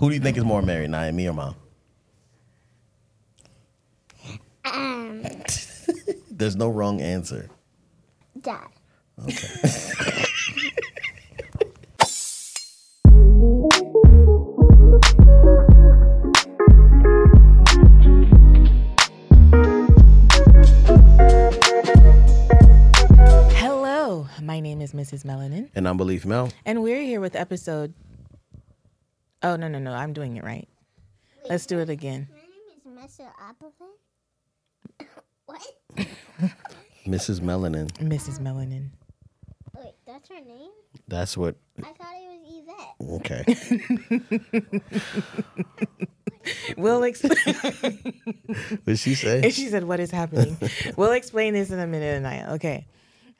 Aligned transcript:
Who 0.00 0.08
do 0.08 0.14
you 0.14 0.20
think 0.20 0.38
is 0.38 0.44
more 0.44 0.62
married, 0.62 0.90
Naya, 0.90 1.12
me 1.12 1.28
or 1.28 1.34
mom? 1.34 1.54
Um, 4.64 5.22
There's 6.30 6.56
no 6.56 6.70
wrong 6.70 7.00
answer. 7.02 7.50
Dad. 8.40 8.68
Okay. 9.22 9.48
Hello, 23.54 24.26
my 24.42 24.58
name 24.60 24.80
is 24.80 24.92
Mrs. 24.92 25.24
Melanin, 25.24 25.68
and 25.74 25.86
I'm 25.86 25.96
Beleaf 25.98 26.24
Mel. 26.24 26.50
and 26.64 26.82
we're 26.82 27.02
here 27.02 27.20
with 27.20 27.36
episode. 27.36 27.94
Oh 29.42 29.56
no 29.56 29.68
no 29.68 29.78
no! 29.78 29.92
I'm 29.92 30.12
doing 30.12 30.36
it 30.36 30.44
right. 30.44 30.68
Let's 31.48 31.64
do 31.66 31.78
it 31.78 31.88
again. 31.88 32.28
My 32.30 32.94
name 32.94 33.06
is 33.06 33.18
Mr. 33.18 33.26
Appleton. 33.40 33.88
what? 35.46 35.62
Mrs. 37.06 37.40
Melanin. 37.40 37.90
Mrs. 37.92 38.38
Melanin. 38.40 38.90
Wait, 39.74 39.94
that's 40.06 40.28
her 40.28 40.40
name? 40.40 40.70
That's 41.08 41.36
what. 41.36 41.56
I 41.82 41.92
thought 41.92 42.14
it 42.14 42.28
was 42.28 42.44
Yvette. 42.60 42.94
Okay. 43.16 43.44
We'll 46.76 47.02
explain. 47.02 47.36
what 47.44 48.86
did 48.86 48.98
she 48.98 49.14
say? 49.14 49.50
she 49.50 49.68
said, 49.68 49.84
"What 49.84 50.00
is 50.00 50.10
happening?" 50.10 50.56
we'll 50.96 51.12
explain 51.12 51.52
this 51.52 51.70
in 51.70 51.78
a 51.78 51.86
minute 51.86 52.16
tonight. 52.16 52.54
Okay. 52.54 52.86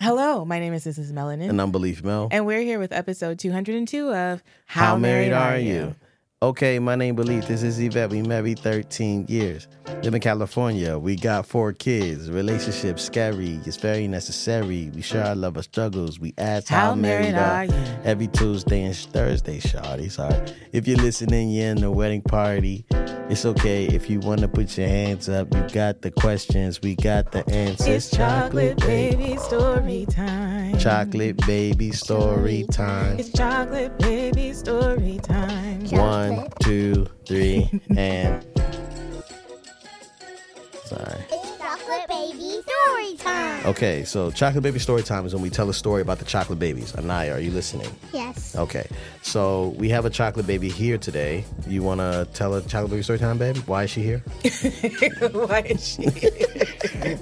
Hello, 0.01 0.47
my 0.47 0.59
name 0.59 0.73
is 0.73 0.87
Mrs. 0.87 1.13
Melanin, 1.13 1.51
And 1.51 1.61
I'm 1.61 1.71
Beleaf 1.71 2.03
Mel. 2.03 2.29
and 2.31 2.47
we're 2.47 2.63
here 2.63 2.79
with 2.79 2.91
episode 2.93 3.39
202 3.39 4.13
of 4.15 4.43
How, 4.65 4.97
married, 4.97 5.33
are 5.33 5.59
you? 5.59 5.95
Okay, 6.43 6.79
my 6.79 6.95
name 6.95 7.17
Beleaf. 7.17 7.47
This 7.47 7.63
is 7.63 7.79
Yvette. 7.79 8.09
We 8.09 8.23
married 8.23 8.61
13 8.61 9.27
years. 9.29 9.69
Live 10.03 10.15
in 10.15 10.21
California. 10.21 10.99
We 10.99 11.15
got 11.15 11.45
four 11.45 11.75
kids. 11.75 12.31
Relationship 12.31 12.99
scary. 12.99 13.61
It's 13.67 13.77
very 13.77 14.09
necessary. 14.09 14.91
We 14.95 15.03
share 15.03 15.27
our 15.27 15.35
love 15.35 15.57
our 15.59 15.63
struggles. 15.63 16.19
We 16.19 16.33
ask 16.39 16.69
how, 16.69 16.87
How 16.91 16.95
married 16.95 17.35
are 17.35 17.67
you? 17.67 17.75
Every 18.03 18.29
Tuesday 18.29 18.83
and 18.85 18.97
Thursday, 18.97 19.59
shawty. 19.59 20.11
Sorry. 20.11 20.41
If 20.73 20.89
you're 20.89 20.97
listening, 20.97 21.51
you're 21.51 21.71
in 21.71 21.83
the 21.83 21.91
wedding 21.91 22.23
party. 22.23 22.87
It's 23.31 23.45
okay 23.45 23.87
if 23.87 24.09
you 24.09 24.21
want 24.21 24.41
to 24.41 24.49
put 24.49 24.77
your 24.77 24.89
hands 24.89 25.29
up. 25.29 25.55
You 25.55 25.63
got 25.69 26.01
the 26.01 26.11
questions. 26.11 26.81
We 26.83 26.97
got 26.97 27.31
the 27.31 27.49
answers. 27.51 27.87
It's 27.87 28.11
chocolate 28.11 28.79
baby 28.79 29.37
story 29.37 30.07
time. 30.11 30.79
Chocolate 30.79 31.37
baby 31.47 31.93
story 31.93 32.65
time. 32.73 33.19
It's 33.21 33.31
chocolate 33.31 33.97
baby 33.99 34.53
story 34.55 35.21
time. 35.23 35.85
One, 35.91 36.49
two, 36.61 37.07
three, 37.27 37.71
and. 37.97 38.50
Sorry. 40.91 41.25
It's 41.31 41.57
chocolate 41.57 42.09
baby 42.09 42.63
story 42.63 43.17
time. 43.17 43.65
Okay, 43.65 44.03
so 44.03 44.33
chocolate 44.33 44.65
baby 44.65 44.81
story 44.81 45.05
time 45.05 45.25
is 45.25 45.33
when 45.33 45.41
we 45.41 45.49
tell 45.49 45.71
a 45.71 45.75
story 45.75 46.03
about 46.03 46.19
the 46.19 46.25
chocolate 46.25 46.59
babies. 46.59 46.93
Anaya, 46.97 47.35
are 47.35 47.39
you 47.39 47.53
listening? 47.53 47.89
Yes. 48.13 48.57
Okay, 48.57 48.89
so 49.23 49.69
we 49.79 49.89
have 49.91 50.05
a 50.05 50.11
chocolate 50.11 50.49
baby 50.49 50.69
here 50.69 50.99
today. 50.99 51.45
You 51.69 51.85
want 51.85 52.01
to 52.01 52.27
tell 52.35 52.55
a 52.55 52.63
chocolate 52.63 52.91
baby 52.91 53.03
story 53.05 53.21
time, 53.21 53.39
babe? 53.39 53.57
Why 53.67 53.85
is 53.85 53.91
she 53.91 54.03
here? 54.03 54.19
Why 55.31 55.61
is 55.61 55.87
she? 55.87 56.11
Here? 56.11 57.21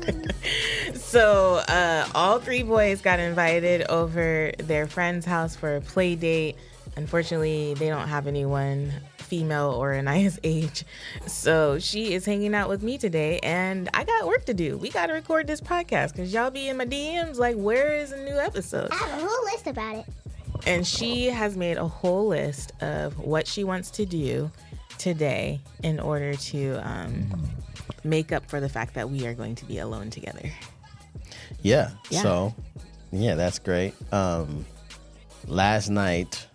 so 0.94 1.56
uh, 1.68 2.08
all 2.14 2.38
three 2.38 2.62
boys 2.62 3.02
got 3.02 3.20
invited 3.20 3.82
over 3.90 4.52
their 4.60 4.86
friend's 4.86 5.26
house 5.26 5.54
for 5.54 5.76
a 5.76 5.82
play 5.82 6.14
date. 6.14 6.56
Unfortunately, 6.96 7.74
they 7.74 7.90
don't 7.90 8.08
have 8.08 8.26
anyone 8.26 8.94
female 9.28 9.70
or 9.70 9.92
Anaya's 9.92 10.40
age. 10.44 10.84
So 11.26 11.78
she 11.78 12.14
is 12.14 12.24
hanging 12.24 12.54
out 12.54 12.68
with 12.68 12.82
me 12.82 12.98
today, 12.98 13.38
and 13.42 13.88
I 13.94 14.04
got 14.04 14.26
work 14.26 14.44
to 14.46 14.54
do. 14.54 14.76
We 14.76 14.90
got 14.90 15.06
to 15.06 15.12
record 15.12 15.46
this 15.46 15.60
podcast 15.60 16.12
because 16.12 16.32
y'all 16.32 16.50
be 16.50 16.68
in 16.68 16.76
my 16.76 16.86
DMs 16.86 17.36
like, 17.36 17.56
where 17.56 17.94
is 17.94 18.12
a 18.12 18.24
new 18.24 18.36
episode? 18.36 18.90
I 18.90 18.96
have 18.96 19.22
a 19.22 19.26
whole 19.26 19.44
list 19.44 19.66
about 19.66 19.96
it. 19.96 20.06
And 20.66 20.86
she 20.86 21.26
has 21.26 21.56
made 21.56 21.76
a 21.76 21.86
whole 21.86 22.26
list 22.26 22.72
of 22.82 23.18
what 23.18 23.46
she 23.46 23.62
wants 23.64 23.90
to 23.92 24.04
do 24.04 24.50
today 24.98 25.60
in 25.82 26.00
order 26.00 26.34
to 26.34 26.74
um, 26.82 27.30
make 28.04 28.32
up 28.32 28.48
for 28.50 28.60
the 28.60 28.68
fact 28.68 28.94
that 28.94 29.08
we 29.08 29.26
are 29.26 29.34
going 29.34 29.54
to 29.54 29.64
be 29.64 29.78
alone 29.78 30.10
together. 30.10 30.50
Yeah. 31.62 31.90
Yeah. 32.10 32.22
So, 32.22 32.54
yeah, 33.12 33.36
that's 33.36 33.58
great. 33.58 33.94
Um, 34.12 34.64
last 35.46 35.88
night, 35.88 36.47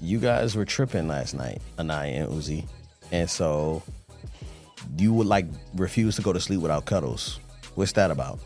you 0.00 0.18
guys 0.18 0.54
were 0.56 0.64
tripping 0.64 1.08
last 1.08 1.34
night, 1.34 1.60
Anaya 1.78 2.24
and 2.24 2.28
Uzi, 2.32 2.66
and 3.10 3.28
so 3.28 3.82
you 4.96 5.12
would 5.12 5.26
like 5.26 5.46
refuse 5.74 6.16
to 6.16 6.22
go 6.22 6.32
to 6.32 6.40
sleep 6.40 6.60
without 6.60 6.84
cuddles. 6.84 7.40
What's 7.74 7.92
that 7.92 8.10
about? 8.10 8.38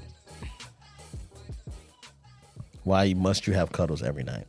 Why 2.84 3.14
must 3.14 3.46
you 3.46 3.52
have 3.52 3.70
cuddles 3.70 4.02
every 4.02 4.24
night? 4.24 4.46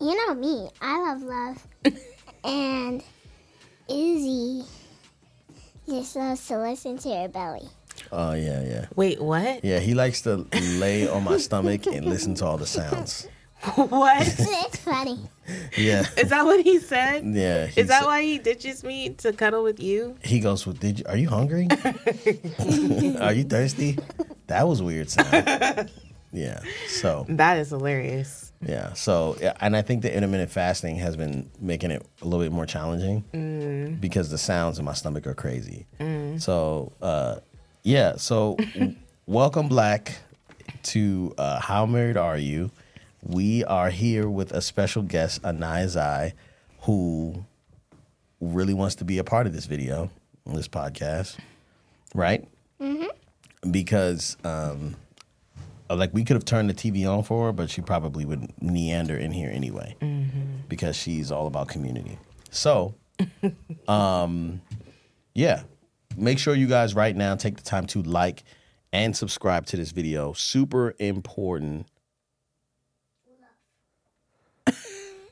You 0.00 0.16
know 0.16 0.34
me. 0.34 0.70
I 0.80 0.98
love 0.98 1.22
love. 1.22 1.66
and 2.44 3.04
Izzy 3.88 4.64
just 5.86 6.16
loves 6.16 6.46
to 6.46 6.58
listen 6.58 6.96
to 6.98 7.08
her 7.10 7.28
belly. 7.28 7.68
Oh 8.12 8.32
yeah, 8.32 8.62
yeah, 8.62 8.86
Wait, 8.96 9.20
what? 9.20 9.64
yeah. 9.64 9.78
He 9.78 9.94
likes 9.94 10.22
to 10.22 10.46
lay 10.78 11.08
on 11.08 11.24
my 11.24 11.36
stomach 11.38 11.86
and 11.86 12.06
listen 12.06 12.34
to 12.36 12.46
all 12.46 12.56
the 12.58 12.66
sounds. 12.66 13.28
what? 13.74 14.26
It's 14.66 14.76
funny. 14.78 15.18
Yeah, 15.76 16.06
Is 16.16 16.30
that 16.30 16.44
what 16.44 16.60
he 16.64 16.78
said? 16.78 17.24
yeah. 17.26 17.66
he 17.66 17.80
Is 17.80 17.88
that 17.88 18.02
sa- 18.02 18.06
why 18.06 18.22
he 18.22 18.38
ditches 18.38 18.82
me 18.84 19.10
to 19.10 19.32
cuddle 19.32 19.62
with 19.62 19.80
you? 19.80 20.16
He 20.24 20.38
goes, 20.40 20.64
well, 20.66 20.74
did 20.74 21.00
you, 21.00 21.04
are 21.08 21.16
you 21.16 21.28
hungry? 21.28 21.68
are 23.20 23.32
you 23.32 23.44
thirsty? 23.44 23.98
That 24.46 24.66
was 24.68 24.82
weird 24.82 25.10
sound. 25.10 25.90
Yeah. 26.32 26.60
So 26.88 27.26
That 27.28 27.58
is 27.58 27.70
hilarious. 27.70 28.52
yeah. 28.62 28.92
So 28.94 29.36
and 29.60 29.76
I 29.76 29.82
think 29.82 30.02
the 30.02 30.14
intermittent 30.14 30.50
fasting 30.50 30.96
has 30.96 31.16
been 31.16 31.50
making 31.60 31.90
it 31.90 32.06
a 32.22 32.24
little 32.24 32.40
bit 32.44 32.52
more 32.52 32.66
challenging 32.66 33.24
Mm. 33.34 34.00
because 34.00 34.30
the 34.30 34.38
sounds 34.38 34.78
in 34.78 34.84
my 34.84 34.94
stomach 34.94 35.26
are 35.26 35.34
crazy. 35.34 35.86
So 36.38 36.92
uh, 37.02 37.36
yeah. 37.82 38.16
So 38.16 38.56
w- 38.74 38.94
welcome 39.26 39.68
Black 39.68 40.18
to 40.84 41.34
uh, 41.38 41.60
How 41.60 41.86
Married 41.86 42.16
Are 42.16 42.38
You? 42.38 42.70
We 43.22 43.64
are 43.64 43.90
here 43.90 44.28
with 44.28 44.52
a 44.52 44.62
special 44.62 45.02
guest, 45.02 45.44
Anaya 45.44 45.88
Zai, 45.88 46.34
who 46.82 47.44
really 48.40 48.74
wants 48.74 48.94
to 48.96 49.04
be 49.04 49.18
a 49.18 49.24
part 49.24 49.46
of 49.46 49.52
this 49.52 49.66
video, 49.66 50.10
this 50.46 50.68
podcast, 50.68 51.36
right? 52.14 52.46
Mm-hmm. 52.80 53.70
Because, 53.70 54.38
um, 54.42 54.96
like, 55.90 56.14
we 56.14 56.24
could 56.24 56.34
have 56.34 56.46
turned 56.46 56.70
the 56.70 56.74
TV 56.74 57.06
on 57.06 57.22
for 57.22 57.46
her, 57.46 57.52
but 57.52 57.68
she 57.68 57.82
probably 57.82 58.24
would 58.24 58.50
meander 58.62 59.16
in 59.16 59.32
here 59.32 59.50
anyway, 59.52 59.94
because 60.68 60.96
she's 60.96 61.30
all 61.30 61.46
about 61.46 61.68
community. 61.68 62.18
So, 62.50 62.94
um, 63.88 64.62
yeah, 65.34 65.62
make 66.16 66.38
sure 66.38 66.54
you 66.54 66.66
guys 66.66 66.94
right 66.94 67.14
now 67.14 67.34
take 67.34 67.56
the 67.56 67.62
time 67.62 67.86
to 67.88 68.02
like 68.02 68.42
and 68.92 69.16
subscribe 69.16 69.66
to 69.66 69.76
this 69.76 69.92
video. 69.92 70.32
Super 70.32 70.94
important. 70.98 71.86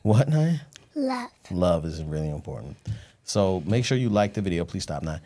What, 0.02 0.28
Naya? 0.28 0.58
Love. 0.94 1.30
love 1.50 1.84
is 1.84 2.02
really 2.02 2.30
important. 2.30 2.76
So 3.24 3.62
make 3.66 3.84
sure 3.84 3.98
you 3.98 4.08
like 4.08 4.32
the 4.32 4.40
video. 4.40 4.64
Please 4.64 4.84
stop 4.84 5.02
now. 5.02 5.18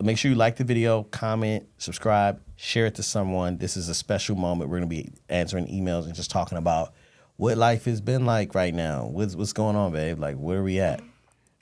Make 0.00 0.18
sure 0.18 0.30
you 0.30 0.36
like 0.36 0.56
the 0.56 0.64
video, 0.64 1.04
comment, 1.04 1.68
subscribe, 1.78 2.40
share 2.56 2.86
it 2.86 2.96
to 2.96 3.02
someone. 3.02 3.58
This 3.58 3.76
is 3.76 3.88
a 3.88 3.94
special 3.94 4.34
moment. 4.34 4.68
We're 4.68 4.78
going 4.78 4.90
to 4.90 4.94
be 4.96 5.12
answering 5.28 5.68
emails 5.68 6.06
and 6.06 6.14
just 6.14 6.30
talking 6.30 6.58
about 6.58 6.92
what 7.36 7.56
life 7.56 7.84
has 7.84 8.00
been 8.00 8.26
like 8.26 8.54
right 8.54 8.74
now. 8.74 9.06
What's, 9.06 9.36
what's 9.36 9.52
going 9.52 9.76
on, 9.76 9.92
babe? 9.92 10.18
Like, 10.18 10.36
where 10.36 10.58
are 10.58 10.64
we 10.64 10.80
at? 10.80 11.00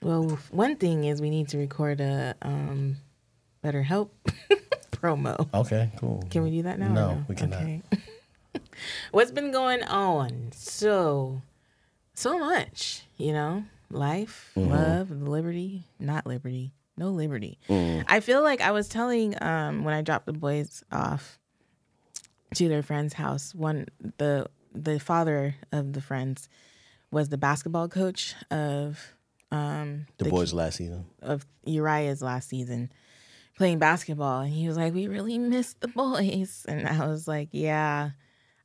Well, 0.01 0.39
one 0.49 0.75
thing 0.75 1.03
is 1.03 1.21
we 1.21 1.29
need 1.29 1.49
to 1.49 1.57
record 1.57 2.01
a 2.01 2.35
um, 2.41 2.97
Better 3.65 3.81
Help 3.81 4.13
promo. 4.91 5.51
Okay, 5.51 5.91
cool. 5.97 6.23
Can 6.29 6.43
we 6.43 6.51
do 6.51 6.61
that 6.61 6.77
now? 6.77 6.85
or 6.85 6.93
No, 6.93 7.25
we 7.27 7.33
cannot. 7.33 7.63
Okay. 7.63 7.81
What's 9.11 9.31
been 9.31 9.51
going 9.51 9.81
on? 9.81 10.51
So, 10.53 11.41
so 12.13 12.37
much, 12.37 13.01
you 13.17 13.33
know, 13.33 13.63
life, 13.89 14.51
Mm-hmm. 14.55 14.71
love, 14.71 15.09
liberty, 15.09 15.85
not 15.99 16.27
liberty, 16.27 16.73
no 16.95 17.09
liberty. 17.09 17.57
Mm. 17.67 18.05
I 18.07 18.19
feel 18.19 18.43
like 18.43 18.61
I 18.61 18.69
was 18.69 18.87
telling 18.87 19.33
um, 19.41 19.83
when 19.83 19.95
I 19.95 20.03
dropped 20.03 20.27
the 20.27 20.33
boys 20.33 20.83
off 20.91 21.39
to 22.53 22.69
their 22.69 22.83
friend's 22.83 23.13
house. 23.15 23.55
One 23.55 23.87
the 24.19 24.45
the 24.75 24.99
father 24.99 25.55
of 25.71 25.93
the 25.93 26.01
friends 26.01 26.49
was 27.09 27.29
the 27.29 27.37
basketball 27.39 27.87
coach 27.89 28.35
of 28.51 28.99
um, 29.51 30.05
The 30.19 30.25
boys 30.29 30.53
last 30.53 30.75
season. 30.77 31.05
of 31.23 31.47
Uriah's 31.65 32.21
last 32.21 32.47
season 32.49 32.91
playing 33.57 33.79
basketball 33.79 34.41
and 34.41 34.51
he 34.53 34.67
was 34.67 34.77
like 34.77 34.93
we 34.93 35.07
really 35.07 35.37
missed 35.39 35.79
the 35.81 35.87
boys 35.87 36.65
and 36.69 36.87
I 36.87 37.07
was 37.07 37.27
like 37.27 37.49
yeah 37.51 38.11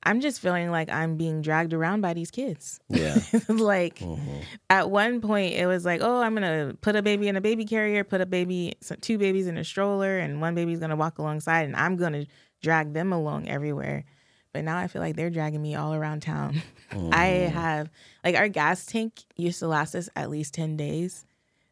I'm 0.03 0.23
just 0.23 0.41
feeling 0.41 0.71
like 0.71 0.89
I'm 0.91 1.17
being 1.19 1.43
dragged 1.43 1.75
around 1.75 2.01
by 2.01 2.15
these 2.15 2.31
kids. 2.31 2.81
Yeah. 2.89 3.19
like 3.51 3.99
Mm-hmm. 3.99 4.39
at 4.71 4.91
one 4.91 5.21
point 5.21 5.53
it 5.53 5.67
was 5.67 5.85
like, 5.85 6.01
oh, 6.03 6.23
I'm 6.23 6.33
gonna 6.33 6.75
put 6.81 6.97
a 6.97 7.03
baby 7.03 7.29
in 7.29 7.37
a 7.37 7.41
baby 7.43 7.67
carrier, 7.67 8.03
put 8.03 8.23
a 8.23 8.27
baby, 8.27 8.73
two 9.03 9.19
babies 9.19 9.47
in 9.47 9.59
a 9.59 9.65
stroller, 9.65 10.19
and 10.19 10.41
one 10.41 10.55
baby's 10.55 10.79
gonna 10.81 10.97
walk 10.97 11.19
alongside, 11.19 11.67
and 11.67 11.77
I'm 11.77 11.97
gonna 11.97 12.25
drag 12.63 12.95
them 12.95 13.13
along 13.13 13.51
everywhere. 13.51 14.07
But 14.55 14.65
now 14.65 14.79
I 14.79 14.87
feel 14.89 15.03
like 15.03 15.17
they're 15.17 15.29
dragging 15.29 15.61
me 15.61 15.75
all 15.75 15.93
around 15.93 16.23
town. 16.23 16.63
I 17.13 17.27
have 17.27 17.91
like 18.25 18.37
our 18.37 18.49
gas 18.49 18.87
tank 18.87 19.21
used 19.37 19.59
to 19.59 19.69
last 19.69 19.95
us 19.95 20.09
at 20.17 20.31
least 20.31 20.55
ten 20.55 20.79
days, 20.79 21.27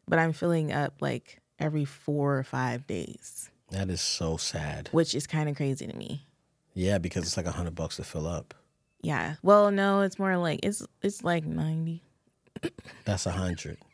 but 0.07 0.19
I'm 0.19 0.33
filling 0.33 0.71
up 0.71 1.01
like 1.01 1.39
every 1.59 1.85
four 1.85 2.37
or 2.37 2.43
five 2.43 2.87
days, 2.87 3.49
That 3.71 3.89
is 3.89 4.01
so 4.01 4.37
sad. 4.37 4.89
which 4.91 5.13
is 5.15 5.27
kind 5.27 5.49
of 5.49 5.55
crazy 5.55 5.85
to 5.87 5.95
me. 5.95 6.25
Yeah, 6.73 6.97
because 6.97 7.23
it's 7.23 7.37
like 7.37 7.45
a 7.45 7.51
hundred 7.51 7.75
bucks 7.75 7.97
to 7.97 8.03
fill 8.03 8.27
up. 8.27 8.53
Yeah. 9.01 9.35
Well, 9.41 9.71
no, 9.71 10.01
it's 10.01 10.17
more 10.19 10.37
like 10.37 10.59
it's 10.63 10.85
it's 11.01 11.23
like 11.23 11.45
ninety. 11.45 12.03
That's 13.05 13.25
a 13.25 13.31
hundred. 13.31 13.77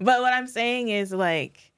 But 0.00 0.20
what 0.22 0.32
I'm 0.32 0.48
saying 0.48 0.88
is 0.88 1.12
like 1.12 1.70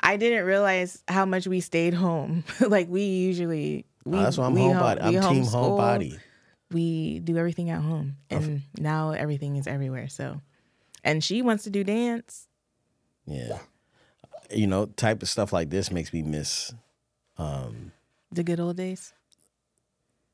I 0.00 0.16
didn't 0.16 0.44
realize 0.44 1.02
how 1.08 1.24
much 1.26 1.46
we 1.48 1.60
stayed 1.60 1.94
home. 1.94 2.44
like 2.60 2.88
we 2.88 3.02
usually 3.02 3.84
we, 4.04 4.18
Oh, 4.18 4.22
that's 4.22 4.38
why 4.38 4.46
I'm 4.46 4.54
homebody. 4.54 5.00
home- 5.02 5.16
I'm 5.16 5.34
team 5.34 5.42
homeschool. 5.44 5.78
homebody. 5.78 6.18
We 6.70 7.18
do 7.20 7.36
everything 7.36 7.70
at 7.70 7.80
home. 7.82 8.16
And 8.30 8.62
now 8.78 9.10
everything 9.10 9.56
is 9.56 9.66
everywhere. 9.66 10.08
So 10.08 10.40
and 11.02 11.22
she 11.24 11.42
wants 11.42 11.64
to 11.64 11.70
do 11.70 11.82
dance. 11.82 12.46
Yeah. 13.26 13.58
You 14.50 14.66
know, 14.66 14.86
type 14.86 15.22
of 15.22 15.28
stuff 15.28 15.52
like 15.52 15.70
this 15.70 15.90
makes 15.90 16.12
me 16.12 16.22
miss 16.22 16.72
um 17.38 17.92
The 18.32 18.42
good 18.44 18.60
old 18.60 18.76
days. 18.76 19.12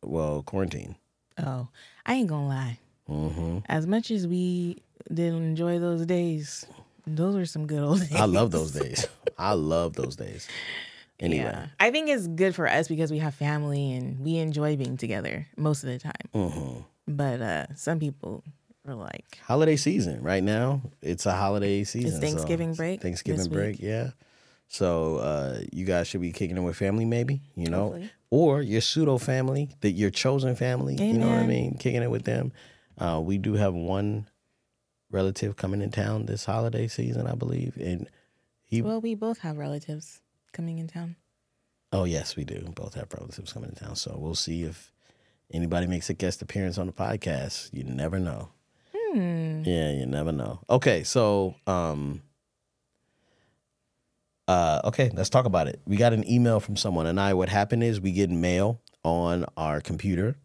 well, 0.02 0.42
quarantine. 0.42 0.96
Oh, 1.38 1.68
I 2.04 2.14
ain't 2.14 2.28
gonna 2.28 2.48
lie. 2.48 2.78
hmm 3.06 3.58
As 3.66 3.86
much 3.86 4.10
as 4.10 4.26
we 4.26 4.82
didn't 5.12 5.42
enjoy 5.44 5.78
those 5.78 6.04
days, 6.06 6.66
those 7.06 7.34
were 7.34 7.46
some 7.46 7.66
good 7.66 7.82
old 7.82 8.00
days. 8.00 8.12
I 8.14 8.24
love 8.26 8.50
those 8.50 8.72
days. 8.72 9.06
I 9.38 9.52
love 9.54 9.94
those 9.94 10.16
days. 10.16 10.48
Anyway. 11.20 11.44
Yeah. 11.44 11.66
I 11.78 11.92
think 11.92 12.08
it's 12.08 12.26
good 12.26 12.52
for 12.52 12.66
us 12.66 12.88
because 12.88 13.12
we 13.12 13.18
have 13.18 13.32
family 13.32 13.92
and 13.92 14.18
we 14.18 14.38
enjoy 14.38 14.76
being 14.76 14.96
together 14.96 15.46
most 15.56 15.84
of 15.84 15.90
the 15.90 15.98
time. 16.00 16.26
hmm 16.32 16.80
But 17.06 17.40
uh 17.40 17.66
some 17.76 18.00
people 18.00 18.42
are 18.86 18.94
like, 18.94 19.38
Holiday 19.44 19.76
season 19.76 20.22
right 20.22 20.42
now. 20.42 20.82
It's 21.00 21.26
a 21.26 21.32
holiday 21.32 21.84
season. 21.84 22.12
so 22.12 22.20
Thanksgiving 22.20 22.74
break 22.74 23.00
Thanksgiving 23.00 23.48
break, 23.48 23.72
week. 23.78 23.82
yeah. 23.82 24.10
So 24.68 25.16
uh, 25.18 25.60
you 25.70 25.84
guys 25.84 26.08
should 26.08 26.22
be 26.22 26.32
kicking 26.32 26.56
it 26.56 26.60
with 26.60 26.76
family, 26.76 27.04
maybe 27.04 27.42
you 27.54 27.68
know, 27.68 27.82
Hopefully. 27.90 28.10
or 28.30 28.62
your 28.62 28.80
pseudo 28.80 29.18
family, 29.18 29.68
that 29.82 29.90
your 29.92 30.10
chosen 30.10 30.56
family. 30.56 30.94
You 30.96 31.12
know 31.18 31.28
what 31.28 31.38
I 31.38 31.46
mean? 31.46 31.76
Kicking 31.78 32.02
it 32.02 32.10
with 32.10 32.24
them. 32.24 32.52
Uh, 32.98 33.20
we 33.22 33.38
do 33.38 33.54
have 33.54 33.74
one 33.74 34.28
relative 35.10 35.56
coming 35.56 35.82
in 35.82 35.90
town 35.90 36.26
this 36.26 36.44
holiday 36.46 36.88
season, 36.88 37.26
I 37.26 37.34
believe, 37.34 37.76
and 37.76 38.08
he. 38.64 38.80
well, 38.82 39.00
we 39.00 39.14
both 39.14 39.38
have 39.40 39.58
relatives 39.58 40.20
coming 40.52 40.78
in 40.78 40.88
town. 40.88 41.16
oh 41.92 42.04
yes, 42.04 42.34
we 42.36 42.44
do. 42.44 42.72
Both 42.74 42.94
have 42.94 43.12
relatives 43.12 43.52
coming 43.52 43.70
in 43.70 43.76
town, 43.76 43.96
so 43.96 44.16
we'll 44.18 44.34
see 44.34 44.62
if 44.62 44.90
anybody 45.52 45.86
makes 45.86 46.08
a 46.08 46.14
guest 46.14 46.40
appearance 46.40 46.78
on 46.78 46.86
the 46.86 46.92
podcast. 46.92 47.68
You 47.74 47.84
never 47.84 48.18
know. 48.18 48.48
Hmm. 49.12 49.62
Yeah, 49.64 49.92
you 49.92 50.06
never 50.06 50.32
know. 50.32 50.60
Okay, 50.70 51.02
so 51.04 51.54
um 51.66 52.22
uh 54.48 54.80
okay, 54.84 55.10
let's 55.14 55.28
talk 55.30 55.44
about 55.44 55.68
it. 55.68 55.80
We 55.86 55.96
got 55.96 56.12
an 56.12 56.28
email 56.28 56.60
from 56.60 56.76
someone 56.76 57.06
and 57.06 57.20
I 57.20 57.34
what 57.34 57.48
happened 57.48 57.84
is 57.84 58.00
we 58.00 58.12
get 58.12 58.30
mail 58.30 58.80
on 59.04 59.44
our 59.56 59.80
computer 59.80 60.36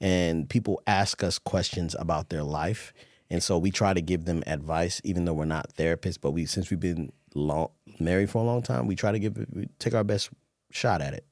and 0.00 0.48
people 0.48 0.82
ask 0.86 1.22
us 1.22 1.38
questions 1.38 1.94
about 1.98 2.30
their 2.30 2.42
life. 2.42 2.92
And 3.30 3.42
so 3.42 3.58
we 3.58 3.70
try 3.70 3.92
to 3.94 4.00
give 4.00 4.24
them 4.24 4.42
advice 4.46 5.00
even 5.04 5.24
though 5.24 5.34
we're 5.34 5.44
not 5.44 5.74
therapists, 5.74 6.18
but 6.20 6.30
we 6.32 6.46
since 6.46 6.70
we've 6.70 6.80
been 6.80 7.12
long 7.34 7.70
married 8.00 8.30
for 8.30 8.38
a 8.38 8.46
long 8.46 8.62
time, 8.62 8.86
we 8.86 8.96
try 8.96 9.12
to 9.12 9.18
give 9.18 9.36
it 9.36 9.48
we 9.52 9.68
take 9.78 9.94
our 9.94 10.04
best 10.04 10.30
shot 10.70 11.00
at 11.02 11.14
it. 11.14 11.26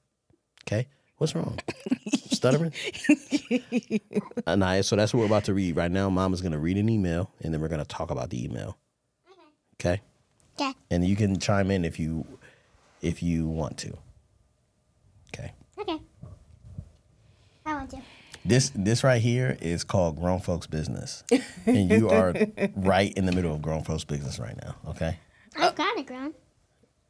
Okay? 0.67 0.89
What's 1.17 1.35
wrong? 1.35 1.59
Stuttering? 2.43 2.73
So 4.83 4.97
that's 4.97 5.15
what 5.15 5.21
we're 5.21 5.27
about 5.27 5.45
to 5.45 5.55
read. 5.55 5.77
Right 5.77 5.91
now, 5.91 6.11
Mama's 6.11 6.41
going 6.41 6.53
to 6.53 6.59
read 6.59 6.77
an 6.77 6.89
email, 6.89 7.31
and 7.41 7.55
then 7.55 7.61
we're 7.61 7.69
going 7.69 7.81
to 7.81 7.87
talk 7.87 8.11
about 8.11 8.31
the 8.31 8.45
email. 8.45 8.77
Okay? 9.75 10.01
Okay. 10.59 10.73
And 10.91 11.07
you 11.07 11.15
can 11.15 11.39
chime 11.39 11.71
in 11.71 11.85
if 11.85 12.01
you 12.01 12.27
if 13.01 13.23
you 13.23 13.47
want 13.47 13.79
to. 13.79 13.97
Okay. 15.29 15.53
Okay. 15.79 16.01
I 17.65 17.75
want 17.75 17.91
to. 17.91 17.99
This 18.45 18.73
this 18.75 19.05
right 19.05 19.23
here 19.23 19.57
is 19.61 19.85
called 19.85 20.19
grown 20.21 20.41
folks 20.41 20.67
business, 20.67 21.23
and 21.65 21.91
you 21.91 22.11
are 22.11 22.35
right 22.77 23.13
in 23.15 23.27
the 23.27 23.33
middle 23.33 23.55
of 23.55 23.63
grown 23.63 23.85
folks 23.85 24.03
business 24.05 24.41
right 24.41 24.57
now. 24.61 24.75
Okay. 24.89 25.17
I've 25.57 25.77
got 25.77 25.97
it 25.97 26.07
grown. 26.07 26.35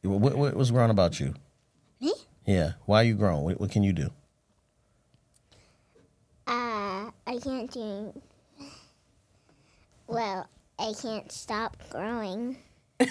What, 0.03 0.35
what 0.35 0.55
what's 0.55 0.69
grown 0.69 0.91
about 0.91 1.19
you? 1.19 1.33
Me? 1.99 2.13
Yeah. 2.45 2.73
Why 2.85 3.01
are 3.01 3.05
you 3.05 3.15
grown? 3.15 3.41
What, 3.41 3.59
what 3.59 3.71
can 3.71 3.81
you 3.81 3.93
do? 3.93 4.11
Uh, 6.47 7.09
I 7.27 7.37
can't 7.41 7.71
do. 7.71 8.13
Well, 10.07 10.47
I 10.79 10.93
can't 11.01 11.31
stop 11.31 11.77
growing. 11.89 12.57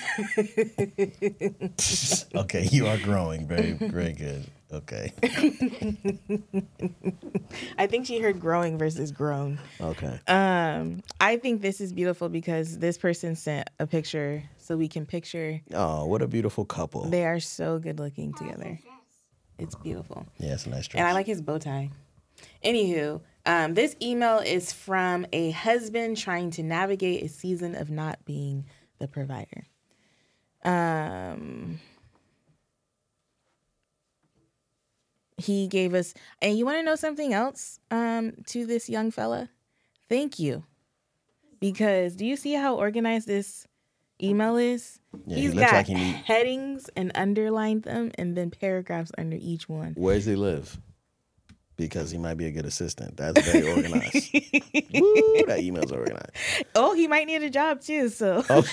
Okay, 2.35 2.67
you 2.71 2.87
are 2.87 2.97
growing. 2.99 3.47
Very 3.47 3.73
very 3.73 4.13
good. 4.13 4.47
Okay. 4.73 5.13
I 7.79 7.87
think 7.87 8.07
she 8.07 8.21
heard 8.21 8.41
growing 8.41 8.79
versus 8.79 9.13
grown. 9.13 9.59
Okay. 9.81 10.19
Um, 10.27 11.03
I 11.21 11.37
think 11.37 11.61
this 11.61 11.81
is 11.81 11.93
beautiful 11.93 12.29
because 12.31 12.79
this 12.79 12.97
person 12.97 13.37
sent 13.37 13.69
a 13.79 13.87
picture 13.87 14.43
so 14.59 14.77
we 14.77 14.89
can 14.89 15.05
picture 15.05 15.61
Oh, 15.75 16.07
what 16.07 16.23
a 16.23 16.27
beautiful 16.27 16.65
couple. 16.65 17.05
they 17.11 17.27
are 17.27 17.41
so 17.41 17.79
good 17.79 17.99
looking 17.99 18.33
together. 18.33 18.79
It's 19.59 19.75
beautiful. 19.75 20.27
Yeah, 20.39 20.55
it's 20.55 20.65
a 20.67 20.71
nice 20.71 20.89
dress. 20.89 21.01
And 21.01 21.09
I 21.09 21.13
like 21.13 21.27
his 21.27 21.43
bow 21.43 21.59
tie. 21.59 21.91
Anywho, 22.65 23.21
um, 23.45 23.75
this 23.75 23.97
email 24.01 24.39
is 24.39 24.73
from 24.73 25.27
a 25.33 25.51
husband 25.51 26.17
trying 26.17 26.51
to 26.53 26.63
navigate 26.63 27.25
a 27.25 27.29
season 27.29 27.75
of 27.75 27.91
not 27.91 28.25
being 28.25 28.67
the 28.99 29.09
provider. 29.09 29.67
Um, 30.65 31.81
he 35.37 35.67
gave 35.67 35.93
us, 35.95 36.15
and 36.41 36.57
you 36.57 36.65
want 36.65 36.79
to 36.79 36.83
know 36.85 36.95
something 36.95 37.33
else 37.33 37.81
um, 37.91 38.33
to 38.47 38.65
this 38.65 38.89
young 38.89 39.11
fella? 39.11 39.51
Thank 40.09 40.39
you. 40.39 40.65
Because 41.59 42.17
do 42.17 42.25
you 42.25 42.37
see 42.37 42.55
how 42.55 42.77
organized 42.77 43.27
this 43.27 43.67
email 44.23 44.57
is? 44.57 45.01
Yeah, 45.27 45.37
he 45.37 45.43
He's 45.43 45.55
looks 45.55 45.71
got 45.71 45.77
like 45.77 45.87
he 45.87 45.95
headings 46.13 46.91
and 46.97 47.13
underlined 47.15 47.85
them, 47.85 48.13
and 48.17 48.37
then 48.37 48.51
paragraphs 48.51 49.13
under 49.19 49.37
each 49.41 49.69
one. 49.69 49.95
Where 49.95 50.15
does 50.15 50.27
he 50.27 50.37
live? 50.37 50.79
Because 51.77 52.11
he 52.11 52.19
might 52.19 52.35
be 52.35 52.47
a 52.47 52.51
good 52.51 52.67
assistant. 52.67 53.17
That's 53.17 53.41
very 53.47 53.67
organized. 53.69 54.31
Woo, 54.95 55.45
that 55.47 55.61
email's 55.61 55.91
organized. 55.91 56.31
Oh, 56.75 56.95
he 56.95 57.09
might 57.09 57.27
need 57.27 57.43
a 57.43 57.51
job 57.51 57.81
too. 57.81 58.09
So 58.09 58.45
Oh, 58.51 58.61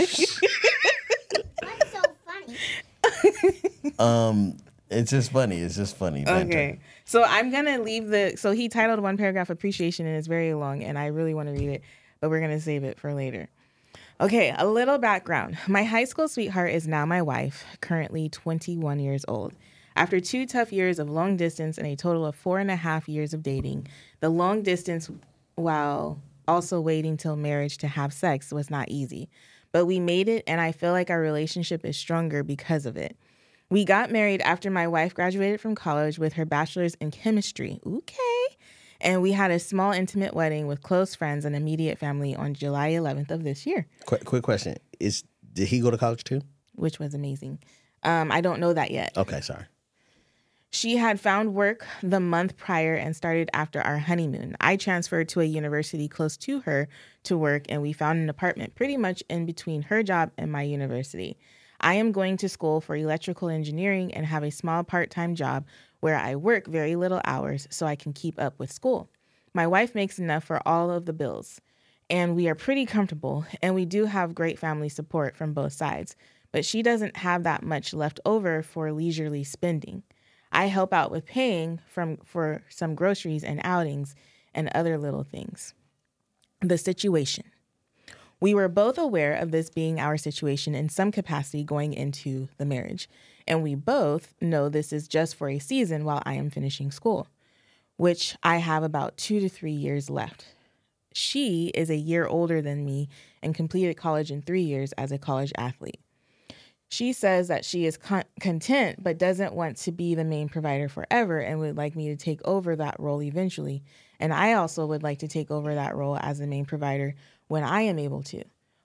That's 1.61 1.91
so 1.91 2.01
funny. 2.25 3.93
um, 3.99 4.57
it's 4.89 5.11
just 5.11 5.31
funny. 5.31 5.57
It's 5.59 5.75
just 5.75 5.95
funny. 5.97 6.23
banter. 6.25 6.57
okay. 6.57 6.79
So 7.05 7.23
I'm 7.23 7.51
gonna 7.51 7.79
leave 7.81 8.07
the. 8.09 8.33
So 8.37 8.51
he 8.51 8.69
titled 8.69 8.99
one 8.99 9.17
paragraph 9.17 9.49
appreciation, 9.49 10.05
and 10.05 10.15
it's 10.17 10.27
very 10.27 10.53
long, 10.53 10.83
and 10.83 10.97
I 10.97 11.07
really 11.07 11.33
want 11.33 11.47
to 11.49 11.53
read 11.53 11.69
it, 11.69 11.81
but 12.19 12.29
we're 12.29 12.41
gonna 12.41 12.59
save 12.59 12.83
it 12.83 12.99
for 12.99 13.13
later. 13.13 13.47
Okay, 14.21 14.53
a 14.57 14.67
little 14.67 14.97
background. 14.97 15.57
My 15.67 15.83
high 15.83 16.03
school 16.03 16.27
sweetheart 16.27 16.71
is 16.71 16.87
now 16.87 17.05
my 17.05 17.21
wife, 17.21 17.63
currently 17.81 18.27
21 18.29 18.99
years 18.99 19.23
old. 19.27 19.53
After 19.95 20.19
two 20.19 20.45
tough 20.45 20.71
years 20.71 20.99
of 20.99 21.09
long 21.09 21.35
distance 21.37 21.77
and 21.77 21.87
a 21.87 21.95
total 21.95 22.25
of 22.25 22.35
four 22.35 22.59
and 22.59 22.71
a 22.71 22.75
half 22.75 23.09
years 23.09 23.33
of 23.33 23.43
dating, 23.43 23.87
the 24.19 24.29
long 24.29 24.63
distance, 24.63 25.09
while 25.55 26.21
also 26.47 26.79
waiting 26.79 27.17
till 27.17 27.35
marriage 27.35 27.77
to 27.79 27.87
have 27.87 28.13
sex, 28.13 28.51
was 28.51 28.69
not 28.69 28.89
easy. 28.89 29.29
But 29.71 29.85
we 29.85 29.99
made 29.99 30.27
it, 30.29 30.43
and 30.47 30.59
I 30.59 30.71
feel 30.71 30.91
like 30.93 31.09
our 31.09 31.19
relationship 31.19 31.85
is 31.85 31.97
stronger 31.97 32.43
because 32.43 32.85
of 32.85 32.97
it. 32.97 33.17
We 33.69 33.85
got 33.85 34.09
married 34.09 34.41
after 34.41 34.71
my 34.71 34.87
wife 34.87 35.13
graduated 35.13 35.61
from 35.61 35.75
college 35.75 36.17
with 36.17 36.33
her 36.33 36.45
bachelor's 36.45 36.95
in 36.95 37.11
chemistry. 37.11 37.79
Okay. 37.85 38.57
And 39.01 39.21
we 39.21 39.31
had 39.31 39.51
a 39.51 39.59
small, 39.59 39.91
intimate 39.91 40.33
wedding 40.33 40.65
with 40.65 40.81
close 40.81 41.13
friends 41.13 41.45
and 41.45 41.55
immediate 41.55 41.97
family 41.99 42.35
on 42.35 42.53
July 42.53 42.91
11th 42.91 43.31
of 43.31 43.43
this 43.43 43.65
year, 43.65 43.87
Quick, 44.05 44.25
quick 44.25 44.43
question: 44.43 44.75
Is 44.99 45.23
did 45.53 45.67
he 45.67 45.79
go 45.81 45.91
to 45.91 45.97
college 45.97 46.23
too? 46.23 46.41
which 46.75 46.97
was 46.99 47.13
amazing. 47.13 47.59
Um, 48.03 48.31
I 48.31 48.39
don't 48.41 48.59
know 48.59 48.71
that 48.73 48.89
yet. 48.91 49.17
Okay, 49.17 49.41
sorry. 49.41 49.65
She 50.71 50.97
had 50.97 51.19
found 51.19 51.55
work 51.55 51.87
the 52.03 52.19
month 52.19 52.55
prior 52.55 52.93
and 52.93 53.15
started 53.15 53.49
after 53.53 53.81
our 53.81 53.97
honeymoon. 53.97 54.55
I 54.61 54.75
transferred 54.75 55.27
to 55.29 55.41
a 55.41 55.45
university 55.45 56.07
close 56.07 56.37
to 56.37 56.59
her 56.61 56.87
to 57.23 57.37
work, 57.37 57.65
and 57.69 57.81
we 57.81 57.91
found 57.91 58.19
an 58.19 58.29
apartment 58.29 58.75
pretty 58.75 58.95
much 58.95 59.23
in 59.29 59.47
between 59.47 59.81
her 59.83 60.03
job 60.03 60.31
and 60.37 60.51
my 60.51 60.61
university. 60.61 61.37
I 61.81 61.95
am 61.95 62.11
going 62.11 62.37
to 62.37 62.49
school 62.49 62.81
for 62.81 62.95
electrical 62.95 63.49
engineering 63.49 64.13
and 64.13 64.27
have 64.27 64.43
a 64.43 64.51
small 64.51 64.83
part 64.83 65.09
time 65.09 65.33
job 65.33 65.65
where 66.01 66.17
I 66.17 66.35
work 66.35 66.67
very 66.67 66.95
little 66.95 67.21
hours 67.25 67.67
so 67.71 67.87
I 67.87 67.95
can 67.95 68.13
keep 68.13 68.39
up 68.39 68.59
with 68.59 68.71
school. 68.71 69.09
My 69.55 69.65
wife 69.65 69.95
makes 69.95 70.19
enough 70.19 70.43
for 70.43 70.61
all 70.67 70.91
of 70.91 71.05
the 71.07 71.13
bills, 71.13 71.59
and 72.11 72.35
we 72.35 72.47
are 72.47 72.55
pretty 72.55 72.85
comfortable, 72.85 73.43
and 73.63 73.73
we 73.73 73.85
do 73.85 74.05
have 74.05 74.35
great 74.35 74.59
family 74.59 74.89
support 74.89 75.35
from 75.35 75.53
both 75.53 75.73
sides, 75.73 76.15
but 76.51 76.63
she 76.63 76.83
doesn't 76.83 77.17
have 77.17 77.41
that 77.43 77.63
much 77.63 77.91
left 77.91 78.19
over 78.23 78.61
for 78.61 78.91
leisurely 78.91 79.43
spending. 79.43 80.03
I 80.51 80.65
help 80.65 80.93
out 80.93 81.11
with 81.11 81.25
paying 81.25 81.79
from 81.87 82.17
for 82.23 82.63
some 82.69 82.95
groceries 82.95 83.43
and 83.43 83.61
outings 83.63 84.15
and 84.53 84.69
other 84.73 84.97
little 84.97 85.23
things. 85.23 85.73
The 86.61 86.77
situation. 86.77 87.45
We 88.41 88.53
were 88.53 88.69
both 88.69 88.97
aware 88.97 89.33
of 89.33 89.51
this 89.51 89.69
being 89.69 89.99
our 89.99 90.17
situation 90.17 90.73
in 90.73 90.87
some 90.89 91.11
capacity 91.11 91.63
going 91.63 91.93
into 91.93 92.47
the 92.57 92.65
marriage, 92.65 93.09
and 93.45 93.61
we 93.61 93.75
both 93.75 94.33
know 94.39 94.69
this 94.69 94.93
is 94.93 95.07
just 95.07 95.35
for 95.35 95.49
a 95.49 95.59
season 95.59 96.05
while 96.05 96.23
I 96.25 96.35
am 96.35 96.49
finishing 96.49 96.89
school, 96.91 97.27
which 97.97 98.37
I 98.41 98.57
have 98.57 98.81
about 98.81 99.17
two 99.17 99.41
to 99.41 99.49
three 99.49 99.73
years 99.73 100.09
left. 100.09 100.45
She 101.13 101.67
is 101.75 101.89
a 101.89 101.97
year 101.97 102.25
older 102.25 102.61
than 102.61 102.85
me 102.85 103.09
and 103.43 103.53
completed 103.53 103.97
college 103.97 104.31
in 104.31 104.41
three 104.41 104.61
years 104.61 104.93
as 104.93 105.11
a 105.11 105.17
college 105.17 105.51
athlete. 105.57 105.99
She 106.91 107.13
says 107.13 107.47
that 107.47 107.63
she 107.63 107.85
is 107.85 107.97
con- 107.97 108.23
content 108.39 109.03
but 109.03 109.19
doesn't 109.19 109.53
want 109.53 109.77
to 109.77 109.91
be 109.91 110.15
the 110.15 110.23
main 110.23 110.49
provider 110.49 110.89
forever 110.89 111.39
and 111.39 111.59
would 111.59 111.77
like 111.77 111.95
me 111.95 112.07
to 112.09 112.15
take 112.15 112.41
over 112.45 112.75
that 112.75 112.99
role 112.99 113.21
eventually. 113.21 113.83
And 114.19 114.33
I 114.33 114.53
also 114.53 114.87
would 114.87 115.03
like 115.03 115.19
to 115.19 115.27
take 115.27 115.51
over 115.51 115.75
that 115.75 115.95
role 115.95 116.17
as 116.19 116.39
the 116.39 116.47
main 116.47 116.65
provider 116.65 117.13
when 117.47 117.63
I 117.63 117.81
am 117.81 117.99
able 117.99 118.23
to. 118.23 118.43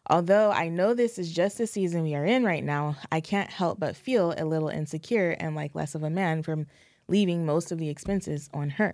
Although 0.08 0.50
I 0.50 0.68
know 0.68 0.92
this 0.92 1.18
is 1.18 1.32
just 1.32 1.56
the 1.56 1.66
season 1.66 2.02
we 2.02 2.14
are 2.14 2.26
in 2.26 2.44
right 2.44 2.62
now, 2.62 2.96
I 3.10 3.20
can't 3.20 3.50
help 3.50 3.80
but 3.80 3.96
feel 3.96 4.34
a 4.36 4.44
little 4.44 4.68
insecure 4.68 5.30
and 5.40 5.56
like 5.56 5.74
less 5.74 5.94
of 5.94 6.02
a 6.02 6.10
man 6.10 6.42
from 6.42 6.66
leaving 7.08 7.46
most 7.46 7.72
of 7.72 7.78
the 7.78 7.88
expenses 7.88 8.50
on 8.52 8.70
her. 8.70 8.92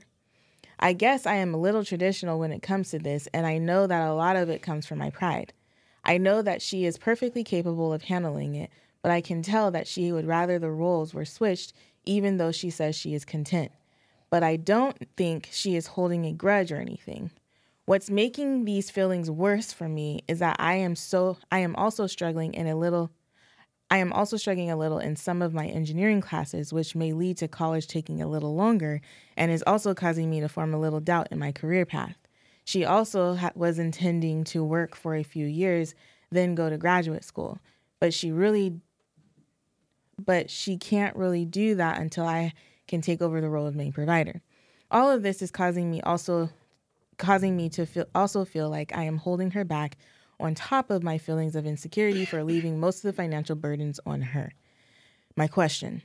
I 0.79 0.93
guess 0.93 1.27
I 1.27 1.35
am 1.35 1.53
a 1.53 1.59
little 1.59 1.85
traditional 1.85 2.39
when 2.39 2.53
it 2.53 2.63
comes 2.63 2.91
to 2.91 2.99
this, 2.99 3.27
and 3.35 3.45
I 3.45 3.59
know 3.59 3.87
that 3.89 4.09
a 4.09 4.15
lot 4.15 4.37
of 4.37 4.49
it 4.49 4.63
comes 4.63 4.87
from 4.87 4.99
my 4.99 5.11
pride. 5.11 5.53
I 6.05 6.17
know 6.17 6.43
that 6.43 6.63
she 6.63 6.87
is 6.87 6.97
perfectly 6.97 7.45
capable 7.45 7.93
of 7.93 8.05
handling 8.05 8.55
it, 8.55 8.71
but 9.03 9.11
I 9.11 9.21
can 9.21 9.43
tell 9.43 9.71
that 9.71 9.87
she 9.87 10.13
would 10.13 10.27
rather 10.27 10.59
the 10.59 10.71
roles 10.71 11.15
were 11.15 11.25
switched, 11.25 11.73
even 12.05 12.37
though 12.37 12.53
she 12.53 12.71
says 12.71 12.97
she 12.97 13.15
is 13.15 13.25
content. 13.25 13.73
But 14.31 14.43
I 14.43 14.57
don't 14.57 14.97
think 15.17 15.49
she 15.53 15.77
is 15.77 15.89
holding 15.89 16.25
a 16.25 16.33
grudge 16.33 16.71
or 16.71 16.77
anything. 16.77 17.31
What's 17.87 18.11
making 18.11 18.65
these 18.65 18.91
feelings 18.91 19.31
worse 19.31 19.73
for 19.73 19.89
me 19.89 20.21
is 20.29 20.39
that 20.39 20.57
I 20.61 20.75
am 20.75 20.95
so 20.95 21.39
I 21.51 21.59
am 21.59 21.75
also 21.75 22.07
struggling 22.07 22.55
in 22.55 22.69
a 22.69 22.77
little 22.77 23.11
I 23.91 23.97
am 23.97 24.13
also 24.13 24.37
struggling 24.37 24.71
a 24.71 24.77
little 24.77 25.01
in 25.01 25.17
some 25.17 25.43
of 25.43 25.53
my 25.53 25.67
engineering 25.67 26.21
classes, 26.21 26.73
which 26.73 26.95
may 26.95 27.13
lead 27.13 27.39
to 27.39 27.49
college 27.49 27.89
taking 27.89 28.23
a 28.23 28.29
little 28.29 28.55
longer 28.55 29.01
and 29.37 29.51
is 29.51 29.65
also 29.67 29.95
causing 29.95 30.31
me 30.31 30.39
to 30.41 30.49
form 30.49 30.73
a 30.73 30.79
little 30.79 31.01
doubt 31.01 31.29
in 31.33 31.41
my 31.41 31.51
career 31.51 31.85
path. 31.85 32.17
She 32.65 32.85
also 32.85 33.35
ha- 33.35 33.51
was 33.57 33.81
intending 33.81 34.45
to 34.45 34.63
work 34.63 34.95
for 34.95 35.17
a 35.17 35.25
few 35.25 35.47
years, 35.47 35.97
then 36.31 36.55
go 36.55 36.71
to 36.71 36.79
graduate 36.79 37.25
school, 37.25 37.59
but 37.99 38.15
she 38.15 38.31
really 38.31 38.81
but 40.25 40.51
she 40.51 40.77
can't 40.77 41.17
really 41.17 41.45
do 41.45 41.75
that 41.77 41.99
until 42.01 42.27
I 42.27 42.53
can 42.89 43.01
take 43.01 43.23
over 43.23 43.41
the 43.41 43.49
role 43.49 43.67
of 43.67 43.75
main 43.75 43.93
provider. 43.93 44.43
All 44.91 45.11
of 45.11 45.23
this 45.23 45.43
is 45.43 45.51
causing 45.51 45.91
me 45.91 46.01
also 46.03 46.51
causing 47.19 47.57
me 47.57 47.69
to 47.69 47.85
feel 47.85 48.07
also 48.15 48.45
feel 48.45 48.71
like 48.71 48.97
I 48.97 49.05
am 49.05 49.19
holding 49.19 49.51
her 49.53 49.65
back 49.65 49.99
on 50.41 50.55
top 50.55 50.91
of 50.91 51.03
my 51.03 51.19
feelings 51.19 51.55
of 51.55 51.67
insecurity 51.67 52.25
for 52.25 52.43
leaving 52.43 52.81
most 52.81 52.97
of 52.97 53.03
the 53.03 53.13
financial 53.13 53.55
burdens 53.55 54.01
on 54.07 54.23
her. 54.23 54.55
My 55.37 55.47
question, 55.47 56.03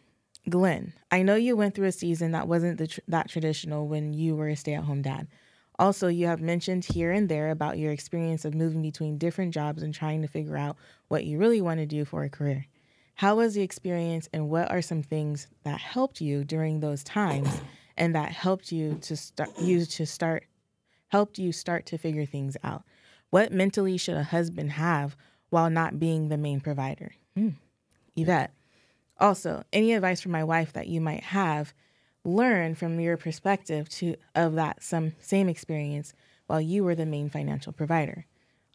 Glen, 0.50 0.93
I 1.10 1.24
know 1.24 1.36
you 1.36 1.55
went 1.55 1.74
through 1.74 1.88
a 1.88 1.91
season 1.91 2.31
that 2.31 2.48
wasn't 2.48 2.89
tr- 2.89 3.00
that 3.07 3.29
traditional 3.29 3.88
when 3.88 4.13
you 4.13 4.36
were 4.36 4.50
a 4.50 4.55
stay-at-home 4.55 5.01
dad. 5.01 5.27
Also, 5.79 6.07
you 6.07 6.27
have 6.27 6.41
mentioned 6.41 6.86
here 6.86 7.12
and 7.12 7.27
there 7.27 7.50
about 7.50 7.77
your 7.77 7.91
experience 7.91 8.45
of 8.45 8.53
moving 8.53 8.81
between 8.81 9.17
different 9.17 9.53
jobs 9.53 9.81
and 9.81 9.93
trying 9.93 10.22
to 10.22 10.27
figure 10.27 10.55
out 10.55 10.77
what 11.07 11.25
you 11.25 11.38
really 11.38 11.62
want 11.62 11.79
to 11.79 11.86
do 11.86 12.05
for 12.05 12.24
a 12.24 12.29
career. 12.29 12.65
How 13.15 13.36
was 13.38 13.53
the 13.53 13.62
experience 13.62 14.27
and 14.34 14.50
what 14.50 14.69
are 14.69 14.81
some 14.81 15.01
things 15.01 15.48
that 15.63 15.79
helped 15.79 16.19
you 16.19 16.43
during 16.43 16.81
those 16.81 17.01
times 17.01 17.62
and 17.95 18.13
that 18.13 18.31
helped 18.31 18.74
you 18.74 18.95
to 19.03 19.15
start 19.15 19.57
you 19.57 19.86
to 19.86 20.05
start 20.05 20.45
helped 21.07 21.39
you 21.39 21.53
start 21.53 21.86
to 21.88 21.98
figure 21.98 22.25
things 22.25 22.57
out? 22.62 22.84
What 23.29 23.53
mentally 23.53 23.98
should 23.98 24.17
a 24.17 24.24
husband 24.24 24.74
have 24.74 25.15
while 25.50 25.69
not 25.69 25.98
being 25.98 26.27
the 26.27 26.38
main 26.38 26.60
provider? 26.60 27.13
Hmm. 27.36 27.51
Yvette. 28.17 28.51
Also, 29.17 29.63
any 29.72 29.93
advice 29.93 30.19
for 30.19 30.29
my 30.29 30.43
wife 30.43 30.74
that 30.74 30.88
you 30.88 31.00
might 31.00 31.24
have 31.24 31.74
learn 32.25 32.75
from 32.75 33.00
your 33.00 33.15
perspective 33.15 33.88
to 33.88 34.15
of 34.34 34.55
that 34.55 34.84
some 34.84 35.13
same 35.19 35.48
experience 35.48 36.13
while 36.48 36.60
you 36.60 36.84
were 36.84 36.95
the 36.95 37.05
main 37.05 37.29
financial 37.29 37.72
provider. 37.72 38.25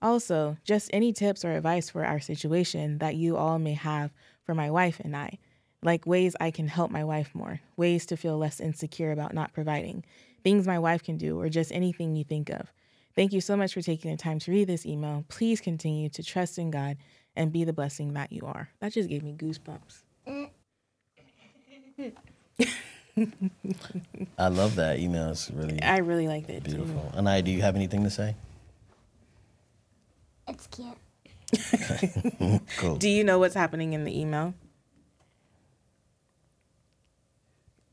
Also, 0.02 0.56
just 0.64 0.88
any 0.94 1.12
tips 1.12 1.44
or 1.44 1.52
advice 1.52 1.90
for 1.90 2.06
our 2.06 2.20
situation 2.20 2.98
that 2.98 3.16
you 3.16 3.36
all 3.36 3.58
may 3.58 3.74
have 3.74 4.12
for 4.50 4.54
my 4.56 4.68
wife 4.68 4.98
and 4.98 5.16
I, 5.16 5.38
like 5.80 6.06
ways 6.06 6.34
I 6.40 6.50
can 6.50 6.66
help 6.66 6.90
my 6.90 7.04
wife 7.04 7.30
more, 7.34 7.60
ways 7.76 8.04
to 8.06 8.16
feel 8.16 8.36
less 8.36 8.58
insecure 8.58 9.12
about 9.12 9.32
not 9.32 9.52
providing, 9.52 10.02
things 10.42 10.66
my 10.66 10.80
wife 10.80 11.04
can 11.04 11.16
do, 11.16 11.40
or 11.40 11.48
just 11.48 11.70
anything 11.70 12.16
you 12.16 12.24
think 12.24 12.50
of. 12.50 12.72
Thank 13.14 13.32
you 13.32 13.40
so 13.40 13.56
much 13.56 13.72
for 13.72 13.80
taking 13.80 14.10
the 14.10 14.16
time 14.16 14.40
to 14.40 14.50
read 14.50 14.66
this 14.66 14.84
email. 14.84 15.24
Please 15.28 15.60
continue 15.60 16.08
to 16.08 16.24
trust 16.24 16.58
in 16.58 16.72
God 16.72 16.96
and 17.36 17.52
be 17.52 17.62
the 17.62 17.72
blessing 17.72 18.14
that 18.14 18.32
you 18.32 18.42
are. 18.44 18.70
That 18.80 18.92
just 18.92 19.08
gave 19.08 19.22
me 19.22 19.36
goosebumps. 19.38 20.02
I 24.36 24.48
love 24.48 24.74
that 24.74 24.98
email. 24.98 25.30
It's 25.30 25.48
really 25.52 25.80
I 25.80 25.98
really 25.98 26.26
like 26.26 26.48
it. 26.48 26.64
too. 26.64 26.70
beautiful. 26.72 27.12
And 27.14 27.28
I, 27.28 27.40
do 27.40 27.52
you 27.52 27.62
have 27.62 27.76
anything 27.76 28.02
to 28.02 28.10
say? 28.10 28.34
It's 30.48 30.66
cute. 30.66 30.96
Cool. 32.76 32.96
Do 32.98 33.08
you 33.08 33.24
know 33.24 33.38
what's 33.38 33.54
happening 33.54 33.92
in 33.92 34.04
the 34.04 34.18
email? 34.18 34.54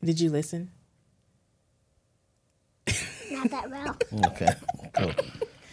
Did 0.03 0.19
you 0.19 0.29
listen? 0.29 0.71
Not 3.31 3.49
that 3.51 3.69
well. 3.69 3.97
Okay. 4.27 4.49
Cool. 4.93 5.11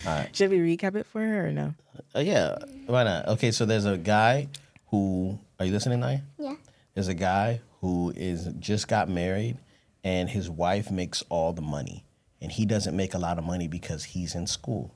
All 0.07 0.19
right. 0.19 0.37
Should 0.37 0.51
we 0.51 0.59
recap 0.59 0.97
it 0.97 1.07
for 1.07 1.21
her 1.21 1.49
or 1.49 1.53
no? 1.53 1.75
Uh, 2.15 2.21
yeah. 2.21 2.57
Why 2.87 3.05
not? 3.05 3.29
Okay. 3.29 3.51
So 3.53 3.65
there's 3.65 3.87
a 3.87 3.97
guy 3.97 4.49
who. 4.91 5.39
Are 5.59 5.65
you 5.67 5.73
listening, 5.73 6.01
Naya? 6.01 6.21
Yeah. 6.39 6.57
There's 6.95 7.09
a 7.09 7.15
guy 7.15 7.61
who 7.81 8.13
is 8.17 8.49
just 8.59 8.89
got 8.89 9.09
married, 9.09 9.57
and 10.03 10.29
his 10.29 10.51
wife 10.51 10.91
makes 10.91 11.23
all 11.29 11.53
the 11.53 11.63
money, 11.63 12.05
and 12.41 12.51
he 12.53 12.67
doesn't 12.67 12.97
make 12.97 13.15
a 13.15 13.19
lot 13.19 13.39
of 13.39 13.45
money 13.45 13.69
because 13.69 14.05
he's 14.05 14.35
in 14.35 14.47
school, 14.47 14.95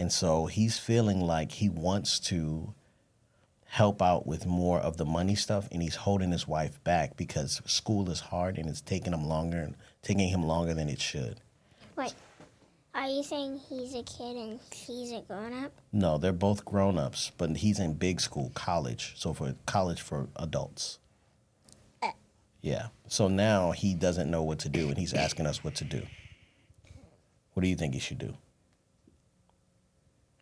and 0.00 0.10
so 0.10 0.46
he's 0.46 0.78
feeling 0.78 1.20
like 1.20 1.52
he 1.52 1.68
wants 1.68 2.18
to 2.20 2.72
help 3.66 4.00
out 4.00 4.26
with 4.26 4.46
more 4.46 4.80
of 4.80 4.96
the 4.96 5.04
money 5.04 5.34
stuff, 5.34 5.68
and 5.70 5.82
he's 5.82 5.94
holding 5.94 6.32
his 6.32 6.48
wife 6.48 6.82
back 6.84 7.18
because 7.18 7.60
school 7.66 8.08
is 8.08 8.18
hard 8.18 8.56
and 8.56 8.66
it's 8.66 8.80
taking 8.80 9.12
him 9.12 9.26
longer, 9.26 9.58
and 9.58 9.76
taking 10.00 10.28
him 10.28 10.42
longer 10.42 10.72
than 10.72 10.88
it 10.88 11.02
should. 11.02 11.42
Wait. 11.96 12.14
Are 12.94 13.08
you 13.08 13.22
saying 13.22 13.60
he's 13.68 13.94
a 13.94 14.02
kid 14.02 14.36
and 14.36 14.58
she's 14.72 15.12
a 15.12 15.20
grown 15.20 15.52
up? 15.64 15.72
No, 15.92 16.16
they're 16.16 16.32
both 16.32 16.64
grown 16.64 16.98
ups, 16.98 17.30
but 17.36 17.58
he's 17.58 17.78
in 17.78 17.92
big 17.92 18.22
school, 18.22 18.50
college. 18.54 19.12
So 19.16 19.34
for 19.34 19.54
college 19.66 20.00
for 20.00 20.28
adults. 20.36 20.98
Uh. 22.02 22.12
Yeah. 22.62 22.86
So 23.06 23.28
now 23.28 23.72
he 23.72 23.92
doesn't 23.94 24.30
know 24.30 24.42
what 24.42 24.60
to 24.60 24.70
do, 24.70 24.88
and 24.88 24.96
he's 24.96 25.12
asking 25.12 25.46
us 25.46 25.62
what 25.62 25.74
to 25.74 25.84
do. 25.84 26.06
What 27.52 27.62
do 27.62 27.68
you 27.68 27.76
think 27.76 27.92
he 27.92 28.00
should 28.00 28.18
do? 28.18 28.34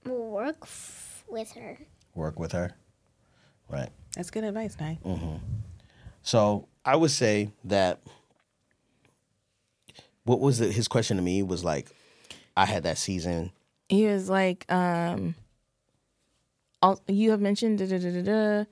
Work 0.09 0.59
f- 0.63 1.25
with 1.29 1.53
her. 1.53 1.79
Work 2.15 2.39
with 2.39 2.53
her? 2.53 2.73
Right. 3.69 3.91
That's 4.15 4.31
good 4.31 4.45
advice, 4.45 4.77
Nye. 4.81 4.99
So 6.23 6.69
I 6.85 6.97
would 6.97 7.11
say 7.11 7.51
that 7.65 8.01
what 10.25 10.41
was 10.41 10.61
it? 10.61 10.73
His 10.73 10.89
question 10.89 11.17
to 11.17 11.23
me 11.23 11.43
was 11.43 11.65
like, 11.65 11.89
I 12.57 12.67
had 12.67 12.83
that 12.83 12.99
season. 12.99 13.53
He 13.89 14.07
was 14.07 14.29
like, 14.29 14.71
um, 14.71 15.35
all, 16.83 17.01
you 17.09 17.31
have 17.31 17.41
mentioned 17.41 17.79
da 17.79 17.87
da 17.87 17.99
da 17.99 18.11
da 18.11 18.23
da. 18.23 18.65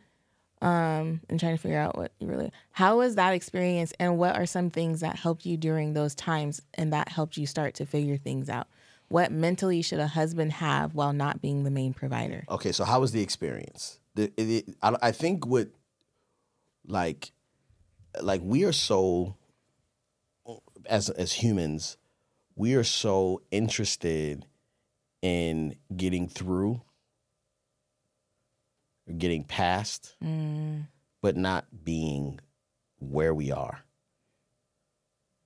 Um, 0.63 1.21
and 1.29 1.39
trying 1.39 1.55
to 1.55 1.61
figure 1.63 1.79
out 1.79 1.99
what 1.99 2.13
you 2.19 2.27
really. 2.27 2.51
How 2.73 2.99
was 2.99 3.15
that 3.17 3.35
experience, 3.35 3.93
and 4.01 4.19
what 4.19 4.37
are 4.37 4.47
some 4.47 4.71
things 4.71 5.01
that 5.01 5.17
helped 5.17 5.45
you 5.45 5.57
during 5.59 5.93
those 5.93 6.15
times, 6.15 6.63
and 6.75 6.93
that 6.95 7.11
helped 7.11 7.37
you 7.37 7.47
start 7.47 7.75
to 7.75 7.85
figure 7.87 8.17
things 8.17 8.49
out? 8.49 8.67
What 9.09 9.31
mentally 9.31 9.83
should 9.83 10.01
a 10.01 10.09
husband 10.09 10.53
have 10.55 10.95
while 10.95 11.13
not 11.13 11.41
being 11.41 11.65
the 11.65 11.71
main 11.71 11.95
provider? 11.95 12.45
Okay, 12.49 12.73
so 12.73 12.85
how 12.85 13.01
was 13.01 13.13
the 13.13 13.23
experience? 13.23 14.01
The, 14.15 14.33
it, 14.37 14.51
it- 14.51 14.77
I, 14.83 14.97
I 15.03 15.13
think 15.13 15.47
what, 15.47 15.69
like, 16.87 17.33
like 18.21 18.41
we 18.43 18.65
are 18.65 18.73
so, 18.73 19.37
as 20.87 21.11
as 21.11 21.33
humans, 21.35 21.97
we 22.55 22.75
are 22.75 22.85
so 22.85 23.43
interested 23.51 24.47
in 25.23 25.77
getting 25.97 26.29
through 26.29 26.81
getting 29.19 29.45
past, 29.45 30.17
mm. 30.23 30.87
but 31.23 31.37
not 31.37 31.67
being 31.85 32.41
where 32.99 33.35
we 33.35 33.53
are. 33.53 33.85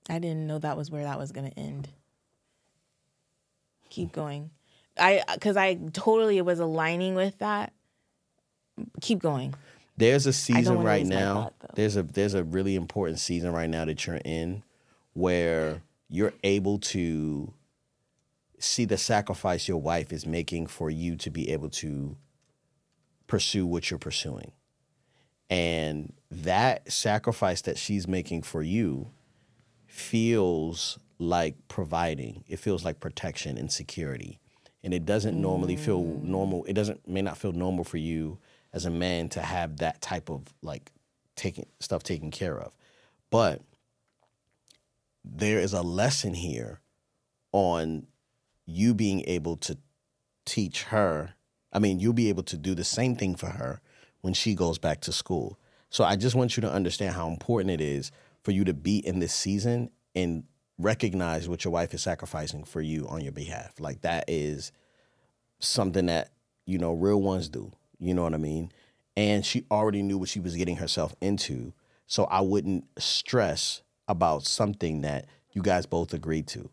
I 0.09 0.19
didn't 0.19 0.47
know 0.47 0.59
that 0.59 0.77
was 0.77 0.89
where 0.89 1.03
that 1.03 1.19
was 1.19 1.31
going 1.31 1.51
to 1.51 1.59
end. 1.59 1.89
Keep 3.91 4.13
going. 4.13 4.49
I 4.97 5.23
cuz 5.39 5.55
I 5.55 5.75
totally 5.93 6.41
was 6.41 6.59
aligning 6.59 7.13
with 7.13 7.37
that. 7.37 7.73
Keep 9.01 9.19
going. 9.19 9.53
There's 9.97 10.25
a 10.25 10.33
season 10.33 10.79
right 10.79 11.05
now. 11.05 11.51
thought, 11.59 11.75
there's 11.75 11.97
a 11.97 12.03
there's 12.03 12.33
a 12.33 12.43
really 12.43 12.75
important 12.75 13.19
season 13.19 13.51
right 13.51 13.69
now 13.69 13.85
that 13.85 14.07
you're 14.07 14.21
in 14.25 14.63
where 15.13 15.83
you're 16.09 16.33
able 16.43 16.79
to 16.79 17.53
see 18.59 18.85
the 18.85 18.97
sacrifice 18.97 19.67
your 19.67 19.77
wife 19.77 20.13
is 20.13 20.25
making 20.25 20.67
for 20.67 20.89
you 20.89 21.15
to 21.17 21.29
be 21.29 21.51
able 21.51 21.69
to 21.69 22.15
pursue 23.27 23.65
what 23.65 23.89
you're 23.89 23.99
pursuing. 23.99 24.51
And 25.49 26.13
that 26.29 26.91
sacrifice 26.91 27.61
that 27.63 27.77
she's 27.77 28.07
making 28.07 28.43
for 28.43 28.63
you 28.63 29.11
feels 29.85 30.97
like 31.21 31.55
providing. 31.67 32.43
It 32.47 32.57
feels 32.57 32.83
like 32.83 32.99
protection 32.99 33.55
and 33.55 33.71
security. 33.71 34.39
And 34.83 34.91
it 34.91 35.05
doesn't 35.05 35.39
normally 35.39 35.75
feel 35.75 36.03
normal. 36.23 36.65
It 36.65 36.73
doesn't 36.73 37.07
may 37.07 37.21
not 37.21 37.37
feel 37.37 37.51
normal 37.51 37.83
for 37.83 37.97
you 37.97 38.39
as 38.73 38.85
a 38.85 38.89
man 38.89 39.29
to 39.29 39.41
have 39.41 39.77
that 39.77 40.01
type 40.01 40.31
of 40.31 40.45
like 40.63 40.91
taking 41.35 41.67
stuff 41.79 42.01
taken 42.01 42.31
care 42.31 42.59
of. 42.59 42.75
But 43.29 43.61
there 45.23 45.59
is 45.59 45.73
a 45.73 45.83
lesson 45.83 46.33
here 46.33 46.81
on 47.51 48.07
you 48.65 48.95
being 48.95 49.23
able 49.27 49.57
to 49.57 49.77
teach 50.45 50.85
her. 50.85 51.35
I 51.71 51.77
mean, 51.77 51.99
you'll 51.99 52.13
be 52.13 52.29
able 52.29 52.43
to 52.43 52.57
do 52.57 52.73
the 52.73 52.83
same 52.83 53.15
thing 53.15 53.35
for 53.35 53.49
her 53.49 53.79
when 54.21 54.33
she 54.33 54.55
goes 54.55 54.79
back 54.79 55.01
to 55.01 55.11
school. 55.11 55.59
So 55.91 56.03
I 56.03 56.15
just 56.15 56.35
want 56.35 56.57
you 56.57 56.61
to 56.61 56.71
understand 56.71 57.13
how 57.13 57.27
important 57.27 57.69
it 57.69 57.81
is 57.81 58.11
for 58.41 58.49
you 58.49 58.63
to 58.63 58.73
be 58.73 58.97
in 59.05 59.19
this 59.19 59.33
season 59.33 59.91
and 60.15 60.45
recognize 60.83 61.47
what 61.47 61.63
your 61.63 61.71
wife 61.71 61.93
is 61.93 62.01
sacrificing 62.01 62.63
for 62.63 62.81
you 62.81 63.07
on 63.07 63.21
your 63.21 63.31
behalf. 63.31 63.79
Like 63.79 64.01
that 64.01 64.25
is 64.27 64.71
something 65.59 66.07
that, 66.07 66.31
you 66.65 66.77
know, 66.77 66.93
real 66.93 67.21
ones 67.21 67.49
do. 67.49 67.71
You 67.99 68.13
know 68.13 68.23
what 68.23 68.33
I 68.33 68.37
mean? 68.37 68.71
And 69.15 69.45
she 69.45 69.65
already 69.69 70.01
knew 70.01 70.17
what 70.17 70.29
she 70.29 70.39
was 70.39 70.55
getting 70.55 70.77
herself 70.77 71.15
into. 71.21 71.73
So 72.07 72.25
I 72.25 72.41
wouldn't 72.41 72.85
stress 72.97 73.81
about 74.07 74.43
something 74.43 75.01
that 75.01 75.25
you 75.53 75.61
guys 75.61 75.85
both 75.85 76.13
agreed 76.13 76.47
to. 76.47 76.69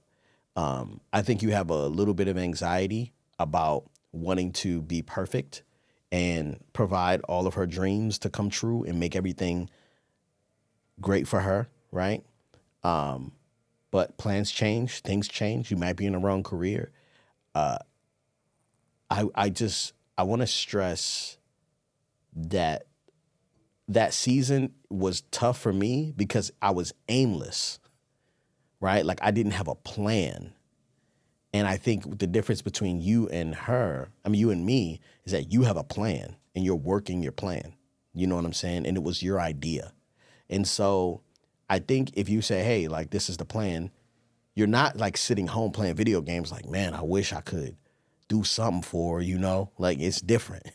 Um, 0.57 1.01
I 1.13 1.23
think 1.23 1.43
you 1.43 1.51
have 1.51 1.71
a 1.71 1.87
little 1.87 2.15
bit 2.15 2.29
of 2.29 2.39
anxiety 2.39 3.13
about 3.39 3.85
wanting 4.13 4.53
to 4.53 4.83
be 4.83 5.03
perfect 5.03 5.63
and 6.11 6.59
provide 6.73 7.21
all 7.23 7.47
of 7.47 7.55
her 7.55 7.67
dreams 7.67 8.19
to 8.21 8.31
come 8.31 8.51
true 8.51 8.83
and 8.85 8.99
make 8.99 9.15
everything 9.15 9.69
great 11.01 11.29
for 11.29 11.41
her, 11.41 11.69
right? 11.93 12.25
Um, 12.83 13.33
but 13.91 14.17
plans 14.19 14.51
change, 14.51 15.01
things 15.01 15.29
change. 15.29 15.71
You 15.71 15.77
might 15.77 15.97
be 15.97 16.07
in 16.07 16.13
the 16.13 16.19
wrong 16.19 16.43
career. 16.43 16.91
Uh, 17.55 17.79
I 19.11 19.25
I 19.35 19.51
just 19.51 19.93
I 20.17 20.25
want 20.25 20.41
to 20.43 20.47
stress 20.47 21.39
that 22.35 22.87
that 23.89 24.13
season 24.13 24.75
was 24.91 25.23
tough 25.31 25.59
for 25.59 25.73
me 25.73 26.13
because 26.17 26.53
I 26.61 26.71
was 26.73 26.93
aimless, 27.09 27.79
right? 28.81 29.05
Like 29.05 29.19
I 29.23 29.31
didn't 29.31 29.53
have 29.53 29.69
a 29.69 29.75
plan. 29.75 30.53
And 31.55 31.67
I 31.67 31.79
think 31.79 32.19
the 32.19 32.27
difference 32.27 32.61
between 32.61 33.01
you 33.01 33.27
and 33.31 33.55
her, 33.55 34.11
I 34.25 34.29
mean, 34.29 34.39
you 34.39 34.51
and 34.51 34.67
me, 34.67 35.01
is 35.25 35.33
that 35.33 35.51
you 35.51 35.63
have 35.63 35.79
a 35.79 35.83
plan 35.83 36.37
and 36.55 36.63
you're 36.63 36.77
working 36.77 37.23
your 37.23 37.33
plan. 37.33 37.73
You 38.13 38.27
know 38.27 38.37
what 38.37 38.45
I'm 38.45 38.53
saying? 38.53 38.87
And 38.87 38.99
it 38.99 39.03
was 39.03 39.23
your 39.23 39.41
idea. 39.41 39.95
And 40.51 40.69
so 40.69 41.23
I 41.69 41.79
think 41.79 42.11
if 42.15 42.29
you 42.29 42.41
say, 42.41 42.63
hey, 42.63 42.89
like, 42.89 43.11
this 43.11 43.29
is 43.29 43.37
the 43.37 43.45
plan, 43.45 43.91
you're 44.55 44.67
not 44.67 44.97
like 44.97 45.17
sitting 45.17 45.47
home 45.47 45.73
playing 45.73 45.95
video 45.97 46.21
games 46.21 46.51
like, 46.51 46.69
man, 46.69 46.95
I 46.95 47.03
wish 47.03 47.33
I 47.33 47.41
could 47.41 47.77
do 48.29 48.45
something 48.45 48.83
for, 48.83 49.23
you 49.23 49.39
know? 49.39 49.71
Like, 49.79 49.99
it's 50.01 50.21
different. 50.21 50.67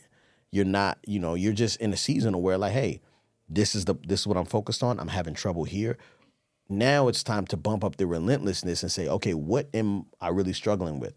You're 0.50 0.64
not, 0.64 0.98
you 1.04 1.18
know, 1.18 1.34
you're 1.34 1.52
just 1.52 1.80
in 1.80 1.92
a 1.92 1.96
season 1.96 2.40
where, 2.40 2.56
like, 2.56 2.70
hey, 2.70 3.00
this 3.48 3.74
is 3.74 3.86
the 3.86 3.96
this 4.06 4.20
is 4.20 4.28
what 4.28 4.36
I'm 4.36 4.44
focused 4.44 4.84
on. 4.84 5.00
I'm 5.00 5.08
having 5.08 5.34
trouble 5.34 5.64
here 5.64 5.98
now 6.68 7.08
it's 7.08 7.22
time 7.22 7.46
to 7.46 7.56
bump 7.56 7.84
up 7.84 7.96
the 7.96 8.06
relentlessness 8.06 8.82
and 8.82 8.90
say, 8.90 9.08
okay, 9.08 9.34
what 9.34 9.68
am 9.74 10.06
I 10.20 10.28
really 10.28 10.52
struggling 10.52 10.98
with? 10.98 11.14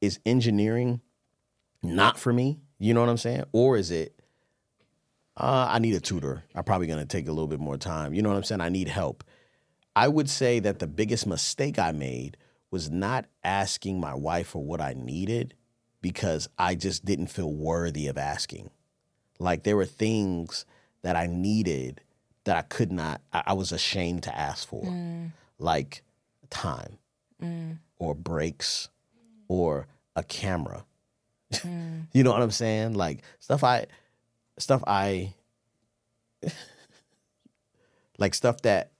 Is 0.00 0.18
engineering 0.24 1.00
not 1.82 2.18
for 2.18 2.32
me? 2.32 2.60
You 2.78 2.94
know 2.94 3.00
what 3.00 3.08
I'm 3.08 3.18
saying? 3.18 3.44
Or 3.52 3.76
is 3.76 3.90
it, 3.90 4.17
uh, 5.38 5.68
I 5.70 5.78
need 5.78 5.94
a 5.94 6.00
tutor. 6.00 6.44
I'm 6.54 6.64
probably 6.64 6.88
going 6.88 6.98
to 6.98 7.06
take 7.06 7.28
a 7.28 7.32
little 7.32 7.46
bit 7.46 7.60
more 7.60 7.76
time. 7.76 8.12
You 8.12 8.22
know 8.22 8.28
what 8.28 8.36
I'm 8.36 8.44
saying? 8.44 8.60
I 8.60 8.68
need 8.68 8.88
help. 8.88 9.22
I 9.94 10.08
would 10.08 10.28
say 10.28 10.58
that 10.60 10.80
the 10.80 10.86
biggest 10.86 11.26
mistake 11.26 11.78
I 11.78 11.92
made 11.92 12.36
was 12.70 12.90
not 12.90 13.26
asking 13.44 14.00
my 14.00 14.14
wife 14.14 14.48
for 14.48 14.62
what 14.62 14.80
I 14.80 14.94
needed 14.94 15.54
because 16.02 16.48
I 16.58 16.74
just 16.74 17.04
didn't 17.04 17.28
feel 17.28 17.52
worthy 17.52 18.08
of 18.08 18.18
asking. 18.18 18.70
Like 19.38 19.62
there 19.62 19.76
were 19.76 19.86
things 19.86 20.66
that 21.02 21.16
I 21.16 21.26
needed 21.26 22.00
that 22.44 22.56
I 22.56 22.62
could 22.62 22.92
not, 22.92 23.20
I, 23.32 23.44
I 23.48 23.52
was 23.52 23.72
ashamed 23.72 24.24
to 24.24 24.36
ask 24.36 24.66
for, 24.66 24.82
mm. 24.82 25.32
like 25.58 26.02
time 26.50 26.98
mm. 27.42 27.78
or 27.98 28.14
breaks 28.14 28.88
or 29.46 29.86
a 30.16 30.22
camera. 30.22 30.84
Mm. 31.52 32.06
you 32.12 32.24
know 32.24 32.32
what 32.32 32.42
I'm 32.42 32.50
saying? 32.50 32.94
Like 32.94 33.22
stuff 33.38 33.62
I, 33.64 33.86
stuff 34.62 34.82
I, 34.86 35.34
like 38.18 38.34
stuff 38.34 38.62
that 38.62 38.92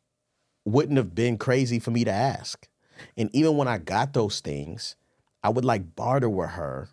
wouldn't 0.64 0.96
have 0.96 1.14
been 1.14 1.38
crazy 1.38 1.78
for 1.78 1.90
me 1.90 2.04
to 2.04 2.12
ask. 2.12 2.68
And 3.16 3.30
even 3.32 3.56
when 3.56 3.68
I 3.68 3.78
got 3.78 4.12
those 4.12 4.40
things, 4.40 4.96
I 5.42 5.48
would 5.50 5.64
like 5.64 5.94
barter 5.94 6.28
with 6.28 6.50
her 6.50 6.88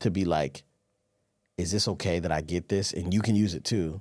to 0.00 0.10
be 0.10 0.24
like, 0.24 0.64
is 1.56 1.70
this 1.70 1.86
okay 1.88 2.18
that 2.18 2.32
I 2.32 2.40
get 2.40 2.68
this? 2.68 2.92
And 2.92 3.14
you 3.14 3.20
can 3.20 3.36
use 3.36 3.54
it 3.54 3.64
too. 3.64 4.00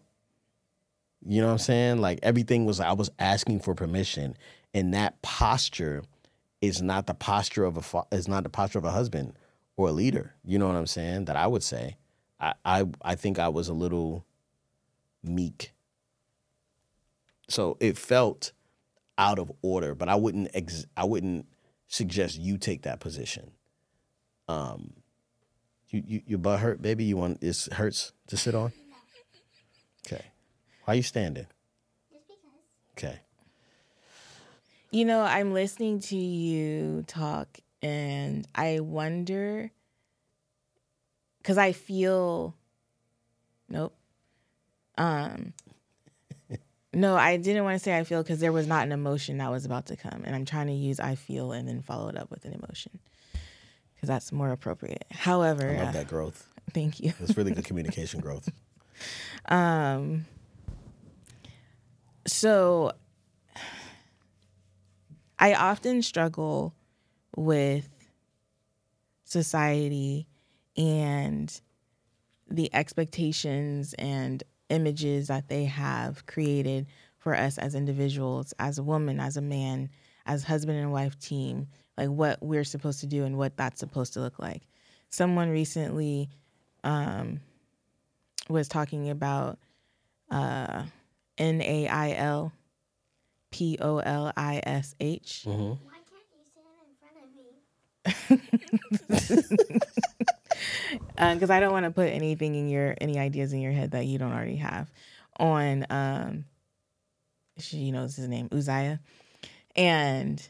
You 1.24 1.42
know 1.42 1.48
what 1.48 1.54
I'm 1.54 1.60
saying? 1.60 2.02
Like 2.02 2.20
everything 2.24 2.66
was 2.66 2.80
I 2.80 2.94
was 2.94 3.12
asking 3.20 3.60
for 3.60 3.76
permission, 3.76 4.36
and 4.74 4.94
that 4.94 5.22
posture 5.22 6.04
is 6.62 6.82
not 6.82 7.06
the 7.06 7.14
posture 7.14 7.64
of 7.64 7.78
a 7.78 8.16
is 8.16 8.28
not 8.28 8.44
the 8.44 8.50
posture 8.50 8.80
of 8.80 8.86
a 8.86 8.92
husband 8.92 9.34
or 9.78 9.90
a 9.90 9.92
leader. 9.92 10.34
You 10.44 10.58
know 10.58 10.68
what 10.68 10.76
I'm 10.76 10.88
saying? 10.88 11.26
That 11.26 11.36
I 11.36 11.46
would 11.46 11.64
say. 11.64 11.98
I 12.42 12.54
I, 12.66 12.86
I 13.02 13.16
think 13.16 13.40
I 13.40 13.48
was 13.48 13.70
a 13.70 13.74
little 13.74 14.26
meek. 15.24 15.74
So 17.48 17.78
it 17.80 17.98
felt 17.98 18.52
out 19.18 19.40
of 19.40 19.52
order, 19.62 19.94
but 19.94 20.10
I 20.10 20.16
wouldn't 20.16 20.50
ex- 20.54 20.86
I 20.98 21.06
wouldn't 21.06 21.46
suggest 21.88 22.40
you 22.40 22.58
take 22.58 22.84
that 22.84 23.00
position. 23.00 23.52
Um, 24.48 24.94
you, 25.90 26.04
you 26.06 26.22
your 26.26 26.40
butt 26.40 26.60
hurt, 26.60 26.82
baby. 26.82 27.04
You 27.04 27.18
want 27.18 27.44
it 27.44 27.68
hurts 27.74 28.14
to 28.28 28.38
sit 28.38 28.56
on? 28.56 28.72
Okay. 30.08 30.26
Why 30.86 30.94
are 30.94 30.98
you 30.98 31.04
standing? 31.04 31.46
Just 32.12 32.28
because. 32.28 33.10
Okay. 33.12 33.20
You 34.90 35.06
know, 35.06 35.22
I'm 35.22 35.54
listening 35.54 36.00
to 36.02 36.18
you 36.18 37.04
talk 37.08 37.60
and 37.82 38.48
I 38.56 38.80
wonder 38.80 39.72
cuz 41.44 41.58
I 41.58 41.72
feel 41.72 42.56
nope. 43.70 43.96
Um 44.98 45.54
No, 46.94 47.16
I 47.16 47.38
didn't 47.38 47.64
want 47.64 47.76
to 47.76 47.84
say 47.84 47.98
I 47.98 48.04
feel 48.04 48.24
cuz 48.24 48.40
there 48.40 48.52
was 48.52 48.68
not 48.68 48.86
an 48.86 48.92
emotion 48.92 49.38
that 49.38 49.50
was 49.50 49.66
about 49.66 49.86
to 49.88 49.96
come 49.96 50.24
and 50.26 50.36
I'm 50.36 50.46
trying 50.46 50.68
to 50.68 50.74
use 50.74 51.00
I 51.00 51.16
feel 51.16 51.52
and 51.52 51.68
then 51.68 51.82
follow 51.82 52.10
it 52.10 52.18
up 52.18 52.30
with 52.30 52.46
an 52.46 52.54
emotion 52.54 53.00
cuz 54.00 54.08
that's 54.08 54.32
more 54.32 54.52
appropriate. 54.52 55.06
However, 55.12 55.70
I 55.70 55.76
uh, 55.78 55.84
love 55.86 55.94
that 55.94 56.08
growth. 56.08 56.48
thank 56.74 57.00
you. 57.00 57.14
It's 57.20 57.38
really 57.38 57.52
good 57.52 57.66
communication 57.72 58.20
growth. 58.20 58.50
Um, 59.46 60.26
so 62.28 62.92
I 65.40 65.54
often 65.56 66.04
struggle 66.04 66.76
with 67.36 67.90
society 69.24 70.28
and 70.78 71.62
the 72.50 72.70
expectations 72.74 73.94
and 73.98 74.44
images 74.70 75.28
that 75.28 75.48
they 75.48 75.66
have 75.66 76.26
created 76.26 76.88
for 77.18 77.36
us 77.36 77.58
as 77.58 77.76
individuals, 77.76 78.54
as 78.60 78.78
a 78.78 78.84
woman, 78.84 79.20
as 79.20 79.38
a 79.38 79.42
man, 79.42 79.90
as 80.26 80.44
husband 80.44 80.80
and 80.80 80.92
wife 80.92 81.20
team, 81.20 81.68
like 81.98 82.10
what 82.10 82.42
we're 82.42 82.64
supposed 82.64 83.00
to 83.02 83.06
do 83.06 83.24
and 83.24 83.38
what 83.38 83.56
that's 83.58 83.80
supposed 83.80 84.14
to 84.14 84.20
look 84.20 84.40
like. 84.40 84.64
Someone 85.10 85.50
recently 85.50 86.30
um, 86.84 87.42
was 88.50 88.68
talking 88.68 89.10
about 89.10 89.60
uh, 90.30 90.84
N 91.38 91.62
A 91.62 91.88
I 91.88 92.14
L 92.14 92.54
P 93.52 93.78
O 93.80 94.00
L 94.00 94.32
I 94.36 94.62
S 94.64 94.96
H. 95.00 95.44
Why 95.46 95.54
can't 95.54 96.26
you 96.32 96.44
stand 96.50 96.78
in 96.88 98.26
front 98.26 98.40
of 98.40 98.40
me? 99.20 99.78
because 101.16 101.50
I 101.50 101.60
don't 101.60 101.72
want 101.72 101.86
to 101.86 101.92
put 101.92 102.10
anything 102.10 102.56
in 102.56 102.70
your 102.70 102.96
any 103.00 103.18
ideas 103.20 103.54
in 103.54 103.62
your 103.62 103.72
head 103.72 103.92
that 103.92 104.06
you 104.06 104.18
don't 104.18 104.34
already 104.34 104.58
have. 104.58 104.90
On 105.40 105.86
um, 105.90 106.46
she 107.58 107.92
knows 107.92 108.16
his 108.16 108.28
name 108.28 108.50
Uzziah, 108.52 109.00
and 109.76 110.42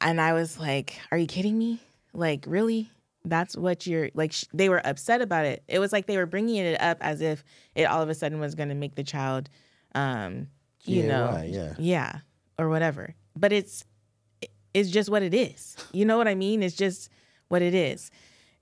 and 0.00 0.20
I 0.20 0.32
was 0.32 0.58
like, 0.58 0.98
"Are 1.10 1.18
you 1.18 1.26
kidding 1.26 1.58
me? 1.58 1.80
Like, 2.12 2.44
really? 2.46 2.90
That's 3.24 3.56
what 3.56 3.86
you're 3.86 4.10
like?" 4.14 4.32
Sh- 4.32 4.44
they 4.54 4.68
were 4.68 4.84
upset 4.86 5.20
about 5.20 5.44
it. 5.44 5.62
It 5.68 5.78
was 5.78 5.92
like 5.92 6.06
they 6.06 6.16
were 6.16 6.26
bringing 6.26 6.56
it 6.56 6.80
up 6.80 6.98
as 7.00 7.20
if 7.20 7.44
it 7.74 7.84
all 7.84 8.02
of 8.02 8.08
a 8.08 8.14
sudden 8.14 8.40
was 8.40 8.54
going 8.54 8.70
to 8.70 8.74
make 8.74 8.94
the 8.94 9.04
child, 9.04 9.50
um, 9.94 10.48
you 10.84 11.02
Yeah, 11.02 11.08
know, 11.08 11.32
right, 11.32 11.50
yeah. 11.50 11.74
yeah, 11.78 12.18
or 12.58 12.68
whatever. 12.68 13.14
But 13.36 13.52
it's 13.52 13.84
it's 14.72 14.90
just 14.90 15.10
what 15.10 15.22
it 15.22 15.34
is. 15.34 15.76
You 15.92 16.04
know 16.04 16.16
what 16.16 16.28
I 16.28 16.34
mean? 16.34 16.62
It's 16.62 16.76
just 16.76 17.10
what 17.48 17.60
it 17.62 17.74
is. 17.74 18.10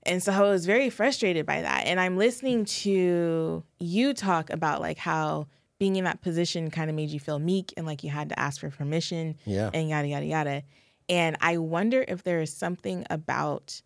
And 0.03 0.23
so 0.23 0.31
I 0.31 0.41
was 0.41 0.65
very 0.65 0.89
frustrated 0.89 1.45
by 1.45 1.61
that. 1.61 1.85
And 1.85 1.99
I'm 1.99 2.17
listening 2.17 2.65
to 2.65 3.63
you 3.79 4.13
talk 4.13 4.49
about 4.49 4.79
like 4.81 4.97
how 4.97 5.47
being 5.77 5.95
in 5.95 6.03
that 6.05 6.21
position 6.21 6.69
kind 6.71 6.89
of 6.89 6.95
made 6.95 7.09
you 7.09 7.19
feel 7.19 7.39
meek 7.39 7.73
and 7.77 7.85
like 7.85 8.03
you 8.03 8.09
had 8.09 8.29
to 8.29 8.39
ask 8.39 8.59
for 8.61 8.69
permission 8.69 9.35
Yeah. 9.45 9.69
and 9.73 9.89
yada, 9.89 10.07
yada, 10.07 10.25
yada. 10.25 10.63
And 11.09 11.37
I 11.41 11.57
wonder 11.57 12.03
if 12.07 12.23
there 12.23 12.39
is 12.41 12.53
something 12.55 13.05
about 13.09 13.81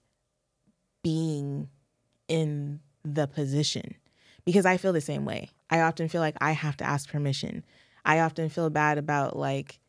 being 1.03 1.69
in 2.27 2.79
the 3.03 3.27
position 3.27 3.95
because 4.45 4.65
I 4.65 4.77
feel 4.77 4.93
the 4.93 5.01
same 5.01 5.25
way. 5.25 5.49
I 5.69 5.81
often 5.81 6.07
feel 6.07 6.21
like 6.21 6.35
I 6.41 6.51
have 6.51 6.77
to 6.77 6.83
ask 6.83 7.09
permission. 7.09 7.63
I 8.05 8.19
often 8.19 8.49
feel 8.49 8.69
bad 8.69 8.97
about 8.97 9.35
like 9.37 9.79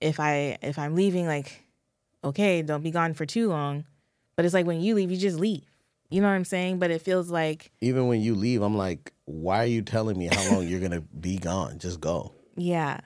if 0.00 0.18
I 0.20 0.58
if 0.62 0.78
I'm 0.78 0.94
leaving 0.94 1.26
like 1.26 1.64
okay, 2.22 2.60
don't 2.62 2.82
be 2.82 2.90
gone 2.90 3.14
for 3.14 3.24
too 3.26 3.48
long. 3.48 3.84
But 4.36 4.44
it's 4.44 4.54
like 4.54 4.66
when 4.66 4.80
you 4.80 4.94
leave, 4.94 5.10
you 5.10 5.16
just 5.16 5.38
leave. 5.38 5.69
You 6.10 6.20
know 6.20 6.26
what 6.28 6.34
I'm 6.34 6.44
saying? 6.44 6.78
But 6.80 6.90
it 6.90 7.02
feels 7.02 7.30
like 7.30 7.70
Even 7.80 8.08
when 8.08 8.20
you 8.20 8.34
leave, 8.34 8.62
I'm 8.62 8.76
like, 8.76 9.12
why 9.26 9.62
are 9.62 9.66
you 9.66 9.82
telling 9.82 10.18
me 10.18 10.26
how 10.26 10.52
long 10.54 10.66
you're 10.66 10.80
gonna 10.80 11.00
be 11.02 11.38
gone? 11.38 11.78
Just 11.78 12.00
go. 12.00 12.32
Yeah. 12.56 13.00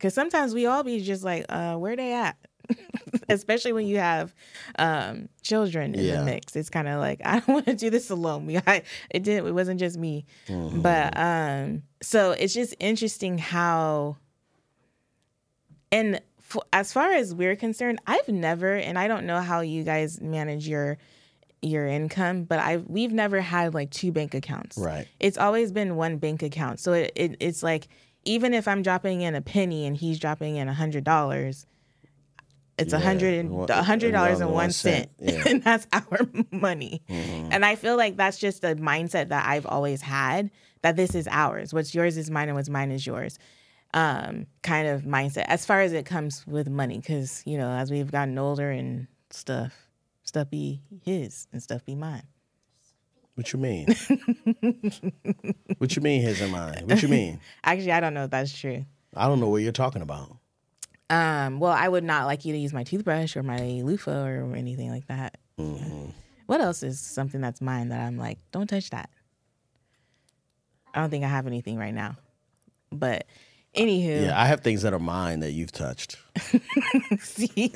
Cause 0.00 0.14
sometimes 0.14 0.54
we 0.54 0.66
all 0.66 0.82
be 0.84 1.00
just 1.00 1.24
like, 1.24 1.46
uh, 1.48 1.74
where 1.76 1.96
they 1.96 2.12
at? 2.12 2.36
Especially 3.28 3.72
when 3.72 3.86
you 3.86 3.98
have 3.98 4.34
um 4.78 5.28
children 5.42 5.94
in 5.94 6.04
Yeah. 6.04 6.18
the 6.20 6.24
mix. 6.24 6.54
It's 6.54 6.70
kind 6.70 6.86
of 6.88 7.00
like, 7.00 7.20
I 7.24 7.40
don't 7.40 7.48
want 7.54 7.66
to 7.66 7.74
do 7.74 7.90
this 7.90 8.10
alone. 8.10 8.46
We 8.46 8.56
I, 8.66 8.82
it 9.10 9.22
didn't 9.24 9.46
it 9.48 9.52
wasn't 9.52 9.80
just 9.80 9.96
me. 9.98 10.24
Mm-hmm. 10.48 10.82
But 10.82 11.16
um 11.18 11.82
so 12.02 12.30
it's 12.32 12.54
just 12.54 12.74
interesting 12.78 13.38
how 13.38 14.16
and 15.92 16.20
f- 16.38 16.56
as 16.72 16.92
far 16.92 17.12
as 17.12 17.34
we're 17.34 17.56
concerned, 17.56 18.00
I've 18.06 18.28
never 18.28 18.74
and 18.74 18.98
I 18.98 19.08
don't 19.08 19.26
know 19.26 19.40
how 19.40 19.60
you 19.60 19.82
guys 19.84 20.20
manage 20.20 20.68
your 20.68 20.98
your 21.62 21.86
income, 21.86 22.44
but 22.44 22.58
I 22.58 22.78
we've 22.86 23.12
never 23.12 23.40
had 23.40 23.74
like 23.74 23.90
two 23.90 24.12
bank 24.12 24.34
accounts 24.34 24.76
Right. 24.78 25.06
it's 25.18 25.38
always 25.38 25.72
been 25.72 25.96
one 25.96 26.18
bank 26.18 26.42
account. 26.42 26.80
So 26.80 26.92
it, 26.92 27.12
it 27.16 27.36
it's 27.40 27.62
like 27.62 27.88
even 28.24 28.52
if 28.54 28.66
I'm 28.68 28.82
dropping 28.82 29.20
in 29.22 29.34
a 29.34 29.40
penny 29.40 29.86
and 29.86 29.96
he's 29.96 30.18
dropping 30.18 30.56
in 30.56 30.68
a 30.68 30.74
hundred 30.74 31.04
dollars, 31.04 31.66
it's 32.78 32.92
a 32.92 32.96
Yeah, 32.98 33.02
hundred 33.02 33.34
and 33.38 33.70
a 33.70 33.82
hundred 33.82 34.12
dollars 34.12 34.40
and 34.40 34.52
one 34.52 34.70
cent, 34.70 35.08
yeah. 35.18 35.30
Mm-hmm. 35.32 35.48
and 35.54 35.62
that's 35.64 35.86
our 35.92 36.20
money. 36.50 37.02
And 37.08 37.64
I 37.64 37.74
feel 37.76 37.96
like 37.96 38.16
that's 38.16 38.38
just 38.38 38.62
a 38.64 38.74
mindset 38.76 39.28
that 39.30 39.46
I've 39.48 39.64
always 39.66 40.02
had 40.02 40.50
that 40.82 40.94
this 40.96 41.14
is 41.14 41.26
ours. 41.30 41.72
What's 41.72 41.94
yours 41.94 42.16
is 42.18 42.30
mine, 42.30 42.48
and 42.48 42.56
what's 42.56 42.68
mine 42.68 42.90
is 42.92 43.06
yours. 43.06 43.38
Um, 43.94 44.46
kind 44.62 44.88
of 44.88 45.02
mindset 45.02 45.46
as 45.48 45.64
far 45.64 45.80
as 45.80 45.94
it 45.94 46.04
comes 46.04 46.46
with 46.46 46.68
money, 46.68 46.98
because 46.98 47.42
you 47.46 47.56
know 47.56 47.70
as 47.70 47.90
we've 47.90 48.10
gotten 48.12 48.36
older 48.38 48.70
and 48.70 49.06
stuff, 49.30 49.85
stuff 50.26 50.50
be 50.50 50.82
his 51.04 51.46
and 51.52 51.62
stuff 51.62 51.84
be 51.84 51.94
mine. 51.94 52.24
What 53.34 53.52
you 53.52 53.58
mean? 53.58 53.86
what 55.78 55.94
you 55.94 56.02
mean 56.02 56.22
his 56.22 56.40
and 56.40 56.52
mine? 56.52 56.84
What 56.86 57.02
you 57.02 57.08
mean? 57.08 57.40
Actually, 57.64 57.92
I 57.92 58.00
don't 58.00 58.14
know 58.14 58.24
if 58.24 58.30
that's 58.30 58.56
true. 58.56 58.84
I 59.14 59.28
don't 59.28 59.40
know 59.40 59.48
what 59.48 59.62
you're 59.62 59.72
talking 59.72 60.02
about. 60.02 60.36
Um, 61.10 61.60
well, 61.60 61.72
I 61.72 61.88
would 61.88 62.02
not 62.02 62.26
like 62.26 62.44
you 62.44 62.52
to 62.52 62.58
use 62.58 62.72
my 62.72 62.82
toothbrush 62.82 63.36
or 63.36 63.42
my 63.42 63.82
loofah 63.84 64.26
or 64.26 64.56
anything 64.56 64.90
like 64.90 65.06
that. 65.08 65.36
Mm-hmm. 65.58 66.10
What 66.46 66.60
else 66.60 66.82
is 66.82 66.98
something 66.98 67.40
that's 67.40 67.60
mine 67.60 67.90
that 67.90 68.00
I'm 68.00 68.16
like, 68.16 68.38
don't 68.52 68.66
touch 68.66 68.90
that? 68.90 69.10
I 70.94 71.00
don't 71.00 71.10
think 71.10 71.24
I 71.24 71.28
have 71.28 71.46
anything 71.46 71.76
right 71.76 71.94
now. 71.94 72.16
But 72.90 73.26
anywho, 73.76 74.24
Yeah, 74.26 74.40
I 74.40 74.46
have 74.46 74.60
things 74.60 74.82
that 74.82 74.92
are 74.92 74.98
mine 74.98 75.40
that 75.40 75.52
you've 75.52 75.72
touched. 75.72 76.16
see? 77.20 77.72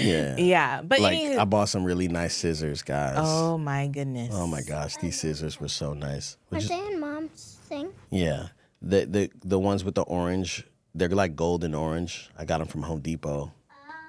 Yeah. 0.00 0.36
yeah. 0.36 0.82
But 0.82 1.00
Like 1.00 1.16
anywho, 1.18 1.38
I 1.38 1.44
bought 1.44 1.68
some 1.68 1.84
really 1.84 2.08
nice 2.08 2.34
scissors, 2.34 2.82
guys. 2.82 3.16
oh 3.18 3.56
my 3.56 3.86
goodness. 3.86 4.30
Oh 4.34 4.46
my 4.46 4.62
gosh, 4.62 4.96
these 4.96 5.18
scissors 5.18 5.60
were 5.60 5.68
so 5.68 5.94
nice. 5.94 6.36
Are 6.50 6.56
Which 6.56 6.64
is, 6.64 6.68
they 6.70 6.86
in 6.86 7.00
mom's 7.00 7.58
thing? 7.68 7.92
yeah, 8.10 8.48
the 8.82 9.04
the 9.06 9.30
the 9.44 9.58
ones 9.58 9.84
with 9.84 9.94
the 9.94 10.02
orange, 10.02 10.66
they're 10.94 11.08
like 11.08 11.36
golden 11.36 11.74
orange. 11.74 12.30
I 12.36 12.44
got 12.44 12.58
them 12.58 12.66
from 12.68 12.82
Home 12.82 13.00
Depot. 13.00 13.52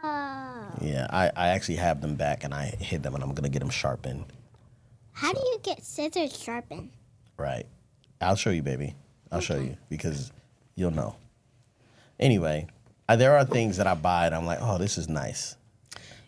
Oh. 0.03 0.71
Yeah, 0.81 1.07
I, 1.09 1.31
I 1.35 1.47
actually 1.49 1.77
have 1.77 2.01
them 2.01 2.15
back 2.15 2.43
and 2.43 2.53
I 2.53 2.65
hid 2.79 3.03
them 3.03 3.13
and 3.15 3.23
I'm 3.23 3.33
gonna 3.33 3.49
get 3.49 3.59
them 3.59 3.69
sharpened. 3.69 4.25
How 5.13 5.31
do 5.31 5.39
you 5.39 5.59
get 5.63 5.83
scissors 5.83 6.37
sharpened? 6.39 6.89
Right. 7.37 7.65
I'll 8.19 8.35
show 8.35 8.49
you, 8.49 8.63
baby. 8.63 8.95
I'll 9.31 9.41
show 9.41 9.57
you 9.57 9.77
because 9.89 10.31
you'll 10.75 10.91
know. 10.91 11.15
Anyway, 12.19 12.67
I, 13.09 13.15
there 13.15 13.37
are 13.37 13.45
things 13.45 13.77
that 13.77 13.87
I 13.87 13.93
buy 13.93 14.25
and 14.25 14.35
I'm 14.35 14.45
like, 14.45 14.59
oh, 14.61 14.77
this 14.77 14.97
is 14.97 15.07
nice. 15.07 15.55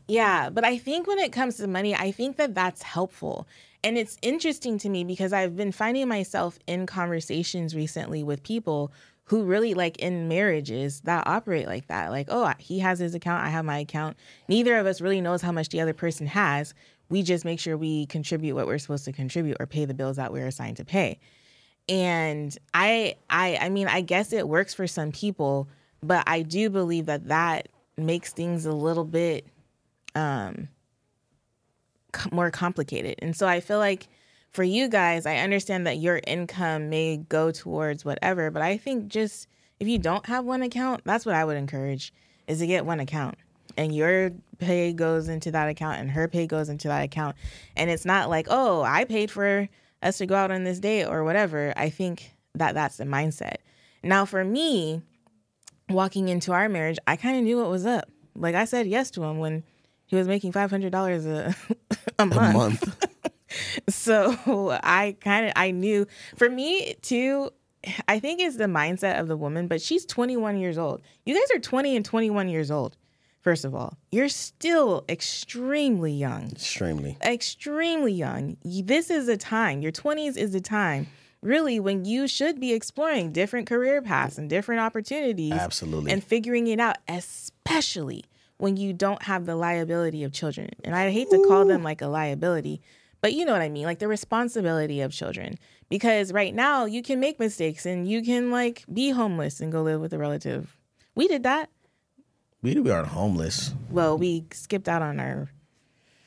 Yeah, 0.08 0.50
but 0.50 0.64
I 0.64 0.78
think 0.78 1.08
when 1.08 1.20
it 1.20 1.32
comes 1.32 1.58
to 1.58 1.68
money, 1.68 1.96
I 1.96 2.12
think 2.12 2.38
that 2.38 2.56
that's 2.56 2.82
helpful. 2.82 3.48
And 3.84 3.98
it's 3.98 4.18
interesting 4.22 4.78
to 4.80 4.90
me 4.90 5.04
because 5.04 5.32
I've 5.32 5.56
been 5.56 5.72
finding 5.72 6.08
myself 6.08 6.60
in 6.68 6.86
conversations 6.86 7.76
recently 7.76 8.24
with 8.24 8.44
people 8.44 8.92
who 9.26 9.44
really 9.44 9.76
like 9.76 9.98
in 9.98 10.28
marriages 10.28 11.02
that 11.02 11.28
operate 11.28 11.68
like 11.68 11.88
that. 11.88 12.10
Like, 12.10 12.28
oh, 12.30 12.52
he 12.58 12.80
has 12.80 12.98
his 12.98 13.14
account, 13.14 13.46
I 13.46 13.50
have 13.50 13.64
my 13.64 13.78
account. 13.78 14.18
Neither 14.48 14.78
of 14.78 14.88
us 14.88 15.02
really 15.02 15.22
knows 15.22 15.44
how 15.44 15.52
much 15.52 15.70
the 15.70 15.82
other 15.82 15.94
person 15.94 16.26
has. 16.26 16.74
We 17.10 17.22
just 17.22 17.46
make 17.46 17.60
sure 17.60 17.78
we 17.78 18.08
contribute 18.08 18.56
what 18.56 18.66
we're 18.66 18.80
supposed 18.80 19.06
to 19.06 19.12
contribute 19.12 19.58
or 19.60 19.68
pay 19.68 19.86
the 19.86 19.94
bills 19.94 20.18
that 20.18 20.34
we're 20.34 20.48
assigned 20.48 20.78
to 20.78 20.86
pay. 20.86 21.20
And 21.90 22.56
I 22.74 23.16
I 23.30 23.58
I 23.62 23.70
mean, 23.70 23.88
I 23.88 24.02
guess 24.02 24.32
it 24.32 24.48
works 24.48 24.74
for 24.74 24.86
some 24.88 25.12
people, 25.12 25.68
but 26.04 26.24
I 26.28 26.44
do 26.44 26.70
believe 26.70 27.08
that 27.08 27.28
that 27.28 27.68
makes 27.98 28.32
things 28.32 28.66
a 28.66 28.72
little 28.72 29.04
bit 29.06 29.46
um, 30.16 30.70
co- 32.12 32.30
more 32.32 32.52
complicated. 32.52 33.16
And 33.20 33.36
so 33.36 33.48
I 33.48 33.60
feel 33.60 33.80
like 33.80 34.08
for 34.52 34.64
you 34.64 34.88
guys, 34.88 35.26
I 35.26 35.38
understand 35.38 35.88
that 35.88 35.98
your 35.98 36.22
income 36.26 36.90
may 36.90 37.18
go 37.18 37.52
towards 37.52 38.06
whatever, 38.06 38.52
but 38.52 38.62
I 38.62 38.78
think 38.78 39.08
just 39.08 39.48
if 39.80 39.88
you 39.88 39.98
don't 39.98 40.26
have 40.28 40.46
one 40.46 40.62
account, 40.62 41.02
that's 41.06 41.26
what 41.26 41.36
I 41.36 41.46
would 41.46 41.58
encourage 41.58 42.14
is 42.48 42.60
to 42.60 42.68
get 42.68 42.86
one 42.86 43.00
account. 43.00 43.36
And 43.78 43.96
your 43.96 44.32
pay 44.58 44.92
goes 44.94 45.30
into 45.30 45.52
that 45.52 45.70
account 45.70 46.00
and 46.00 46.12
her 46.12 46.28
pay 46.28 46.48
goes 46.48 46.70
into 46.70 46.88
that 46.88 47.04
account. 47.04 47.36
And 47.76 47.90
it's 47.90 48.06
not 48.06 48.30
like, 48.30 48.48
"Oh, 48.50 48.82
I 48.82 49.06
paid 49.06 49.32
for 49.32 49.70
us 50.02 50.18
to 50.20 50.26
go 50.26 50.36
out 50.36 50.52
on 50.52 50.64
this 50.64 50.80
date 50.80 51.06
or 51.06 51.24
whatever." 51.24 51.74
I 51.76 51.90
think 51.90 52.34
that 52.56 52.74
that's 52.74 52.98
the 52.98 53.06
mindset. 53.06 53.58
Now 54.04 54.26
for 54.26 54.44
me, 54.44 55.02
walking 55.90 56.30
into 56.30 56.52
our 56.52 56.70
marriage, 56.70 56.98
I 57.08 57.16
kind 57.16 57.38
of 57.38 57.44
knew 57.44 57.58
what 57.58 57.70
was 57.70 57.86
up. 57.86 58.10
Like 58.36 58.56
I 58.56 58.66
said 58.66 58.88
yes 58.88 59.12
to 59.12 59.24
him 59.24 59.40
when 59.40 59.64
he 60.06 60.16
was 60.16 60.28
making 60.28 60.52
five 60.52 60.70
hundred 60.70 60.92
dollars 60.92 61.26
a 61.26 61.56
a 62.20 62.26
month. 62.26 62.56
A 62.56 62.58
month. 62.58 63.06
So 63.90 64.78
I 64.84 65.16
kind 65.22 65.48
of 65.48 65.54
I 65.56 65.72
knew 65.72 66.06
for 66.36 66.50
me 66.50 66.96
too. 67.02 67.50
I 68.08 68.20
think 68.20 68.42
it's 68.42 68.58
the 68.58 68.66
mindset 68.66 69.20
of 69.20 69.28
the 69.28 69.38
woman, 69.38 69.68
but 69.68 69.82
she's 69.82 70.06
21 70.06 70.60
years 70.60 70.78
old. 70.78 71.02
You 71.26 71.34
guys 71.34 71.56
are 71.56 71.60
20 71.60 71.96
and 71.96 72.06
21 72.06 72.50
years 72.50 72.70
old. 72.70 72.98
First 73.42 73.64
of 73.64 73.74
all, 73.74 73.98
you're 74.12 74.28
still 74.30 75.06
extremely 75.08 76.12
young 76.12 76.52
Extremely. 76.52 77.18
extremely 77.24 78.12
young. 78.12 78.58
This 78.64 79.10
is 79.10 79.28
a 79.30 79.38
time, 79.38 79.82
your 79.82 79.92
20s 79.94 80.36
is 80.38 80.54
a 80.54 80.62
time 80.62 81.08
really 81.42 81.80
when 81.80 82.04
you 82.04 82.28
should 82.28 82.60
be 82.60 82.74
exploring 82.74 83.32
different 83.32 83.66
career 83.68 84.02
paths 84.02 84.38
and 84.38 84.50
different 84.50 84.82
opportunities. 84.82 85.54
Absolutely. 85.54 86.12
And 86.12 86.22
figuring 86.22 86.68
it 86.68 86.82
out, 86.82 86.98
especially 87.08 88.26
when 88.58 88.76
you 88.76 88.92
don't 88.92 89.24
have 89.24 89.46
the 89.46 89.56
liability 89.56 90.24
of 90.26 90.34
children. 90.34 90.70
And 90.84 90.94
I 90.94 91.12
hate 91.12 91.30
to 91.30 91.46
call 91.48 91.66
them 91.66 91.82
like 91.82 92.02
a 92.02 92.08
liability, 92.08 92.82
but 93.22 93.32
you 93.34 93.46
know 93.46 93.54
what 93.54 93.62
I 93.62 93.70
mean, 93.70 93.86
like 93.86 94.00
the 94.00 94.10
responsibility 94.10 95.00
of 95.00 95.14
children. 95.14 95.58
Because 95.88 96.34
right 96.34 96.54
now 96.54 96.84
you 96.86 97.02
can 97.02 97.22
make 97.22 97.40
mistakes 97.40 97.86
and 97.86 98.06
you 98.06 98.22
can 98.22 98.52
like 98.52 98.84
be 98.92 99.12
homeless 99.12 99.62
and 99.62 99.72
go 99.72 99.82
live 99.82 100.02
with 100.02 100.12
a 100.14 100.18
relative. 100.18 100.76
We 101.16 101.28
did 101.30 101.44
that. 101.44 101.70
We 102.62 102.76
we 102.80 102.92
aren't 102.92 103.08
homeless. 103.08 103.74
Well, 103.90 104.18
we 104.18 104.46
skipped 104.52 104.90
out 104.90 105.02
on 105.02 105.20
our 105.20 105.50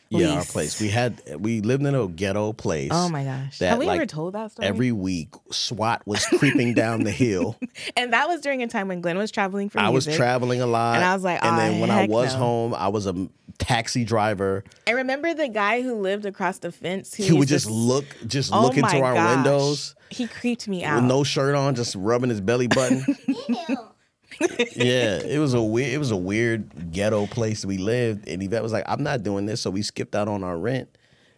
Yeah, 0.09 0.37
our 0.37 0.45
place. 0.45 0.81
We 0.81 0.89
had 0.89 1.21
we 1.39 1.61
lived 1.61 1.85
in 1.85 1.95
a 1.95 2.09
ghetto 2.09 2.53
place. 2.55 2.91
Oh 2.93 3.09
my 3.11 3.25
gosh. 3.25 3.59
that, 3.59 3.71
Have 3.71 3.79
we 3.79 3.87
like, 3.87 3.97
ever 3.97 4.07
told 4.07 4.35
that 4.35 4.53
story? 4.53 4.67
Every 4.69 4.93
week, 4.93 5.29
SWAT 5.51 6.03
was 6.07 6.25
creeping 6.27 6.73
down 6.75 7.05
the 7.05 7.11
hill. 7.11 7.59
and 7.97 8.13
that 8.15 8.29
was 8.29 8.41
during 8.41 8.63
a 8.63 8.67
time 8.67 8.89
when 8.89 9.01
Glen 9.03 9.19
was 9.19 9.31
traveling 9.31 9.69
for 9.69 9.79
I 9.81 9.91
was 9.91 10.07
traveling 10.07 10.61
a 10.63 10.67
lot, 10.67 10.97
And 10.97 11.05
I 11.05 11.15
was 11.15 11.23
like, 11.23 11.45
and 11.45 11.59
then 11.59 11.81
when 11.81 11.91
I 11.91 12.07
was 12.07 12.33
no." 12.35 12.39
home, 12.39 12.75
I 12.75 12.89
was 12.89 13.07
a 13.07 13.29
taxi 13.59 14.05
driver. 14.05 14.65
I 14.87 14.93
remember 14.93 15.35
the 15.35 15.49
guy 15.49 15.83
who 15.83 15.95
lived 15.97 16.25
across 16.25 16.59
the 16.59 16.73
fence 16.73 17.15
who 17.15 17.25
He 17.25 17.33
would 17.33 17.51
used 17.51 17.65
to 17.65 17.69
just 17.69 17.71
look, 17.71 18.05
just 18.27 18.53
Oh 18.55 18.63
look 18.63 18.77
into 18.79 19.01
our 19.03 19.15
gosh. 19.15 19.37
windows 19.37 19.95
He 20.11 20.27
creeped 20.27 20.67
me 20.67 20.83
out. 20.83 20.95
with 20.97 21.05
out. 21.05 21.09
no 21.09 21.25
shirt 21.25 21.55
on, 21.55 21.75
just 21.75 21.95
rubbing 21.95 22.31
his 22.31 22.41
belly 22.41 22.69
button. 22.69 23.05
Yeah, 24.41 25.19
it 25.25 25.39
was 25.39 25.55
a 25.55 25.63
weird, 25.63 25.93
it 25.93 25.99
was 25.99 26.11
a 26.11 26.17
weird 26.17 26.93
ghetto 26.93 27.27
place 27.27 27.65
we 27.65 27.79
lived, 27.79 28.29
and 28.29 28.43
Yvette 28.43 28.63
was 28.63 28.73
like, 28.73 28.85
"I'm 28.87 29.03
not 29.03 29.23
doing 29.23 29.47
this," 29.47 29.61
so 29.61 29.71
we 29.71 29.83
skipped 29.83 30.15
out 30.15 30.29
on 30.29 30.43
our 30.45 30.57
rent. 30.59 30.89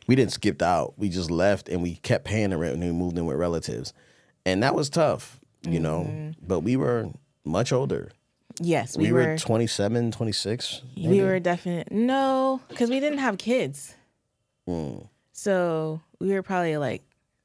We 0.06 0.14
didn't 0.16 0.32
skip 0.32 0.60
out; 0.62 0.94
we 0.98 1.08
just 1.08 1.30
left, 1.30 1.68
and 1.68 1.82
we 1.82 1.96
kept 1.96 2.24
paying 2.24 2.50
the 2.50 2.58
rent 2.58 2.74
and 2.74 2.82
we 2.84 2.90
moved 2.92 3.16
in 3.18 3.26
with 3.26 3.36
relatives, 3.36 3.92
and 4.44 4.62
that 4.62 4.74
was 4.74 4.88
tough, 4.90 5.40
you 5.62 5.80
know. 5.80 6.32
But 6.46 6.60
we 6.60 6.76
were 6.76 7.08
much 7.44 7.72
older. 7.72 8.10
yes, 8.60 8.96
We, 8.96 9.04
we, 9.06 9.12
were, 9.12 9.26
were. 9.32 9.38
27, 9.38 10.10
26. 10.12 10.82
we 10.96 11.20
were 11.22 11.40
definite. 11.40 11.90
No, 11.90 12.60
because 12.68 12.90
we 12.90 13.00
didn't 13.00 13.18
have 13.18 13.36
kids. 13.38 13.94
Mm. 14.68 15.08
So 15.32 16.00
we 16.20 16.32
were 16.32 16.42
probably 16.42 16.76
like 16.78 17.02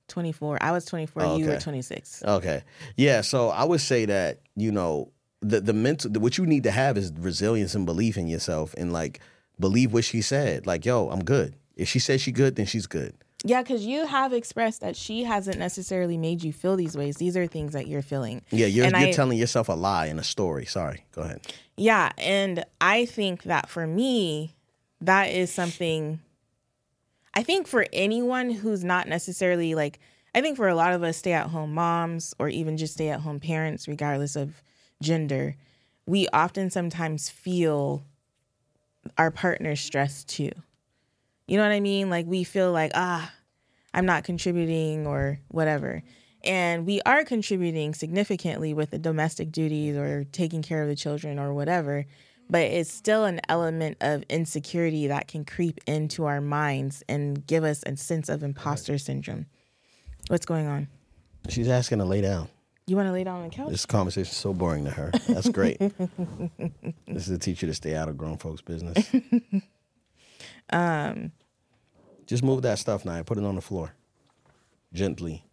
24. 0.07 0.59
I 0.61 0.71
was 0.71 0.85
24. 0.85 1.21
Oh, 1.23 1.37
You 1.37 1.47
were 1.47 1.57
26. 1.59 2.23
Okay. 2.23 2.63
Yeah. 2.95 3.21
So 3.21 3.49
I 3.49 3.63
would 3.63 3.81
say 3.81 4.05
that, 4.05 4.39
you 4.55 4.71
know, 4.71 5.11
the, 5.41 5.61
the 5.61 5.73
mental, 5.73 6.11
what 6.19 6.37
you 6.37 6.45
need 6.45 6.63
to 6.63 6.71
have 6.71 6.97
is 6.97 7.11
resilience 7.17 7.73
and 7.75 7.85
belief 7.85 8.17
in 8.17 8.27
yourself 8.27 8.73
and 8.77 8.91
like 8.91 9.19
believe 9.59 9.93
what 9.93 10.03
she 10.05 10.21
said. 10.21 10.65
Like, 10.67 10.85
yo, 10.85 11.09
I'm 11.09 11.23
good. 11.23 11.55
If 11.75 11.87
she 11.87 11.99
says 11.99 12.21
she 12.21 12.31
good, 12.31 12.55
then 12.55 12.65
she's 12.65 12.87
good. 12.87 13.13
Yeah, 13.45 13.61
because 13.61 13.85
you 13.85 14.05
have 14.05 14.33
expressed 14.33 14.81
that 14.81 14.97
she 14.97 15.23
hasn't 15.23 15.57
necessarily 15.57 16.17
made 16.17 16.43
you 16.43 16.51
feel 16.51 16.75
these 16.75 16.97
ways. 16.97 17.15
These 17.15 17.37
are 17.37 17.47
things 17.47 17.71
that 17.71 17.87
you're 17.87 18.01
feeling. 18.01 18.41
Yeah. 18.51 18.65
You're, 18.67 18.85
And 18.87 18.97
you're 18.97 19.07
I- 19.09 19.11
telling 19.13 19.37
yourself 19.37 19.69
a 19.69 19.73
lie 19.73 20.07
in 20.07 20.19
a 20.19 20.23
story. 20.25 20.65
Sorry. 20.65 21.05
Go 21.13 21.21
ahead. 21.21 21.39
Yeah, 21.77 22.11
and 22.17 22.65
I 22.81 23.05
think 23.05 23.43
that 23.43 23.69
for 23.69 23.87
me, 23.87 24.55
that 24.99 25.29
is 25.29 25.49
something. 25.49 26.19
I 27.33 27.43
think 27.43 27.67
for 27.67 27.85
anyone 27.93 28.49
who's 28.49 28.83
not 28.83 29.07
necessarily 29.07 29.73
like, 29.73 29.99
I 30.35 30.41
think 30.41 30.57
for 30.57 30.67
a 30.67 30.75
lot 30.75 30.91
of 30.91 31.01
us 31.03 31.15
stay 31.15 31.31
at 31.31 31.47
home 31.47 31.73
moms 31.73 32.33
or 32.39 32.49
even 32.49 32.75
just 32.75 32.95
stay 32.95 33.07
at 33.07 33.21
home 33.21 33.39
parents, 33.39 33.87
regardless 33.87 34.35
of 34.35 34.61
gender, 35.01 35.55
we 36.05 36.27
often 36.33 36.69
sometimes 36.69 37.29
feel 37.29 38.03
our 39.17 39.31
partner's 39.31 39.79
stress 39.79 40.23
too. 40.23 40.51
You 41.47 41.57
know 41.57 41.63
what 41.63 41.71
I 41.71 41.79
mean? 41.79 42.09
Like 42.09 42.25
we 42.25 42.43
feel 42.43 42.71
like, 42.71 42.91
ah, 42.95 43.31
I'm 43.93 44.05
not 44.05 44.23
contributing 44.23 45.07
or 45.07 45.39
whatever. 45.47 46.03
And 46.43 46.85
we 46.85 47.01
are 47.05 47.25
contributing 47.25 47.93
significantly 47.93 48.73
with 48.73 48.91
the 48.91 48.99
domestic 48.99 49.51
duties 49.51 49.95
or 49.97 50.25
taking 50.31 50.61
care 50.61 50.81
of 50.81 50.87
the 50.87 50.95
children 50.95 51.37
or 51.37 51.53
whatever. 51.53 52.05
But 52.49 52.61
it's 52.61 52.91
still 52.91 53.25
an 53.25 53.41
element 53.49 53.97
of 54.01 54.23
insecurity 54.29 55.07
that 55.07 55.27
can 55.27 55.45
creep 55.45 55.79
into 55.85 56.25
our 56.25 56.41
minds 56.41 57.03
and 57.07 57.45
give 57.45 57.63
us 57.63 57.83
a 57.85 57.95
sense 57.97 58.29
of 58.29 58.41
imposter 58.41 58.97
syndrome. 58.97 59.45
What's 60.27 60.45
going 60.45 60.67
on? 60.67 60.87
She's 61.49 61.67
asking 61.67 61.99
to 61.99 62.05
lay 62.05 62.21
down. 62.21 62.47
You 62.89 62.95
want 62.95 63.07
to 63.07 63.11
lay 63.13 63.23
down 63.23 63.43
on 63.43 63.49
the 63.49 63.55
couch? 63.55 63.69
This 63.69 63.85
conversation 63.85 64.31
is 64.31 64.37
so 64.37 64.51
boring 64.51 64.85
to 64.85 64.91
her. 64.91 65.11
That's 65.27 65.49
great. 65.49 65.77
this 67.07 67.27
is 67.27 67.29
a 67.29 67.37
teacher 67.37 67.67
to 67.67 67.73
stay 67.73 67.95
out 67.95 68.09
of 68.09 68.17
grown 68.17 68.37
folks' 68.37 68.61
business. 68.61 69.07
um, 70.71 71.31
Just 72.25 72.41
move 72.43 72.63
that 72.63 72.79
stuff 72.79 73.05
now. 73.05 73.21
Put 73.21 73.37
it 73.37 73.43
on 73.43 73.53
the 73.53 73.61
floor. 73.61 73.93
Gently. 74.91 75.43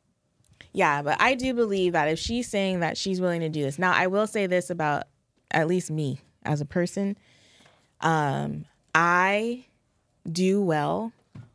Yeah, 0.72 1.02
but 1.02 1.20
I 1.20 1.34
do 1.34 1.52
believe 1.52 1.92
that 1.92 2.08
if 2.08 2.18
she's 2.18 2.48
saying 2.48 2.80
that 2.80 2.96
she's 2.96 3.20
willing 3.20 3.40
to 3.40 3.50
do 3.50 3.62
this. 3.62 3.78
Now, 3.78 3.92
I 3.92 4.06
will 4.06 4.26
say 4.26 4.46
this 4.46 4.70
about 4.70 5.04
at 5.50 5.66
least 5.66 5.90
me 5.90 6.20
as 6.44 6.62
a 6.62 6.64
person. 6.64 7.18
Um, 8.00 8.64
I 8.94 9.66
do 10.30 10.62
well 10.62 11.12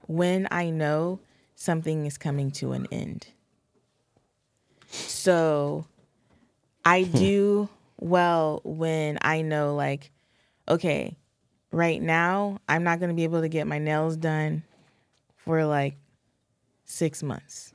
when 0.07 0.47
I 0.51 0.69
know 0.69 1.19
something 1.55 2.05
is 2.05 2.17
coming 2.17 2.51
to 2.51 2.73
an 2.73 2.87
end. 2.91 3.27
So 4.91 5.85
I 6.85 7.03
hmm. 7.03 7.17
do 7.17 7.69
well 7.99 8.61
when 8.63 9.17
I 9.21 9.41
know, 9.41 9.75
like, 9.75 10.11
okay, 10.67 11.17
right 11.71 12.01
now, 12.01 12.59
I'm 12.67 12.83
not 12.83 12.99
going 12.99 13.09
to 13.09 13.15
be 13.15 13.23
able 13.23 13.41
to 13.41 13.49
get 13.49 13.67
my 13.67 13.79
nails 13.79 14.17
done 14.17 14.63
for 15.37 15.65
like 15.65 15.95
six 16.85 17.23
months. 17.23 17.73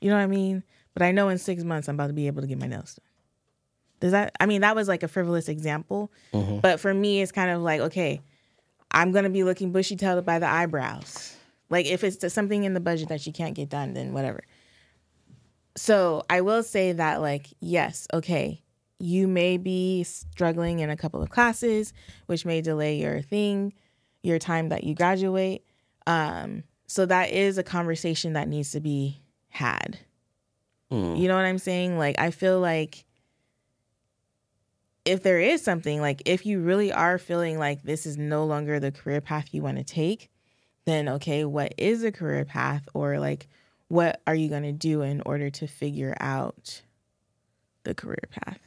You 0.00 0.10
know 0.10 0.16
what 0.16 0.22
I 0.22 0.26
mean? 0.26 0.62
But 0.94 1.02
I 1.02 1.12
know 1.12 1.28
in 1.28 1.38
six 1.38 1.64
months 1.64 1.88
I'm 1.88 1.94
about 1.94 2.08
to 2.08 2.12
be 2.12 2.26
able 2.26 2.42
to 2.42 2.48
get 2.48 2.58
my 2.58 2.66
nails 2.66 2.94
done. 2.94 3.06
Does 4.00 4.12
that? 4.12 4.32
I 4.40 4.46
mean, 4.46 4.62
that 4.62 4.74
was 4.74 4.88
like 4.88 5.04
a 5.04 5.08
frivolous 5.08 5.48
example, 5.48 6.10
mm-hmm. 6.34 6.58
but 6.58 6.80
for 6.80 6.92
me, 6.92 7.22
it's 7.22 7.30
kind 7.30 7.52
of 7.52 7.62
like 7.62 7.80
okay, 7.80 8.20
I'm 8.90 9.12
gonna 9.12 9.30
be 9.30 9.44
looking 9.44 9.70
bushy 9.70 9.94
tailed 9.94 10.26
by 10.26 10.40
the 10.40 10.48
eyebrows. 10.48 11.36
Like 11.70 11.86
if 11.86 12.02
it's 12.02 12.32
something 12.34 12.64
in 12.64 12.74
the 12.74 12.80
budget 12.80 13.08
that 13.10 13.26
you 13.28 13.32
can't 13.32 13.54
get 13.54 13.68
done, 13.68 13.94
then 13.94 14.12
whatever. 14.12 14.42
So 15.76 16.22
I 16.28 16.40
will 16.42 16.62
say 16.62 16.92
that 16.92 17.20
like 17.20 17.48
yes, 17.60 18.06
okay, 18.12 18.62
you 18.98 19.26
may 19.26 19.56
be 19.56 20.04
struggling 20.04 20.78
in 20.78 20.90
a 20.90 20.96
couple 20.96 21.22
of 21.22 21.30
classes, 21.30 21.92
which 22.26 22.44
may 22.44 22.60
delay 22.60 22.96
your 22.98 23.20
thing, 23.20 23.72
your 24.22 24.38
time 24.38 24.68
that 24.68 24.84
you 24.84 24.94
graduate. 24.94 25.64
Um, 26.06 26.62
so 26.86 27.06
that 27.06 27.30
is 27.30 27.58
a 27.58 27.62
conversation 27.62 28.34
that 28.34 28.48
needs 28.48 28.70
to 28.72 28.80
be 28.80 29.20
had. 29.48 29.98
You 31.16 31.26
know 31.26 31.36
what 31.36 31.46
I'm 31.46 31.58
saying? 31.58 31.98
Like, 31.98 32.20
I 32.20 32.30
feel 32.30 32.60
like 32.60 33.06
if 35.04 35.22
there 35.22 35.40
is 35.40 35.62
something, 35.62 36.00
like, 36.00 36.22
if 36.26 36.44
you 36.44 36.60
really 36.60 36.92
are 36.92 37.18
feeling 37.18 37.58
like 37.58 37.82
this 37.82 38.04
is 38.04 38.18
no 38.18 38.44
longer 38.44 38.78
the 38.78 38.92
career 38.92 39.20
path 39.20 39.48
you 39.52 39.62
want 39.62 39.78
to 39.78 39.84
take, 39.84 40.30
then 40.84 41.08
okay, 41.08 41.44
what 41.44 41.74
is 41.78 42.04
a 42.04 42.12
career 42.12 42.44
path? 42.44 42.86
Or 42.92 43.18
like, 43.18 43.48
what 43.92 44.22
are 44.26 44.34
you 44.34 44.48
going 44.48 44.62
to 44.62 44.72
do 44.72 45.02
in 45.02 45.20
order 45.26 45.50
to 45.50 45.66
figure 45.66 46.16
out 46.18 46.80
the 47.84 47.94
career 47.94 48.24
path? 48.30 48.58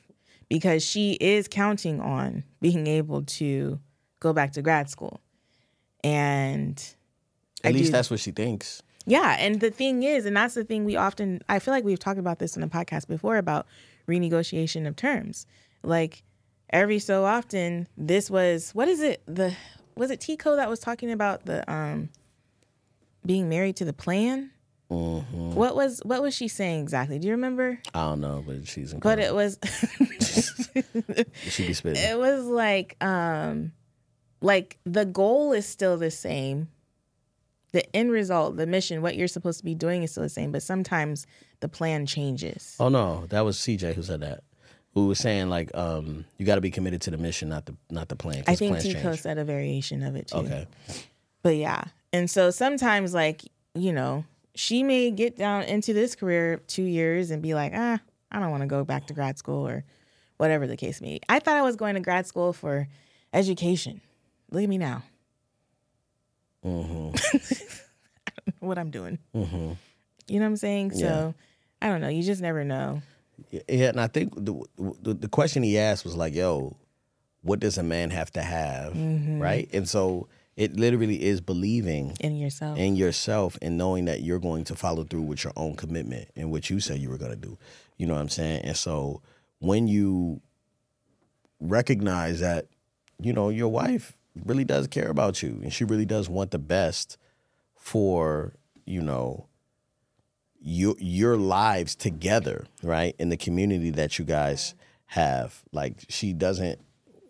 Because 0.50 0.84
she 0.86 1.14
is 1.14 1.48
counting 1.48 2.00
on 2.00 2.44
being 2.62 2.86
able 2.86 3.24
to 3.24 3.80
go 4.20 4.34
back 4.34 4.52
to 4.52 4.62
grad 4.62 4.88
school. 4.88 5.20
And 6.04 6.78
At 7.64 7.70
I 7.70 7.74
least 7.74 7.88
do- 7.88 7.92
that's 7.94 8.12
what 8.12 8.20
she 8.20 8.30
thinks. 8.30 8.84
yeah, 9.08 9.36
and 9.40 9.60
the 9.60 9.72
thing 9.72 10.04
is, 10.04 10.28
and 10.28 10.38
that's 10.38 10.54
the 10.54 10.64
thing 10.64 10.86
we 10.86 10.96
often 10.96 11.42
I 11.50 11.58
feel 11.58 11.74
like 11.74 11.84
we've 11.84 11.98
talked 11.98 12.20
about 12.20 12.38
this 12.38 12.56
in 12.56 12.62
the 12.62 12.68
podcast 12.68 13.08
before 13.08 13.38
about 13.38 13.66
renegotiation 14.08 14.86
of 14.88 14.96
terms. 14.96 15.48
Like 15.82 16.22
every 16.70 17.00
so 17.00 17.26
often, 17.26 17.88
this 17.98 18.30
was 18.30 18.70
what 18.76 18.88
is 18.88 19.02
it? 19.02 19.24
The 19.26 19.56
was 19.96 20.12
it 20.12 20.20
Tico 20.20 20.56
that 20.56 20.70
was 20.70 20.80
talking 20.80 21.12
about 21.12 21.46
the 21.46 21.68
um 21.72 22.10
being 23.26 23.50
married 23.50 23.76
to 23.78 23.86
the 23.86 23.94
plan? 23.94 24.52
Mm-hmm. 24.91 25.56
What 25.56 25.76
was 25.76 26.00
what 26.06 26.21
was 26.21 26.34
she 26.36 26.48
saying 26.48 26.82
exactly? 26.82 27.17
Do 27.19 27.28
you 27.28 27.34
remember? 27.34 27.80
I 27.93 28.02
don't 28.04 28.21
know, 28.21 28.43
but 28.45 28.67
she's 28.67 28.93
But 28.93 29.19
it 29.19 29.34
was 29.34 29.58
she 31.48 31.67
be 31.67 31.74
spitting. 31.74 32.04
it 32.04 32.17
was 32.19 32.45
like 32.45 32.95
um 33.04 33.71
like 34.41 34.78
the 34.86 35.06
goal 35.06 35.54
is 35.54 35.65
still 35.65 35.98
the 35.98 36.12
same 36.12 36.67
the 37.71 37.95
end 37.95 38.12
result 38.12 38.56
the 38.58 38.67
mission 38.67 39.02
what 39.02 39.15
you're 39.17 39.28
supposed 39.28 39.58
to 39.58 39.65
be 39.65 39.76
doing 39.76 40.04
is 40.04 40.12
still 40.12 40.24
the 40.24 40.30
same 40.30 40.52
but 40.52 40.62
sometimes 40.63 41.26
the 41.60 41.67
plan 41.67 42.06
changes 42.06 42.76
Oh 42.80 42.89
no, 42.89 43.26
that 43.30 43.41
was 43.41 43.58
CJ 43.58 43.95
who 43.95 44.04
said 44.04 44.21
that. 44.21 44.43
Who 44.93 45.08
was 45.08 45.19
saying 45.19 45.50
like, 45.50 45.76
um, 45.76 46.24
you 46.38 46.45
got 46.45 46.56
to 46.56 46.62
be 46.62 46.71
committed 46.71 47.02
to 47.02 47.12
the 47.12 47.17
mission, 47.17 47.50
not 47.50 47.65
the 47.65 47.76
not 47.89 48.08
the 48.08 48.15
plan. 48.15 48.43
i 48.48 48.56
think 48.56 48.80
tico 48.80 49.15
said 49.15 49.38
a 49.38 49.43
variation 49.43 50.04
of 50.04 50.15
it 50.15 50.28
too 50.28 50.38
Okay. 50.38 50.67
but 51.41 51.56
yeah 51.58 51.84
and 52.13 52.30
so 52.30 52.50
sometimes 52.52 53.13
like 53.13 53.41
you 53.74 53.91
know 53.91 54.24
she 54.56 54.84
may 54.84 55.12
get 55.12 55.38
down 55.38 55.63
into 55.63 55.94
this 55.94 56.15
career 56.15 56.62
two 56.68 56.84
years 56.84 57.30
and 57.32 57.41
be 57.41 57.54
like 57.54 57.74
ah 57.76 58.00
i 58.32 58.39
don't 58.39 58.52
want 58.52 58.62
to 58.62 58.68
go 58.68 58.84
back 58.84 59.08
to 59.08 59.13
grad 59.13 59.38
school 59.38 59.68
or 59.68 59.84
whatever 60.38 60.68
the 60.68 60.76
case 60.76 61.00
may 61.02 61.15
be. 61.15 61.22
I 61.30 61.39
thought 61.39 61.56
i 61.56 61.62
was 61.62 61.76
going 61.76 61.96
to 61.96 62.02
grad 62.02 62.28
school 62.28 62.52
for 62.54 62.88
education. 63.34 64.02
Look 64.52 64.63
at 64.63 64.70
me 64.70 64.78
now. 64.78 65.04
What 68.60 68.78
i'm 68.78 68.89
doing. 68.89 69.20
Mm-hmm. 69.36 69.74
you 70.28 70.39
know 70.39 70.46
what 70.46 70.46
i'm 70.46 70.56
saying? 70.56 70.91
So 70.91 71.34
i 71.82 71.88
don't 71.88 72.02
know. 72.02 72.10
You 72.10 72.24
just 72.24 72.41
never 72.41 72.63
know. 72.63 73.02
Yeah, 73.52 73.89
and 73.89 74.00
I 74.00 74.08
think 74.08 74.34
the, 74.36 74.63
the 75.02 75.13
the 75.13 75.28
question 75.28 75.62
he 75.62 75.78
asked 75.78 76.06
was 76.06 76.15
like, 76.15 76.34
"Yo, 76.34 76.78
what 77.41 77.60
does 77.60 77.78
a 77.78 77.84
man 77.84 78.10
have 78.12 78.32
to 78.32 78.41
have?" 78.41 78.94
Mm-hmm. 78.94 79.39
Right, 79.39 79.70
and 79.74 79.88
so 79.88 80.28
it 80.56 80.78
literally 80.78 81.22
is 81.22 81.41
believing 81.41 82.15
in 82.20 82.38
yourself 82.38 82.78
in 82.78 82.96
yourself 82.96 83.58
and 83.62 83.78
knowing 83.78 84.06
that 84.06 84.22
you're 84.22 84.39
going 84.39 84.63
to 84.65 84.76
follow 84.76 85.04
through 85.04 85.24
with 85.24 85.44
your 85.44 85.54
own 85.56 85.76
commitment 85.76 86.30
and 86.36 86.52
what 86.52 86.70
you 86.70 86.80
said 86.80 87.00
you 87.00 87.10
were 87.10 87.18
going 87.18 87.32
to 87.32 87.38
do. 87.38 87.58
You 87.98 88.08
know 88.08 88.13
what 88.13 88.22
I'm 88.22 88.30
saying? 88.30 88.62
And 88.63 88.78
so 88.78 89.22
when 89.60 89.88
you 89.88 90.41
recognize 91.60 92.39
that, 92.39 92.68
you 93.20 93.34
know, 93.34 93.50
your 93.50 93.70
wife 93.70 94.18
really 94.44 94.65
does 94.65 94.88
care 94.88 95.10
about 95.10 95.41
you 95.41 95.60
and 95.63 95.72
she 95.74 95.84
really 95.84 96.06
does 96.06 96.30
want 96.30 96.52
the 96.52 96.60
best 96.60 97.18
for, 97.76 98.54
you 98.86 99.02
know, 99.02 99.48
your 100.62 100.96
your 100.98 101.38
lives 101.38 101.96
together, 101.96 102.65
right? 102.82 103.15
In 103.20 103.30
the 103.30 103.38
community 103.38 103.91
that 103.91 104.18
you 104.18 104.26
guys 104.26 104.74
have. 105.08 105.63
Like 105.72 106.06
she 106.10 106.34
doesn't 106.34 106.80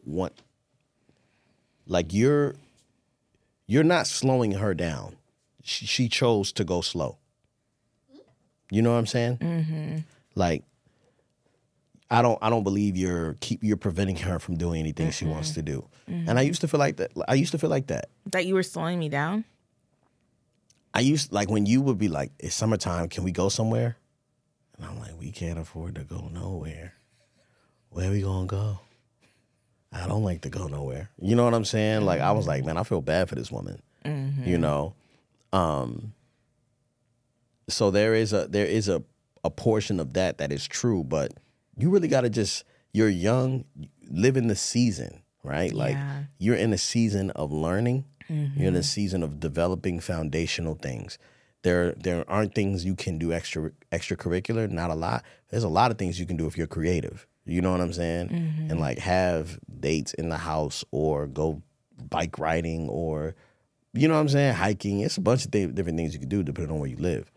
want 0.06 0.42
like 1.86 2.14
you're 2.14 2.56
you're 3.68 3.84
not 3.84 4.08
slowing 4.08 4.52
her 4.54 4.74
down. 4.74 5.16
She, 5.64 5.86
she 5.86 6.10
chose 6.10 6.52
to 6.54 6.64
go 6.64 6.82
slow. 6.82 7.18
You 8.72 8.82
know 8.82 8.92
what 8.92 8.98
I'm 8.98 9.08
saying? 9.08 9.38
Mm-hmm. 9.38 9.98
Like 10.36 10.64
I 12.10 12.22
don't 12.22 12.38
I 12.42 12.50
don't 12.50 12.64
believe 12.64 12.96
you're 12.96 13.36
keep 13.40 13.64
you're 13.64 13.78
preventing 13.78 14.18
her 14.18 14.40
from 14.40 14.58
doing 14.58 14.80
anything 14.80 15.12
she 15.12 15.26
wants 15.26 15.52
to 15.52 15.62
do. 15.62 15.88
And 16.08 16.38
I 16.38 16.44
used 16.44 16.62
to 16.62 16.68
feel 16.68 16.80
like 16.80 16.98
that. 16.98 17.12
I 17.28 17.34
used 17.34 17.52
to 17.52 17.58
feel 17.58 17.70
like 17.70 17.88
that. 17.88 18.10
That 18.28 18.46
you 18.46 18.54
were 18.54 18.64
slowing 18.64 19.00
me 19.00 19.10
down? 19.10 19.44
I 20.94 21.00
used 21.00 21.32
like 21.32 21.50
when 21.50 21.66
you 21.66 21.82
would 21.82 21.98
be 21.98 22.08
like, 22.08 22.32
"It's 22.40 22.56
summertime. 22.56 23.10
Can 23.10 23.24
we 23.24 23.32
go 23.32 23.50
somewhere?" 23.50 23.98
And 24.78 24.86
I'm 24.86 25.00
like, 25.00 25.20
"We 25.20 25.32
can't 25.32 25.60
afford 25.60 25.96
to 25.96 26.04
go 26.04 26.30
nowhere. 26.32 26.94
Where 27.90 28.10
are 28.10 28.12
we 28.12 28.22
gonna 28.22 28.46
go?" 28.46 28.80
I 29.92 30.08
don't 30.08 30.24
like 30.24 30.42
to 30.42 30.50
go 30.50 30.68
nowhere. 30.68 31.10
You 31.22 31.36
know 31.36 31.46
what 31.46 31.54
I'm 31.54 31.66
saying? 31.66 32.04
Like 32.06 32.20
I 32.22 32.32
was 32.32 32.48
like, 32.48 32.66
man, 32.66 32.78
I 32.78 32.84
feel 32.84 33.02
bad 33.02 33.30
for 33.30 33.36
this 33.36 33.52
woman. 33.52 33.82
You 34.04 34.58
know, 34.58 34.94
um. 35.54 36.14
So 37.68 37.90
there 37.92 38.14
is 38.14 38.32
a 38.34 38.48
there 38.48 38.66
is 38.66 38.88
a 38.90 39.04
a 39.44 39.50
portion 39.50 40.00
of 40.00 40.14
that 40.14 40.38
that 40.38 40.52
is 40.52 40.68
true, 40.68 41.04
but 41.04 41.34
you 41.78 41.90
really 41.90 42.08
got 42.08 42.22
to 42.22 42.30
just 42.30 42.64
you're 42.94 43.10
young, 43.10 43.66
live 44.10 44.38
in 44.38 44.48
the 44.48 44.56
season, 44.56 45.22
right? 45.44 45.74
Like 45.74 45.94
Yeah. 45.96 46.24
you're 46.38 46.56
in 46.56 46.72
a 46.74 46.78
season 46.78 47.32
of 47.32 47.52
learning. 47.52 48.06
You're 48.28 48.70
in 48.70 48.76
a 48.76 48.82
season 48.84 49.22
of 49.22 49.40
developing 49.40 50.00
foundational 50.00 50.76
things. 50.76 51.18
There 51.64 51.92
there 51.94 52.30
aren't 52.30 52.54
things 52.56 52.84
you 52.86 52.96
can 52.96 53.18
do 53.20 53.32
extra 53.34 53.72
extracurricular, 53.92 54.70
not 54.70 54.90
a 54.92 54.96
lot. 54.96 55.24
There's 55.50 55.64
a 55.64 55.70
lot 55.70 55.90
of 55.92 55.98
things 55.98 56.20
you 56.20 56.26
can 56.26 56.38
do 56.38 56.46
if 56.48 56.58
you're 56.58 56.68
creative. 56.68 57.28
You 57.46 57.62
know 57.62 57.72
what 57.72 57.82
I'm 57.82 57.94
saying? 57.94 58.30
And 58.70 58.80
like 58.80 58.98
have 59.00 59.60
dates 59.80 60.14
in 60.14 60.30
the 60.30 60.38
house 60.38 60.84
or 60.92 61.28
go 61.28 61.62
bike 62.10 62.40
riding 62.40 62.90
or 62.90 63.36
you 63.94 64.08
know 64.08 64.16
what 64.16 64.22
I'm 64.22 64.30
saying, 64.30 64.56
hiking. 64.56 65.00
It's 65.00 65.18
a 65.18 65.22
bunch 65.22 65.46
of 65.46 65.52
th- 65.52 65.74
different 65.74 65.98
things 65.98 66.14
you 66.14 66.20
can 66.20 66.28
do 66.28 66.44
depending 66.44 66.74
on 66.74 66.80
where 66.80 66.90
you 66.90 66.98
live. 66.98 67.32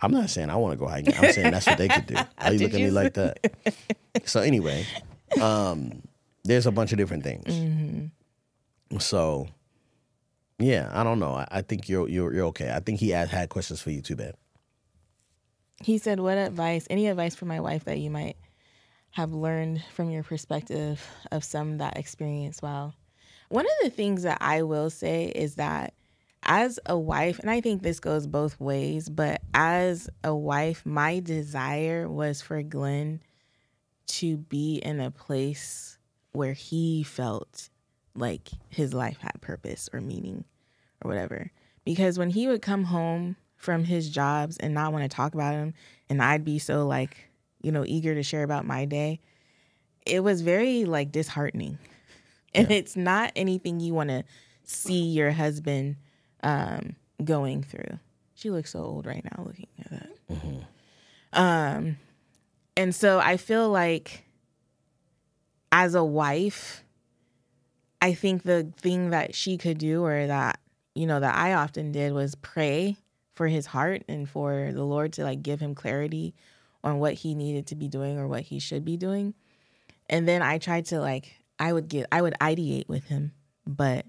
I'm 0.00 0.12
not 0.12 0.30
saying 0.30 0.50
I 0.50 0.56
want 0.56 0.72
to 0.72 0.78
go 0.78 0.86
hiking. 0.86 1.14
I'm 1.14 1.32
saying 1.32 1.50
that's 1.50 1.66
what 1.66 1.78
they 1.78 1.88
could 1.88 2.06
do. 2.06 2.14
Why 2.38 2.50
you 2.50 2.58
Did 2.58 2.72
look 2.72 2.74
at 2.74 2.84
me 2.84 2.90
like 2.90 3.14
that? 3.14 3.38
So 4.24 4.40
anyway, 4.40 4.86
um, 5.40 6.02
there's 6.44 6.66
a 6.66 6.72
bunch 6.72 6.92
of 6.92 6.98
different 6.98 7.24
things. 7.24 8.10
So 8.98 9.48
yeah, 10.58 10.90
I 10.92 11.04
don't 11.04 11.18
know. 11.18 11.34
I, 11.34 11.48
I 11.50 11.62
think 11.62 11.88
you're 11.88 12.08
you're 12.08 12.32
you're 12.32 12.46
okay. 12.46 12.72
I 12.72 12.80
think 12.80 13.00
he 13.00 13.10
had, 13.10 13.28
had 13.28 13.48
questions 13.48 13.80
for 13.80 13.90
you 13.90 14.00
too, 14.00 14.16
bad. 14.16 14.34
He 15.82 15.98
said, 15.98 16.20
What 16.20 16.38
advice, 16.38 16.86
any 16.88 17.08
advice 17.08 17.34
for 17.34 17.46
my 17.46 17.60
wife 17.60 17.84
that 17.84 17.98
you 17.98 18.10
might 18.10 18.36
have 19.14 19.32
learned 19.32 19.82
from 19.92 20.10
your 20.10 20.24
perspective 20.24 21.04
of 21.30 21.44
some 21.44 21.78
that 21.78 21.96
experience? 21.96 22.60
well. 22.60 22.94
One 23.48 23.64
of 23.64 23.72
the 23.82 23.90
things 23.90 24.24
that 24.24 24.38
I 24.40 24.62
will 24.62 24.90
say 24.90 25.26
is 25.26 25.54
that 25.54 25.94
as 26.42 26.80
a 26.86 26.98
wife, 26.98 27.38
and 27.38 27.48
I 27.48 27.60
think 27.60 27.82
this 27.82 28.00
goes 28.00 28.26
both 28.26 28.58
ways, 28.58 29.08
but 29.08 29.40
as 29.54 30.10
a 30.24 30.34
wife, 30.34 30.84
my 30.84 31.20
desire 31.20 32.08
was 32.08 32.42
for 32.42 32.62
Glen 32.62 33.20
to 34.06 34.36
be 34.36 34.76
in 34.76 35.00
a 35.00 35.12
place 35.12 35.98
where 36.32 36.52
he 36.52 37.04
felt 37.04 37.68
like 38.16 38.48
his 38.68 38.92
life 38.92 39.18
had 39.20 39.40
purpose 39.40 39.88
or 39.92 40.00
meaning 40.00 40.44
or 41.02 41.08
whatever. 41.08 41.52
Because 41.84 42.18
when 42.18 42.30
he 42.30 42.48
would 42.48 42.62
come 42.62 42.84
home 42.84 43.36
from 43.56 43.84
his 43.84 44.10
jobs 44.10 44.56
and 44.56 44.74
not 44.74 44.92
want 44.92 45.04
to 45.04 45.14
talk 45.14 45.34
about 45.34 45.54
him, 45.54 45.74
and 46.10 46.20
I'd 46.20 46.44
be 46.44 46.58
so 46.58 46.86
like, 46.86 47.30
you 47.64 47.72
know, 47.72 47.84
eager 47.86 48.14
to 48.14 48.22
share 48.22 48.42
about 48.42 48.66
my 48.66 48.84
day, 48.84 49.20
it 50.04 50.20
was 50.20 50.42
very 50.42 50.84
like 50.84 51.10
disheartening. 51.10 51.78
And 52.54 52.70
it's 52.70 52.94
not 52.94 53.32
anything 53.34 53.80
you 53.80 53.94
want 53.94 54.10
to 54.10 54.22
see 54.62 55.06
your 55.06 55.32
husband 55.32 55.96
um, 56.44 56.94
going 57.24 57.64
through. 57.64 57.98
She 58.34 58.50
looks 58.50 58.70
so 58.70 58.80
old 58.80 59.06
right 59.06 59.24
now 59.24 59.44
looking 59.44 59.66
at 59.80 59.90
that. 59.90 60.10
Um, 61.32 61.96
and 62.76 62.94
so 62.94 63.18
I 63.18 63.38
feel 63.38 63.68
like 63.70 64.24
as 65.72 65.96
a 65.96 66.04
wife, 66.04 66.84
I 68.00 68.14
think 68.14 68.44
the 68.44 68.72
thing 68.76 69.10
that 69.10 69.34
she 69.34 69.56
could 69.58 69.78
do 69.78 70.04
or 70.04 70.26
that, 70.28 70.60
you 70.94 71.06
know, 71.06 71.18
that 71.18 71.34
I 71.34 71.54
often 71.54 71.90
did 71.90 72.12
was 72.12 72.36
pray 72.36 72.96
for 73.34 73.48
his 73.48 73.66
heart 73.66 74.04
and 74.08 74.28
for 74.28 74.70
the 74.72 74.84
Lord 74.84 75.12
to 75.14 75.24
like 75.24 75.42
give 75.42 75.58
him 75.58 75.74
clarity 75.74 76.34
on 76.84 76.98
what 76.98 77.14
he 77.14 77.34
needed 77.34 77.66
to 77.68 77.74
be 77.74 77.88
doing 77.88 78.18
or 78.18 78.28
what 78.28 78.42
he 78.42 78.60
should 78.60 78.84
be 78.84 78.96
doing. 78.96 79.34
And 80.08 80.28
then 80.28 80.42
I 80.42 80.58
tried 80.58 80.84
to 80.86 81.00
like 81.00 81.34
I 81.58 81.72
would 81.72 81.88
get 81.88 82.06
I 82.12 82.22
would 82.22 82.34
ideate 82.40 82.88
with 82.88 83.06
him, 83.06 83.32
but 83.66 84.04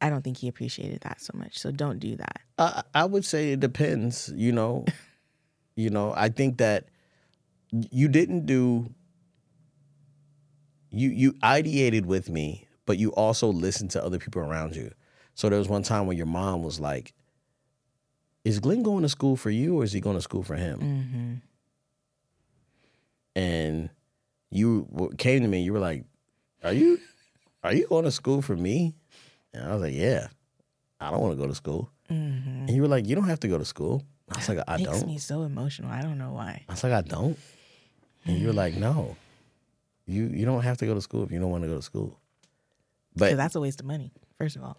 I 0.00 0.10
don't 0.10 0.22
think 0.22 0.38
he 0.38 0.48
appreciated 0.48 1.00
that 1.00 1.20
so 1.20 1.32
much. 1.34 1.58
So 1.58 1.72
don't 1.72 1.98
do 1.98 2.16
that. 2.16 2.40
I, 2.56 2.82
I 2.94 3.04
would 3.04 3.24
say 3.24 3.52
it 3.52 3.60
depends. 3.60 4.32
You 4.34 4.52
know, 4.52 4.84
you 5.74 5.90
know. 5.90 6.14
I 6.16 6.28
think 6.28 6.58
that 6.58 6.88
you 7.70 8.08
didn't 8.08 8.46
do. 8.46 8.94
You 10.90 11.10
you 11.10 11.32
ideated 11.42 12.06
with 12.06 12.30
me, 12.30 12.68
but 12.86 12.96
you 12.98 13.10
also 13.10 13.48
listened 13.48 13.90
to 13.90 14.04
other 14.04 14.18
people 14.18 14.40
around 14.40 14.76
you. 14.76 14.92
So 15.34 15.48
there 15.48 15.58
was 15.58 15.68
one 15.68 15.82
time 15.82 16.06
when 16.06 16.16
your 16.16 16.26
mom 16.26 16.62
was 16.62 16.80
like, 16.80 17.12
"Is 18.48 18.60
Glen 18.60 18.82
going 18.82 19.02
to 19.02 19.08
school 19.10 19.36
for 19.36 19.50
you, 19.50 19.78
or 19.78 19.84
is 19.84 19.92
he 19.92 20.00
going 20.00 20.16
to 20.16 20.22
school 20.22 20.42
for 20.42 20.56
him?" 20.56 20.78
Mm-hmm. 20.80 21.34
And 23.36 23.90
you 24.50 24.88
came 25.18 25.42
to 25.42 25.48
me. 25.48 25.62
You 25.62 25.74
were 25.74 25.84
like, 25.90 26.04
"Are 26.64 26.72
you 26.72 26.98
are 27.62 27.74
you 27.74 27.86
going 27.86 28.04
to 28.04 28.10
school 28.10 28.40
for 28.40 28.56
me?" 28.56 28.94
And 29.52 29.64
I 29.68 29.72
was 29.74 29.82
like, 29.82 29.94
"Yeah, 29.94 30.28
I 30.98 31.10
don't 31.10 31.20
want 31.20 31.34
to 31.36 31.42
go 31.42 31.46
to 31.46 31.54
school." 31.54 31.90
Mm-hmm. 32.10 32.66
And 32.66 32.70
you 32.70 32.80
were 32.80 32.88
like, 32.88 33.06
"You 33.06 33.14
don't 33.14 33.28
have 33.28 33.40
to 33.40 33.48
go 33.48 33.58
to 33.58 33.66
school." 33.66 34.02
I 34.30 34.38
was 34.38 34.48
like, 34.48 34.60
"I 34.66 34.76
Makes 34.78 34.88
don't." 34.88 35.00
Makes 35.00 35.06
me 35.06 35.18
so 35.18 35.42
emotional. 35.42 35.90
I 35.90 36.00
don't 36.00 36.16
know 36.16 36.32
why. 36.32 36.64
I 36.68 36.72
was 36.72 36.82
like, 36.82 36.92
"I 36.94 37.02
don't." 37.02 37.38
And 38.24 38.38
you 38.38 38.46
were 38.46 38.54
like, 38.64 38.74
"No, 38.76 39.16
you 40.06 40.24
you 40.24 40.46
don't 40.46 40.62
have 40.62 40.78
to 40.78 40.86
go 40.86 40.94
to 40.94 41.02
school 41.02 41.22
if 41.22 41.30
you 41.30 41.38
don't 41.38 41.50
want 41.50 41.64
to 41.64 41.68
go 41.68 41.76
to 41.76 41.82
school." 41.82 42.18
But 43.14 43.36
that's 43.36 43.56
a 43.56 43.60
waste 43.60 43.80
of 43.80 43.86
money, 43.86 44.10
first 44.38 44.56
of 44.56 44.62
all. 44.62 44.78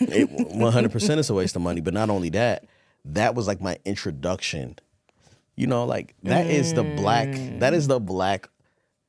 it 0.00 0.30
100% 0.30 1.18
is 1.18 1.30
a 1.30 1.34
waste 1.34 1.56
of 1.56 1.62
money. 1.62 1.80
But 1.80 1.94
not 1.94 2.10
only 2.10 2.30
that, 2.30 2.64
that 3.12 3.34
was 3.34 3.46
like 3.46 3.60
my 3.60 3.78
introduction. 3.84 4.78
You 5.56 5.66
know, 5.66 5.84
like 5.84 6.14
that 6.24 6.46
is 6.46 6.74
the 6.74 6.82
black. 6.82 7.28
That 7.60 7.72
is 7.72 7.88
the 7.88 8.00
black. 8.00 8.48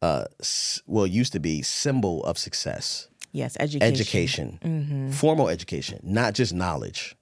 Uh, 0.01 0.25
well, 0.85 1.07
used 1.07 1.33
to 1.33 1.39
be 1.39 1.61
symbol 1.61 2.23
of 2.23 2.37
success. 2.37 3.09
Yes, 3.31 3.57
education. 3.59 3.93
education, 3.93 4.59
mm-hmm. 4.63 5.11
formal 5.11 5.49
education, 5.49 5.99
not 6.03 6.33
just 6.33 6.53
knowledge. 6.53 7.15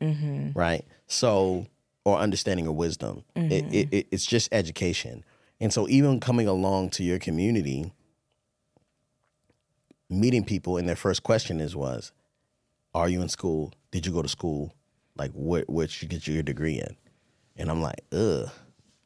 Mm-hmm. 0.00 0.50
Right. 0.58 0.84
So, 1.06 1.66
or 2.04 2.18
understanding 2.18 2.66
or 2.66 2.72
wisdom. 2.72 3.24
It, 3.34 3.40
mm-hmm. 3.40 3.74
it, 3.74 3.88
it, 3.92 4.06
it's 4.10 4.26
just 4.26 4.52
education. 4.52 5.24
And 5.60 5.72
so, 5.72 5.88
even 5.88 6.20
coming 6.20 6.48
along 6.48 6.90
to 6.90 7.04
your 7.04 7.18
community, 7.18 7.92
meeting 10.10 10.44
people, 10.44 10.76
and 10.76 10.88
their 10.88 10.96
first 10.96 11.22
question 11.22 11.60
is 11.60 11.74
was, 11.74 12.12
"Are 12.94 13.08
you 13.08 13.22
in 13.22 13.28
school? 13.28 13.72
Did 13.90 14.06
you 14.06 14.12
go 14.12 14.22
to 14.22 14.28
school? 14.28 14.74
Like, 15.16 15.32
what 15.32 15.68
what 15.68 16.02
you 16.02 16.08
get 16.08 16.26
your 16.26 16.42
degree 16.42 16.78
in?" 16.78 16.96
And 17.56 17.70
I'm 17.70 17.82
like, 17.82 18.04
"Ugh, 18.12 18.50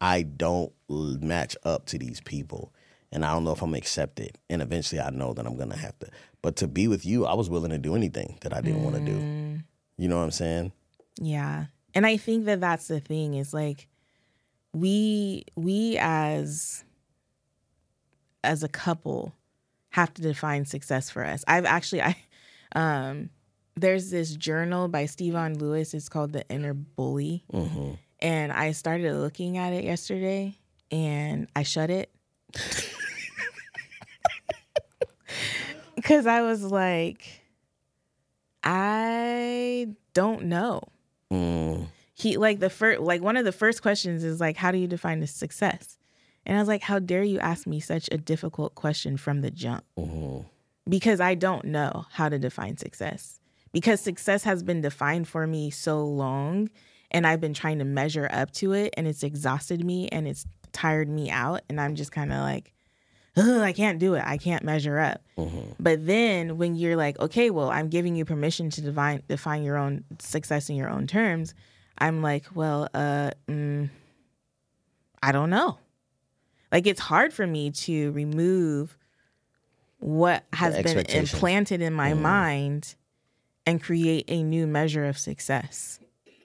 I 0.01 0.23
don't 0.23 0.73
match 0.88 1.57
up 1.64 1.87
to 1.87 1.99
these 1.99 2.21
people." 2.21 2.73
And 3.12 3.25
I 3.25 3.33
don't 3.33 3.45
know 3.45 3.53
if 3.53 3.62
I'm 3.62 3.75
accepted. 3.75 4.37
And 4.51 4.61
eventually 4.61 5.01
I 5.01 5.11
know 5.11 5.33
that 5.33 5.47
I'm 5.47 5.57
gonna 5.57 5.77
have 5.77 5.99
to. 6.01 6.09
But 6.42 6.57
to 6.57 6.69
be 6.69 6.88
with 6.88 7.07
you, 7.07 7.25
I 7.25 7.35
was 7.35 7.49
willing 7.49 7.71
to 7.71 7.79
do 7.79 7.95
anything 7.95 8.38
that 8.42 8.53
I 8.53 8.61
didn't 8.61 8.83
want 8.83 8.97
to 8.97 9.01
do. 9.01 9.62
You 9.97 10.09
know 10.09 10.19
what 10.19 10.25
I'm 10.25 10.31
saying? 10.33 10.73
Yeah. 11.21 11.66
And 11.95 12.07
I 12.07 12.16
think 12.19 12.45
that 12.45 12.61
that's 12.61 12.88
the 12.88 13.01
thing 13.01 13.35
is 13.35 13.55
like 13.55 13.88
we 14.75 15.45
we 15.55 15.97
as 15.99 16.85
as 18.45 18.62
a 18.62 18.69
couple 18.69 19.33
have 19.90 20.12
to 20.14 20.23
define 20.23 20.66
success 20.66 21.09
for 21.09 21.25
us. 21.25 21.42
I've 21.49 21.64
actually 21.64 22.03
I 22.03 22.16
um 22.73 23.31
there's 23.77 24.11
this 24.11 24.35
journal 24.35 24.89
by 24.89 25.05
Stevon 25.05 25.61
Lewis. 25.61 25.95
It's 25.95 26.09
called 26.09 26.33
The 26.33 26.49
Inner 26.49 26.75
Bully. 26.75 27.45
hmm 27.51 27.93
And 28.21 28.53
I 28.53 28.73
started 28.73 29.15
looking 29.15 29.59
at 29.59 29.73
it 29.73 29.85
yesterday 29.85 30.57
and 30.91 31.49
I 31.55 31.62
shut 31.62 31.91
it. 31.91 32.11
Cuz 36.03 36.27
I 36.27 36.43
was 36.43 36.62
like 36.62 37.43
I 38.62 39.89
don't 40.14 40.47
know. 40.47 40.81
Mm. 41.33 41.87
He 42.14 42.37
like 42.37 42.59
the 42.59 42.70
first 42.70 43.01
like 43.01 43.22
one 43.22 43.37
of 43.37 43.45
the 43.45 43.53
first 43.53 43.83
questions 43.83 44.24
is 44.24 44.41
like 44.41 44.57
how 44.57 44.70
do 44.70 44.79
you 44.79 44.87
define 44.89 45.22
a 45.22 45.27
success? 45.27 45.99
And 46.45 46.57
I 46.57 46.61
was 46.61 46.68
like 46.68 46.83
how 46.83 46.99
dare 46.99 47.22
you 47.22 47.39
ask 47.41 47.66
me 47.66 47.81
such 47.81 48.09
a 48.11 48.16
difficult 48.18 48.74
question 48.74 49.16
from 49.16 49.41
the 49.43 49.51
jump? 49.51 49.85
hmm 49.97 50.41
because 50.89 51.20
I 51.20 51.35
don't 51.35 51.64
know 51.64 52.07
how 52.12 52.29
to 52.29 52.39
define 52.39 52.77
success. 52.77 53.41
Because 53.73 54.01
success 54.01 54.45
has 54.45 54.62
been 54.62 54.81
defined 54.81 55.29
for 55.29 55.47
me 55.47 55.71
so 55.71 56.05
long 56.05 56.71
and 57.11 57.27
I've 57.27 57.41
been 57.41 57.55
trying 57.55 57.79
to 57.79 57.85
measure 57.85 58.29
up 58.33 58.51
to 58.53 58.73
it 58.73 58.95
and 58.97 59.07
it's 59.07 59.23
exhausted 59.23 59.85
me 59.85 60.09
and 60.09 60.27
it's 60.27 60.47
tired 60.73 61.09
me 61.09 61.31
out 61.31 61.62
and 61.69 61.81
I'm 61.81 61.95
just 61.95 62.12
kind 62.12 62.33
of 62.33 62.39
like 62.41 62.73
Ugh, 63.37 63.61
I 63.61 63.73
can't 63.73 63.99
do 63.99 64.14
it. 64.14 64.23
I 64.25 64.39
can't 64.39 64.64
measure 64.64 64.99
up. 64.99 65.21
But 65.79 66.07
then 66.07 66.57
when 66.57 66.75
you're 66.75 66.97
like, 66.97 67.19
okay, 67.21 67.51
well, 67.51 67.69
I'm 67.71 67.89
giving 67.89 68.17
you 68.17 68.25
permission 68.25 68.71
to 68.71 68.81
define 68.81 69.23
define 69.29 69.62
your 69.62 69.77
own 69.77 70.05
success 70.19 70.71
in 70.71 70.77
your 70.77 70.89
own 70.89 71.07
terms, 71.07 71.55
I'm 71.99 72.23
like, 72.23 72.45
well, 72.55 72.89
uh, 72.95 73.33
mm, 73.47 73.91
I 75.23 75.33
don't 75.33 75.51
know. 75.51 75.79
Like 76.73 76.87
it's 76.87 77.01
hard 77.01 77.35
for 77.35 77.47
me 77.47 77.71
to 77.73 78.11
remove 78.12 78.97
what 79.99 80.45
has 80.53 80.83
been 80.83 81.01
implanted 81.07 81.83
in 81.83 81.93
my 81.93 82.14
mind 82.14 82.95
and 83.67 83.83
create 83.83 84.25
a 84.29 84.43
new 84.43 84.67
measure 84.67 85.05
of 85.05 85.19
success. 85.19 85.99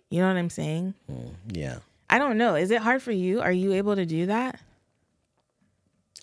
You 0.09 0.21
know 0.21 0.27
what 0.27 0.37
I'm 0.37 0.49
saying? 0.49 0.95
Mm, 1.09 1.35
yeah. 1.53 1.77
I 2.09 2.17
don't 2.17 2.37
know. 2.37 2.55
Is 2.55 2.71
it 2.71 2.81
hard 2.81 3.01
for 3.01 3.13
you? 3.13 3.39
Are 3.39 3.51
you 3.51 3.71
able 3.73 3.95
to 3.95 4.05
do 4.05 4.25
that? 4.25 4.59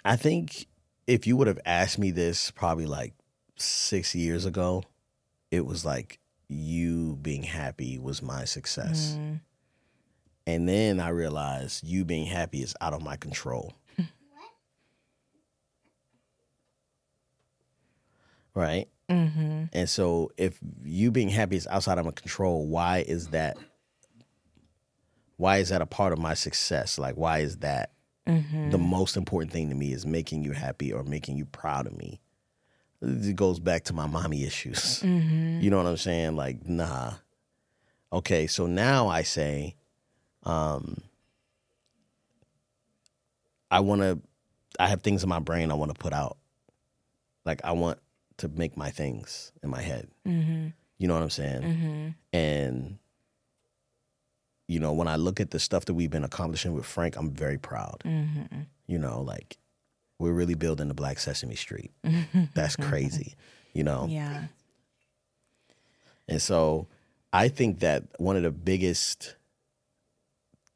I 0.04 0.16
think 0.16 0.66
if 1.06 1.26
you 1.26 1.36
would 1.36 1.46
have 1.46 1.60
asked 1.64 1.98
me 1.98 2.10
this 2.10 2.50
probably 2.50 2.86
like 2.86 3.14
six 3.56 4.14
years 4.14 4.44
ago, 4.44 4.82
it 5.50 5.64
was 5.64 5.84
like 5.84 6.18
you 6.48 7.18
being 7.22 7.42
happy 7.42 7.98
was 7.98 8.20
my 8.22 8.44
success. 8.44 9.16
Mm. 9.18 9.40
And 10.46 10.68
then 10.68 11.00
I 11.00 11.10
realized 11.10 11.84
you 11.84 12.04
being 12.04 12.26
happy 12.26 12.62
is 12.62 12.74
out 12.80 12.94
of 12.94 13.02
my 13.02 13.16
control. 13.16 13.74
right? 18.54 18.88
Mm-hmm. 19.10 19.64
And 19.72 19.88
so 19.88 20.30
if 20.36 20.58
you 20.84 21.10
being 21.10 21.28
happy 21.30 21.56
is 21.56 21.66
outside 21.66 21.98
of 21.98 22.04
my 22.04 22.10
control, 22.12 22.66
why 22.66 22.98
is 23.06 23.28
that? 23.28 23.56
Why 25.36 25.58
is 25.58 25.68
that 25.68 25.80
a 25.82 25.86
part 25.86 26.12
of 26.12 26.18
my 26.18 26.34
success? 26.34 26.98
Like, 26.98 27.16
why 27.16 27.38
is 27.38 27.58
that 27.58 27.92
Mm-hmm. 28.26 28.68
the 28.68 28.76
most 28.78 29.16
important 29.16 29.50
thing 29.52 29.70
to 29.70 29.74
me 29.74 29.90
is 29.90 30.04
making 30.04 30.44
you 30.44 30.52
happy 30.52 30.92
or 30.92 31.02
making 31.02 31.38
you 31.38 31.46
proud 31.46 31.86
of 31.86 31.96
me? 31.96 32.20
It 33.00 33.36
goes 33.36 33.58
back 33.58 33.84
to 33.84 33.94
my 33.94 34.06
mommy 34.06 34.44
issues. 34.44 35.00
Mm-hmm. 35.02 35.60
You 35.62 35.70
know 35.70 35.78
what 35.78 35.86
I'm 35.86 35.96
saying? 35.96 36.36
Like, 36.36 36.66
nah. 36.68 37.12
Okay, 38.12 38.46
so 38.46 38.66
now 38.66 39.08
I 39.08 39.22
say, 39.22 39.76
um, 40.42 40.98
I 43.70 43.80
want 43.80 44.02
to. 44.02 44.20
I 44.80 44.88
have 44.88 45.02
things 45.02 45.22
in 45.22 45.28
my 45.28 45.38
brain 45.40 45.70
I 45.70 45.74
want 45.74 45.94
to 45.94 45.98
put 45.98 46.12
out. 46.12 46.36
Like 47.44 47.60
I 47.64 47.72
want 47.72 47.98
to 48.38 48.48
make 48.48 48.76
my 48.76 48.90
things 48.90 49.52
in 49.62 49.70
my 49.70 49.82
head. 49.82 50.08
Mm-hmm. 50.26 50.68
You 50.98 51.08
know 51.08 51.14
what 51.14 51.22
I'm 51.22 51.30
saying? 51.30 51.62
Mm-hmm. 51.62 52.08
And 52.32 52.98
you 54.68 54.78
know, 54.80 54.92
when 54.92 55.08
I 55.08 55.16
look 55.16 55.40
at 55.40 55.50
the 55.50 55.58
stuff 55.58 55.86
that 55.86 55.94
we've 55.94 56.10
been 56.10 56.24
accomplishing 56.24 56.74
with 56.74 56.84
Frank, 56.84 57.16
I'm 57.16 57.30
very 57.30 57.58
proud. 57.58 58.02
Mm-hmm. 58.04 58.60
You 58.86 58.98
know, 58.98 59.22
like 59.22 59.56
we're 60.18 60.32
really 60.32 60.54
building 60.54 60.88
the 60.88 60.94
Black 60.94 61.18
Sesame 61.18 61.54
Street. 61.54 61.90
That's 62.54 62.76
crazy. 62.76 63.34
You 63.72 63.84
know? 63.84 64.06
Yeah. 64.08 64.44
And 66.28 66.42
so 66.42 66.86
I 67.32 67.48
think 67.48 67.80
that 67.80 68.04
one 68.18 68.36
of 68.36 68.42
the 68.42 68.50
biggest 68.50 69.36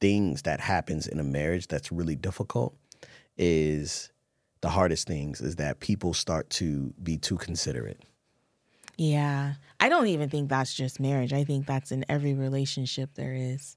things 0.01 0.43
that 0.43 0.61
happens 0.61 1.07
in 1.07 1.21
a 1.21 1.25
marriage 1.25 1.69
that's 1.69 1.93
really 1.93 2.17
difficult 2.17 2.75
is 3.37 4.11
the 4.63 4.71
hardest 4.71 5.07
things 5.07 5.41
is 5.41 5.57
that 5.57 5.81
people 5.81 6.15
start 6.15 6.49
to 6.49 6.95
be 7.03 7.19
too 7.19 7.37
considerate. 7.37 8.01
Yeah. 8.97 9.55
I 9.81 9.89
don't 9.89 10.07
even 10.07 10.31
think 10.31 10.49
that's 10.49 10.73
just 10.73 11.01
marriage. 11.01 11.33
I 11.33 11.45
think 11.45 11.67
that's 11.67 11.93
in 11.93 12.05
every 12.09 12.35
relationship 12.35 13.11
there 13.15 13.35
is. 13.35 13.77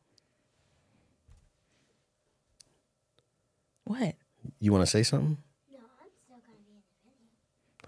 What? 3.83 4.15
You 4.59 4.71
want 4.71 4.83
to 4.83 4.87
say 4.87 5.03
something? 5.03 5.37
No, 5.71 5.79
I'm 6.01 6.09
still 6.23 6.37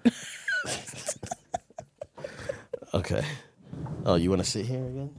gonna 0.04 0.12
be 0.12 0.12
Okay. 2.94 3.24
Oh, 4.06 4.16
you 4.16 4.30
want 4.30 4.44
to 4.44 4.50
sit 4.50 4.66
here 4.66 4.84
again? 4.84 5.16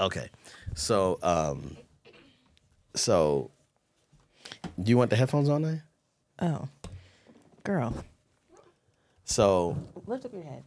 Okay. 0.00 0.28
So, 0.74 1.18
um, 1.22 1.76
so, 2.94 3.50
do 4.62 4.90
you 4.90 4.96
want 4.96 5.10
the 5.10 5.16
headphones 5.16 5.48
on 5.48 5.62
there? 5.62 5.84
Oh. 6.40 6.68
Girl. 7.64 7.94
So, 9.24 9.76
Lift 10.06 10.24
up 10.24 10.32
your 10.32 10.42
head. 10.42 10.64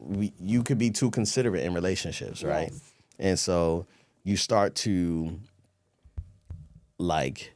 we, 0.00 0.32
you 0.40 0.62
could 0.62 0.78
be 0.78 0.90
too 0.90 1.10
considerate 1.10 1.64
in 1.64 1.74
relationships, 1.74 2.42
right? 2.42 2.70
Yes. 2.72 2.92
And 3.18 3.38
so 3.38 3.86
you 4.24 4.36
start 4.36 4.74
to 4.76 5.38
like 6.98 7.52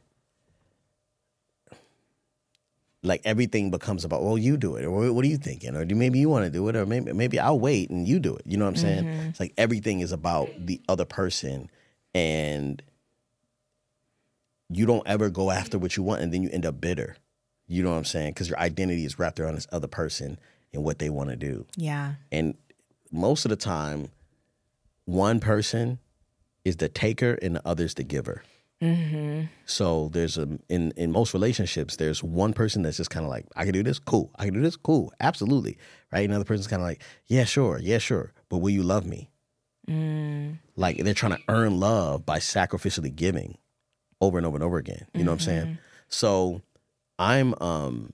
like 3.01 3.21
everything 3.23 3.71
becomes 3.71 4.03
about 4.03 4.21
well 4.21 4.37
you 4.37 4.57
do 4.57 4.75
it 4.75 4.83
or 4.83 5.11
what 5.13 5.23
are 5.23 5.27
you 5.27 5.37
thinking 5.37 5.75
or 5.75 5.85
do 5.85 5.95
maybe 5.95 6.19
you 6.19 6.27
want 6.27 6.43
to 6.43 6.51
do 6.51 6.67
it 6.67 6.75
or 6.75 6.85
maybe 6.85 7.13
maybe 7.13 7.39
I'll 7.39 7.59
wait 7.59 7.89
and 7.89 8.05
you 8.05 8.19
do 8.19 8.35
it 8.35 8.41
you 8.45 8.57
know 8.57 8.65
what 8.65 8.71
I'm 8.71 8.75
saying 8.75 9.05
mm-hmm. 9.05 9.29
it's 9.29 9.39
like 9.39 9.53
everything 9.57 10.01
is 10.01 10.11
about 10.11 10.49
the 10.59 10.81
other 10.89 11.05
person 11.05 11.69
and 12.13 12.81
you 14.69 14.85
don't 14.85 15.07
ever 15.07 15.29
go 15.29 15.51
after 15.51 15.77
what 15.79 15.97
you 15.97 16.03
want 16.03 16.21
and 16.21 16.33
then 16.33 16.43
you 16.43 16.49
end 16.51 16.65
up 16.65 16.79
bitter 16.79 17.15
you 17.67 17.83
know 17.83 17.91
what 17.91 17.97
I'm 17.97 18.05
saying 18.05 18.31
because 18.33 18.49
your 18.49 18.59
identity 18.59 19.05
is 19.05 19.19
wrapped 19.19 19.39
around 19.39 19.55
this 19.55 19.67
other 19.71 19.87
person 19.87 20.39
and 20.73 20.83
what 20.83 20.99
they 20.99 21.09
want 21.09 21.29
to 21.29 21.35
do 21.35 21.65
Yeah. 21.75 22.15
and 22.31 22.55
most 23.11 23.45
of 23.45 23.49
the 23.49 23.55
time, 23.55 24.09
one 25.05 25.39
person 25.39 25.97
is 26.63 26.77
the 26.77 26.89
taker 26.89 27.33
and 27.41 27.55
the 27.55 27.67
other's 27.67 27.95
the 27.95 28.03
giver. 28.03 28.43
Mm-hmm. 28.81 29.45
So 29.65 30.09
there's 30.13 30.37
a 30.37 30.47
in 30.69 30.91
in 30.95 31.11
most 31.11 31.33
relationships, 31.33 31.95
there's 31.97 32.23
one 32.23 32.53
person 32.53 32.83
that's 32.83 32.97
just 32.97 33.09
kind 33.09 33.25
of 33.25 33.29
like, 33.31 33.45
I 33.55 33.63
can 33.65 33.73
do 33.73 33.81
this, 33.83 33.99
cool. 33.99 34.31
I 34.37 34.45
can 34.45 34.53
do 34.53 34.61
this, 34.61 34.75
cool, 34.77 35.11
absolutely, 35.19 35.77
right. 36.13 36.23
Another 36.29 36.45
person's 36.45 36.67
kind 36.67 36.81
of 36.81 36.87
like, 36.87 37.01
yeah, 37.27 37.43
sure, 37.45 37.79
yeah, 37.81 37.97
sure, 37.97 38.31
but 38.47 38.59
will 38.59 38.69
you 38.69 38.83
love 38.83 39.05
me? 39.05 39.29
mm. 39.89 40.57
Like 40.75 40.97
they're 41.03 41.13
trying 41.13 41.35
to 41.35 41.41
earn 41.49 41.79
love 41.79 42.25
by 42.25 42.37
sacrificially 42.39 43.13
giving 43.13 43.57
over 44.21 44.37
and 44.37 44.45
over 44.45 44.57
and 44.57 44.63
over 44.63 44.77
again. 44.77 45.05
You 45.13 45.23
know 45.23 45.31
what 45.31 45.41
I'm 45.41 45.45
saying? 45.45 45.77
So 46.07 46.61
I'm 47.17 47.53
um 47.61 48.11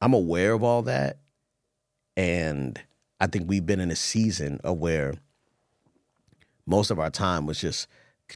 I'm 0.00 0.14
aware 0.14 0.52
of 0.52 0.62
all 0.62 0.82
that, 0.82 1.18
and 2.16 2.80
I 3.20 3.26
think 3.26 3.48
we've 3.48 3.66
been 3.66 3.80
in 3.80 3.90
a 3.90 3.96
season 3.96 4.60
of 4.62 4.78
where 4.78 5.14
most 6.66 6.90
of 6.90 6.98
our 6.98 7.10
time 7.10 7.46
was 7.46 7.60
just 7.60 7.88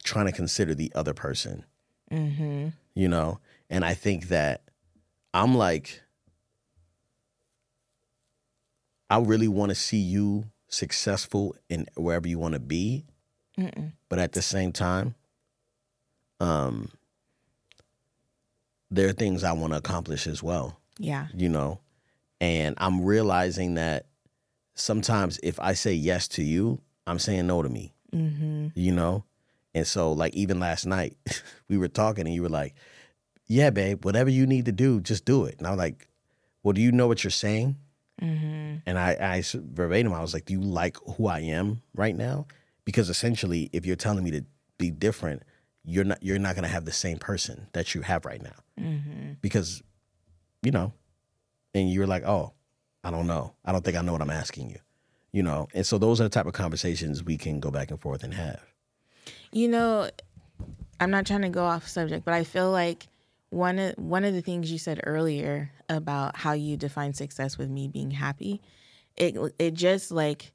trying 0.03 0.27
to 0.27 0.33
consider 0.33 0.75
the 0.75 0.91
other 0.95 1.15
person. 1.15 1.65
Mm-hmm. 2.11 2.69
You 2.95 3.09
know, 3.09 3.39
and 3.71 3.85
I 3.85 3.95
think 3.95 4.29
that 4.29 4.63
I'm 5.33 5.55
like, 5.57 6.03
I 9.09 9.19
really 9.19 9.49
want 9.49 9.71
to 9.71 9.75
see 9.75 9.99
you 9.99 10.45
successful 10.69 11.55
in 11.69 11.87
wherever 11.97 12.27
you 12.27 12.39
want 12.39 12.55
to 12.55 12.61
be, 12.61 13.05
but 14.09 14.19
at 14.19 14.33
the 14.33 14.43
same 14.43 14.73
time, 14.73 15.15
um, 16.43 16.89
there 18.91 19.09
are 19.09 19.13
things 19.13 19.45
I 19.45 19.53
want 19.53 19.73
to 19.73 19.79
accomplish 19.79 20.27
as 20.27 20.43
well 20.43 20.79
Yeah. 20.99 21.29
you 21.35 21.49
know 21.49 21.81
and 22.41 22.75
i'm 22.79 23.05
realizing 23.05 23.75
that 23.75 24.07
sometimes 24.75 25.39
if 25.45 25.61
i 25.61 25.73
say 25.75 25.93
yes 25.95 26.27
to 26.29 26.43
you 26.43 26.81
i'm 27.07 27.19
saying 27.19 27.47
no 27.47 27.63
to 27.63 27.69
me 27.69 27.95
Mm-hmm. 28.13 28.67
you 28.75 28.93
know 28.93 29.25
and 29.75 29.87
so 29.87 30.13
like 30.13 30.35
even 30.35 30.61
last 30.61 30.85
night 30.85 31.17
we 31.69 31.79
were 31.79 31.89
talking 31.89 32.27
and 32.27 32.35
you 32.35 32.43
were 32.43 32.49
like 32.51 32.75
yeah 33.47 33.71
babe 33.71 34.05
whatever 34.05 34.29
you 34.29 34.47
need 34.47 34.67
to 34.67 34.73
do 34.73 35.01
just 35.01 35.25
do 35.25 35.45
it 35.47 35.55
and 35.59 35.67
i 35.67 35.71
was 35.71 35.79
like 35.79 36.09
well 36.63 36.73
do 36.75 36.81
you 36.83 36.93
know 36.93 37.07
what 37.07 37.23
you're 37.25 37.31
saying 37.31 37.77
Mm-hmm. 38.21 38.77
and 38.87 38.99
I, 38.99 39.17
I 39.39 39.43
verbatim 39.55 40.13
i 40.13 40.21
was 40.21 40.35
like 40.35 40.45
do 40.45 40.53
you 40.53 40.61
like 40.61 40.97
who 41.17 41.27
i 41.29 41.41
am 41.41 41.81
right 41.95 42.15
now 42.15 42.47
because 42.85 43.09
essentially 43.09 43.71
if 43.73 43.87
you're 43.87 43.97
telling 43.97 44.23
me 44.25 44.31
to 44.33 44.45
be 44.79 44.91
different 44.91 45.43
you're 45.85 46.05
not 46.05 46.23
you're 46.23 46.39
not 46.39 46.55
going 46.55 46.65
to 46.65 46.71
have 46.71 46.85
the 46.85 46.93
same 46.93 47.19
person 47.19 47.67
that 47.73 47.95
you 47.95 48.03
have 48.03 48.25
right 48.25 48.43
now. 48.43 48.51
Mm-hmm. 48.81 49.33
because 49.43 49.83
you 50.63 50.71
know 50.71 50.93
and 51.75 51.93
you're 51.93 52.07
like 52.07 52.25
oh 52.25 52.53
i 53.05 53.11
don't 53.11 53.27
know. 53.27 53.55
I 53.65 53.73
don't 53.73 53.85
think 53.85 53.97
i 53.97 54.03
know 54.03 54.13
what 54.13 54.23
i'm 54.23 54.31
asking 54.31 54.71
you 54.71 54.79
you 55.33 55.43
know? 55.43 55.69
And 55.75 55.85
so 55.85 55.99
those 55.99 56.21
are 56.21 56.25
the 56.25 56.31
type 56.31 56.47
of 56.47 56.53
conversations 56.53 57.25
we 57.25 57.37
can 57.37 57.59
go 57.59 57.71
back 57.71 57.91
and 57.91 58.01
forth 58.01 58.23
and 58.23 58.35
have. 58.35 58.63
You 59.51 59.69
know, 59.69 60.11
I'm 61.01 61.11
not 61.11 61.27
trying 61.27 61.43
to 61.43 61.49
go 61.49 61.65
off 61.65 61.89
subject, 61.89 62.25
but 62.25 62.35
I 62.35 62.45
feel 62.45 62.71
like 62.71 63.09
one 63.51 63.79
of 63.79 63.95
one 63.97 64.25
of 64.25 64.33
the 64.33 64.41
things 64.41 64.71
you 64.71 64.79
said 64.79 65.01
earlier 65.05 65.71
about 65.89 66.37
how 66.37 66.53
you 66.53 66.77
define 66.77 67.13
success 67.13 67.59
with 67.59 67.69
me 67.69 67.89
being 67.89 68.11
happy, 68.11 68.63
it 69.17 69.37
it 69.59 69.75
just 69.75 70.11
like 70.11 70.53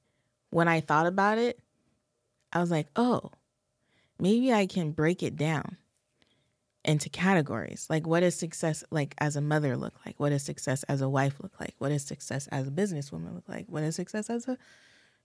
when 0.49 0.67
I 0.67 0.79
thought 0.79 1.05
about 1.05 1.37
it, 1.37 1.59
I 2.53 2.59
was 2.59 2.71
like, 2.71 2.87
oh, 2.95 3.31
maybe 4.19 4.53
I 4.53 4.65
can 4.65 4.91
break 4.91 5.23
it 5.23 5.35
down 5.35 5.77
into 6.83 7.09
categories. 7.09 7.85
Like, 7.89 8.07
what 8.07 8.21
does 8.21 8.35
success 8.35 8.83
like 8.89 9.13
as 9.17 9.35
a 9.35 9.41
mother 9.41 9.75
look 9.75 9.93
like? 10.05 10.19
What 10.19 10.29
does 10.29 10.43
success 10.43 10.83
as 10.83 11.01
a 11.01 11.09
wife 11.09 11.35
look 11.41 11.59
like? 11.59 11.75
What 11.79 11.89
does 11.89 12.03
success 12.03 12.47
as 12.47 12.67
a 12.67 12.71
businesswoman 12.71 13.35
look 13.35 13.47
like? 13.49 13.65
What 13.67 13.81
does 13.81 13.95
success 13.95 14.29
as 14.29 14.47
a 14.47 14.57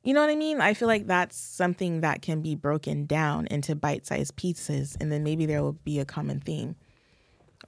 you 0.04 0.14
know 0.14 0.20
what 0.20 0.30
I 0.30 0.34
mean? 0.34 0.60
I 0.60 0.74
feel 0.74 0.88
like 0.88 1.06
that's 1.06 1.36
something 1.36 2.00
that 2.00 2.22
can 2.22 2.42
be 2.42 2.56
broken 2.56 3.06
down 3.06 3.46
into 3.46 3.76
bite 3.76 4.04
sized 4.04 4.34
pieces, 4.34 4.96
and 5.00 5.12
then 5.12 5.22
maybe 5.22 5.46
there 5.46 5.62
will 5.62 5.74
be 5.74 6.00
a 6.00 6.04
common 6.04 6.40
theme 6.40 6.74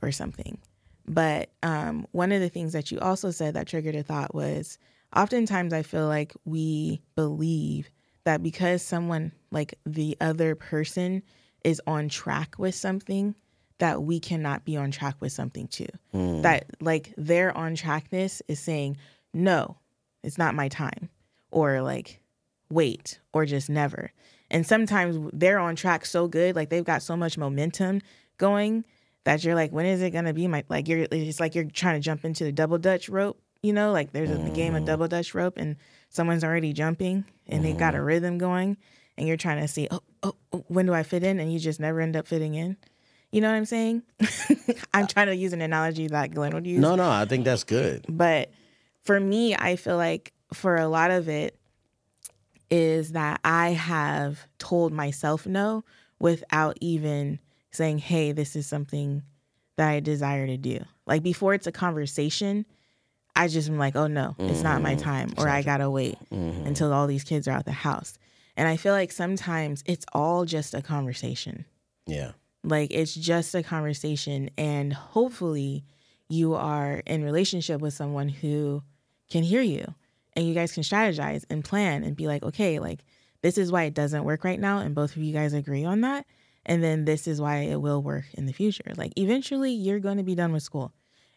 or 0.03 0.11
something. 0.11 0.59
But 1.07 1.51
um, 1.62 2.07
one 2.11 2.33
of 2.33 2.41
the 2.41 2.49
things 2.49 2.72
that 2.72 2.91
you 2.91 2.99
also 2.99 3.31
said 3.31 3.55
that 3.55 3.68
triggered 3.68 3.95
a 3.95 4.03
thought 4.03 4.35
was 4.35 4.79
oftentimes 5.14 5.72
I 5.72 5.83
feel 5.83 6.09
like 6.09 6.33
we 6.45 7.03
believe 7.14 7.89
that 8.25 8.43
because 8.43 8.83
someone, 8.83 9.33
like 9.51 9.75
the 9.87 10.16
other 10.20 10.55
person, 10.55 11.22
is 11.62 11.81
on 11.87 12.09
track 12.09 12.57
with 12.59 12.75
something, 12.75 13.35
that 13.79 14.03
we 14.03 14.20
cannot 14.20 14.64
be 14.64 14.77
on 14.77 14.91
track 14.91 15.16
with 15.20 15.33
something 15.33 15.66
too. 15.68 15.89
Hmm. 16.12 16.43
That 16.43 16.66
like 16.81 17.12
their 17.16 17.57
on 17.57 17.75
trackness 17.75 18.43
is 18.49 18.61
saying, 18.61 18.97
no, 19.33 19.77
it's 20.22 20.39
not 20.39 20.55
my 20.55 20.68
time, 20.68 21.11
or 21.51 21.83
like, 21.83 22.20
wait, 22.70 23.20
or 23.33 23.47
just 23.47 23.68
never. 23.68 24.12
And 24.51 24.66
sometimes 24.66 25.31
they're 25.33 25.59
on 25.59 25.77
track 25.77 26.07
so 26.07 26.29
good, 26.29 26.55
like 26.55 26.70
they've 26.70 26.85
got 26.85 27.03
so 27.03 27.16
much 27.16 27.37
momentum 27.37 28.01
going 28.39 28.85
that 29.25 29.43
you're 29.43 29.55
like, 29.55 29.72
when 29.72 29.87
is 29.87 30.03
it 30.03 30.11
gonna 30.11 30.35
be 30.35 30.47
my 30.47 30.64
like 30.68 30.87
you're 30.89 31.07
it's 31.11 31.41
like 31.41 31.55
you're 31.55 31.64
trying 31.64 31.97
to 31.97 32.01
jump 32.01 32.25
into 32.25 32.45
the 32.45 32.53
double 32.53 32.79
dutch 32.79 33.09
rope, 33.09 33.41
you 33.64 33.72
know, 33.72 33.92
like 33.92 34.12
there's 34.12 34.30
a 34.30 34.36
game 34.50 34.74
of 34.74 34.80
mm-hmm. 34.80 34.84
double 34.84 35.08
dutch 35.08 35.34
rope 35.34 35.56
and 35.56 35.76
someone's 36.10 36.44
already 36.44 36.74
jumping 36.74 37.24
and 37.46 37.64
they 37.64 37.72
got 37.72 37.94
a 37.94 37.96
mm-hmm. 37.96 38.06
rhythm 38.06 38.38
going 38.38 38.76
and 39.16 39.26
you're 39.26 39.38
trying 39.38 39.58
to 39.60 39.66
see, 39.66 39.88
oh, 39.90 40.00
oh, 40.22 40.34
oh, 40.52 40.64
when 40.68 40.84
do 40.84 40.92
I 40.92 41.02
fit 41.02 41.22
in? 41.22 41.40
And 41.40 41.50
you 41.50 41.58
just 41.58 41.80
never 41.80 42.02
end 42.02 42.14
up 42.14 42.26
fitting 42.26 42.54
in. 42.54 42.76
You 43.32 43.40
know 43.40 43.48
what 43.48 43.56
I'm 43.56 43.64
saying? 43.64 44.02
I'm 44.94 45.06
trying 45.06 45.28
to 45.28 45.34
use 45.34 45.54
an 45.54 45.62
analogy 45.62 46.08
that 46.08 46.34
Glen 46.34 46.52
would 46.52 46.66
use. 46.66 46.78
No, 46.78 46.94
no, 46.94 47.08
I 47.08 47.24
think 47.24 47.46
that's 47.46 47.64
good. 47.64 48.04
But 48.06 48.52
for 49.02 49.18
me, 49.18 49.56
I 49.56 49.76
feel 49.76 49.96
like 49.96 50.34
for 50.52 50.76
a 50.76 50.86
lot 50.86 51.10
of 51.10 51.30
it 51.30 51.58
is 52.70 53.12
that 53.12 53.40
I 53.44 53.70
have 53.70 54.46
told 54.58 54.92
myself 54.92 55.46
no 55.46 55.84
without 56.18 56.76
even 56.82 57.38
saying, 57.70 57.98
hey, 57.98 58.32
this 58.32 58.56
is 58.56 58.66
something 58.66 59.22
that 59.76 59.88
I 59.88 60.00
desire 60.00 60.46
to 60.46 60.58
do. 60.58 60.84
Like 61.06 61.22
before 61.22 61.54
it's 61.54 61.66
a 61.66 61.72
conversation, 61.72 62.66
I 63.37 63.49
just 63.49 63.68
am 63.68 63.78
like, 63.78 63.97
oh 63.97 64.07
no, 64.07 64.37
it's 64.39 64.62
not 64.62 64.80
my 64.80 64.95
mm-hmm. 64.95 65.03
time, 65.03 65.35
or 65.39 65.49
I 65.49 65.62
gotta 65.62 65.91
wait 65.91 66.16
mm-hmm. 66.32 66.66
until 66.66 66.93
all 66.93 67.07
these 67.07 67.24
kids 67.24 67.49
are 67.49 67.53
out 67.53 67.64
the 67.64 67.72
house. 67.72 68.18
And 68.57 68.68
I 68.68 68.76
feel 68.76 68.93
like 68.93 69.11
sometimes 69.11 69.82
it's 69.87 70.07
all 70.12 70.45
just 70.45 70.74
a 70.74 70.82
conversation. 70.82 71.64
Yeah. 72.07 72.32
Like 72.62 72.91
it's 72.93 73.14
just 73.14 73.55
a 73.55 73.62
conversation 73.62 74.51
and 74.57 74.93
hopefully 74.93 75.85
you 76.28 76.55
are 76.55 77.03
in 77.07 77.24
relationship 77.24 77.80
with 77.80 77.93
someone 77.93 78.28
who 78.28 78.82
can 79.30 79.43
hear 79.43 79.61
you 79.61 79.95
and 80.35 80.47
you 80.47 80.55
guys 80.55 80.72
can 80.72 80.82
strategize 80.82 81.45
and 81.51 81.64
plan 81.64 82.05
and 82.05 82.16
be 82.16 82.26
like, 82.26 82.43
okay, 82.43 82.78
like 82.78 83.01
this 83.43 83.59
is 83.59 83.70
why 83.70 83.85
it 83.85 83.95
doesn't 83.95 84.24
work 84.24 84.45
right 84.45 84.61
now 84.61 84.78
and 84.78 84.95
both 84.95 85.16
of 85.16 85.22
you 85.22 85.32
guys 85.32 85.53
agree 85.53 85.85
on 85.85 86.01
that 86.03 86.24
and 86.64 86.82
then 86.82 87.05
this 87.05 87.26
is 87.26 87.41
why 87.41 87.59
it 87.59 87.80
will 87.80 88.03
work 88.03 88.24
in 88.35 88.47
the 88.47 88.53
future. 88.53 88.93
Like 88.97 89.12
eventually 89.16 89.72
you're 89.72 90.01
going 90.01 90.16
to 90.16 90.22
be 90.22 90.35
done 90.35 90.53
with 90.53 90.62
school 90.62 90.93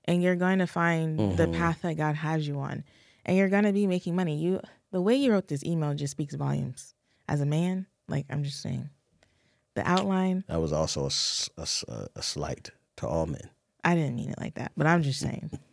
and 0.08 0.24
you're 0.24 0.36
going 0.36 0.60
to 0.60 0.68
find 0.68 1.20
the 1.38 1.44
mm-hmm. 1.44 1.54
path 1.54 1.82
that 1.82 1.98
God 1.98 2.16
has 2.16 2.48
you 2.48 2.60
on 2.60 2.84
and 3.26 3.38
you're 3.38 3.50
going 3.50 3.66
to 3.66 3.74
be 3.74 3.86
making 3.86 4.16
money. 4.16 4.38
You 4.38 4.62
the 4.92 5.02
way 5.02 5.16
you 5.16 5.32
wrote 5.32 5.48
this 5.48 5.64
email 5.64 5.94
just 5.94 6.12
speaks 6.12 6.34
volumes. 6.34 6.94
As 7.28 7.42
a 7.42 7.46
man, 7.46 7.88
like 8.08 8.26
I'm 8.30 8.44
just 8.44 8.62
saying. 8.62 8.90
The 9.76 9.88
outline, 9.88 10.44
That 10.48 10.60
was 10.60 10.74
also 10.74 11.06
a 11.06 12.24
slight 12.24 12.72
to 12.96 13.08
all 13.08 13.28
men. 13.28 13.50
I 13.84 13.94
didn't 13.94 14.16
mean 14.16 14.32
it 14.32 14.40
like 14.40 14.56
that, 14.56 14.72
but 14.76 14.88
I'm 14.88 15.04
just 15.04 15.20
saying. 15.20 15.52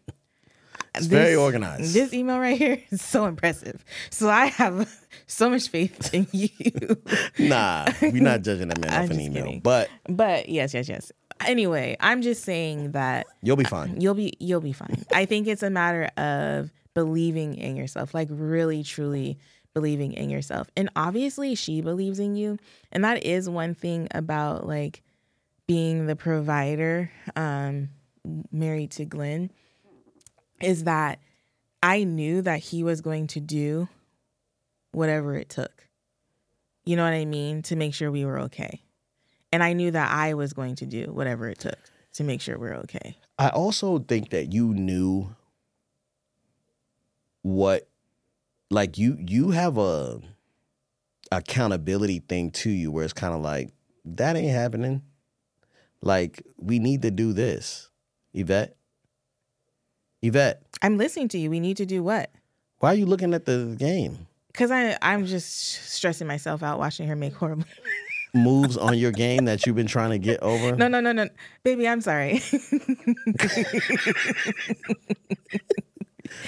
Uh, 0.95 0.99
it's 0.99 1.07
very 1.07 1.35
organized. 1.35 1.93
This 1.93 2.13
email 2.13 2.39
right 2.39 2.57
here 2.57 2.81
is 2.91 3.03
so 3.03 3.27
impressive. 3.27 3.85
So 4.11 4.31
I 4.31 4.47
have 4.47 4.97
so 5.27 5.51
much 5.51 5.69
faith 5.69 6.15
in 6.15 6.29
you. 6.31 6.49
Nah, 7.49 7.87
we're 8.01 8.23
not 8.23 8.43
judging 8.43 8.69
that 8.69 8.81
man 8.81 9.05
off 9.05 9.11
an 9.11 9.21
email, 9.21 9.45
kidding. 9.45 9.61
but 9.61 9.91
but 10.09 10.49
yes, 10.49 10.73
yes, 10.73 10.89
yes. 10.89 11.11
Anyway, 11.47 11.97
I'm 12.01 12.23
just 12.23 12.45
saying 12.45 12.93
that 12.93 13.27
you'll 13.43 13.57
be 13.57 13.65
fine. 13.65 14.01
you'll 14.01 14.15
be 14.15 14.35
you'll 14.41 14.61
be 14.61 14.73
fine. 14.73 15.05
I 15.13 15.25
think 15.25 15.47
it's 15.47 15.63
a 15.63 15.71
matter 15.71 16.11
of 16.17 16.71
believing 16.95 17.55
in 17.55 17.77
yourself, 17.77 18.15
like 18.15 18.29
really 18.31 18.83
truly 18.83 19.39
believing 19.75 20.13
in 20.13 20.31
yourself. 20.31 20.69
And 20.77 20.89
obviously 20.95 21.55
she 21.55 21.81
believes 21.81 22.19
in 22.19 22.37
you. 22.37 22.59
And 22.93 23.05
that 23.05 23.25
is 23.25 23.49
one 23.49 23.75
thing 23.75 24.09
about 24.13 24.67
like 24.67 25.03
being 25.67 26.07
the 26.07 26.17
provider 26.17 27.11
um 27.37 27.89
married 28.53 28.91
to 28.93 29.05
Glen 29.05 29.51
is 30.61 30.85
that 30.85 31.19
I 31.83 32.05
knew 32.05 32.41
that 32.43 32.61
he 32.61 32.83
was 32.83 33.01
going 33.01 33.27
to 33.29 33.41
do 33.41 33.89
whatever 34.93 35.35
it 35.35 35.49
took. 35.51 35.87
You 36.87 36.97
know 36.97 37.05
what 37.05 37.13
I 37.13 37.25
mean? 37.25 37.63
To 37.63 37.77
make 37.77 37.95
sure 37.95 38.11
we 38.11 38.25
were 38.25 38.41
okay. 38.41 38.81
And 39.55 39.63
I 39.63 39.73
knew 39.73 39.93
that 39.93 40.11
I 40.11 40.35
was 40.35 40.53
going 40.53 40.75
to 40.77 40.85
do 40.85 41.13
whatever 41.13 41.49
it 41.49 41.61
took 41.61 41.79
to 42.15 42.25
make 42.25 42.41
sure 42.41 42.59
we're 42.59 42.75
okay. 42.75 43.17
I 43.39 43.51
also 43.51 44.01
think 44.01 44.31
that 44.31 44.53
you 44.53 44.75
knew 44.75 45.29
what 47.43 47.89
like 48.69 48.99
you 48.99 49.17
you 49.21 49.53
have 49.53 49.79
a 49.79 50.21
accountability 51.31 52.19
thing 52.19 52.51
to 52.51 52.69
you 52.69 52.91
where 52.91 53.05
it's 53.05 53.13
kind 53.13 53.33
of 53.33 53.43
like 53.43 53.71
that 54.05 54.35
ain't 54.35 54.51
happening. 54.51 55.03
Like 56.03 56.43
we 56.57 56.81
need 56.81 57.03
to 57.03 57.13
do 57.13 57.33
this. 57.33 57.91
Yvette. 58.33 58.75
Yvette, 60.21 60.65
I'm 60.83 60.99
listening 60.99 61.29
to 61.29 61.39
you. 61.39 61.49
We 61.49 61.61
need 61.61 61.77
to 61.77 61.87
do 61.87 62.03
what? 62.03 62.29
why 62.81 62.91
are 62.91 62.97
you 62.97 63.07
looking 63.07 63.35
at 63.35 63.45
the 63.45 63.77
game? 63.79 64.27
Because 64.49 64.73
I 64.73 64.99
I'm 65.01 65.27
just 65.27 65.93
stressing 65.93 66.27
myself 66.27 66.65
out 66.65 66.81
watching 66.81 67.07
her 67.07 67.15
make 67.15 67.35
horrible. 67.35 67.67
Moves 68.35 68.77
on 68.77 68.99
your 68.99 69.13
game 69.13 69.45
that 69.45 69.65
you've 69.65 69.77
been 69.77 69.87
trying 69.87 70.11
to 70.11 70.19
get 70.19 70.41
over. 70.43 70.75
No, 70.77 70.89
no, 70.89 71.01
no, 71.01 71.13
no, 71.13 71.29
baby. 71.63 71.87
I'm 71.89 72.01
sorry. 72.01 72.41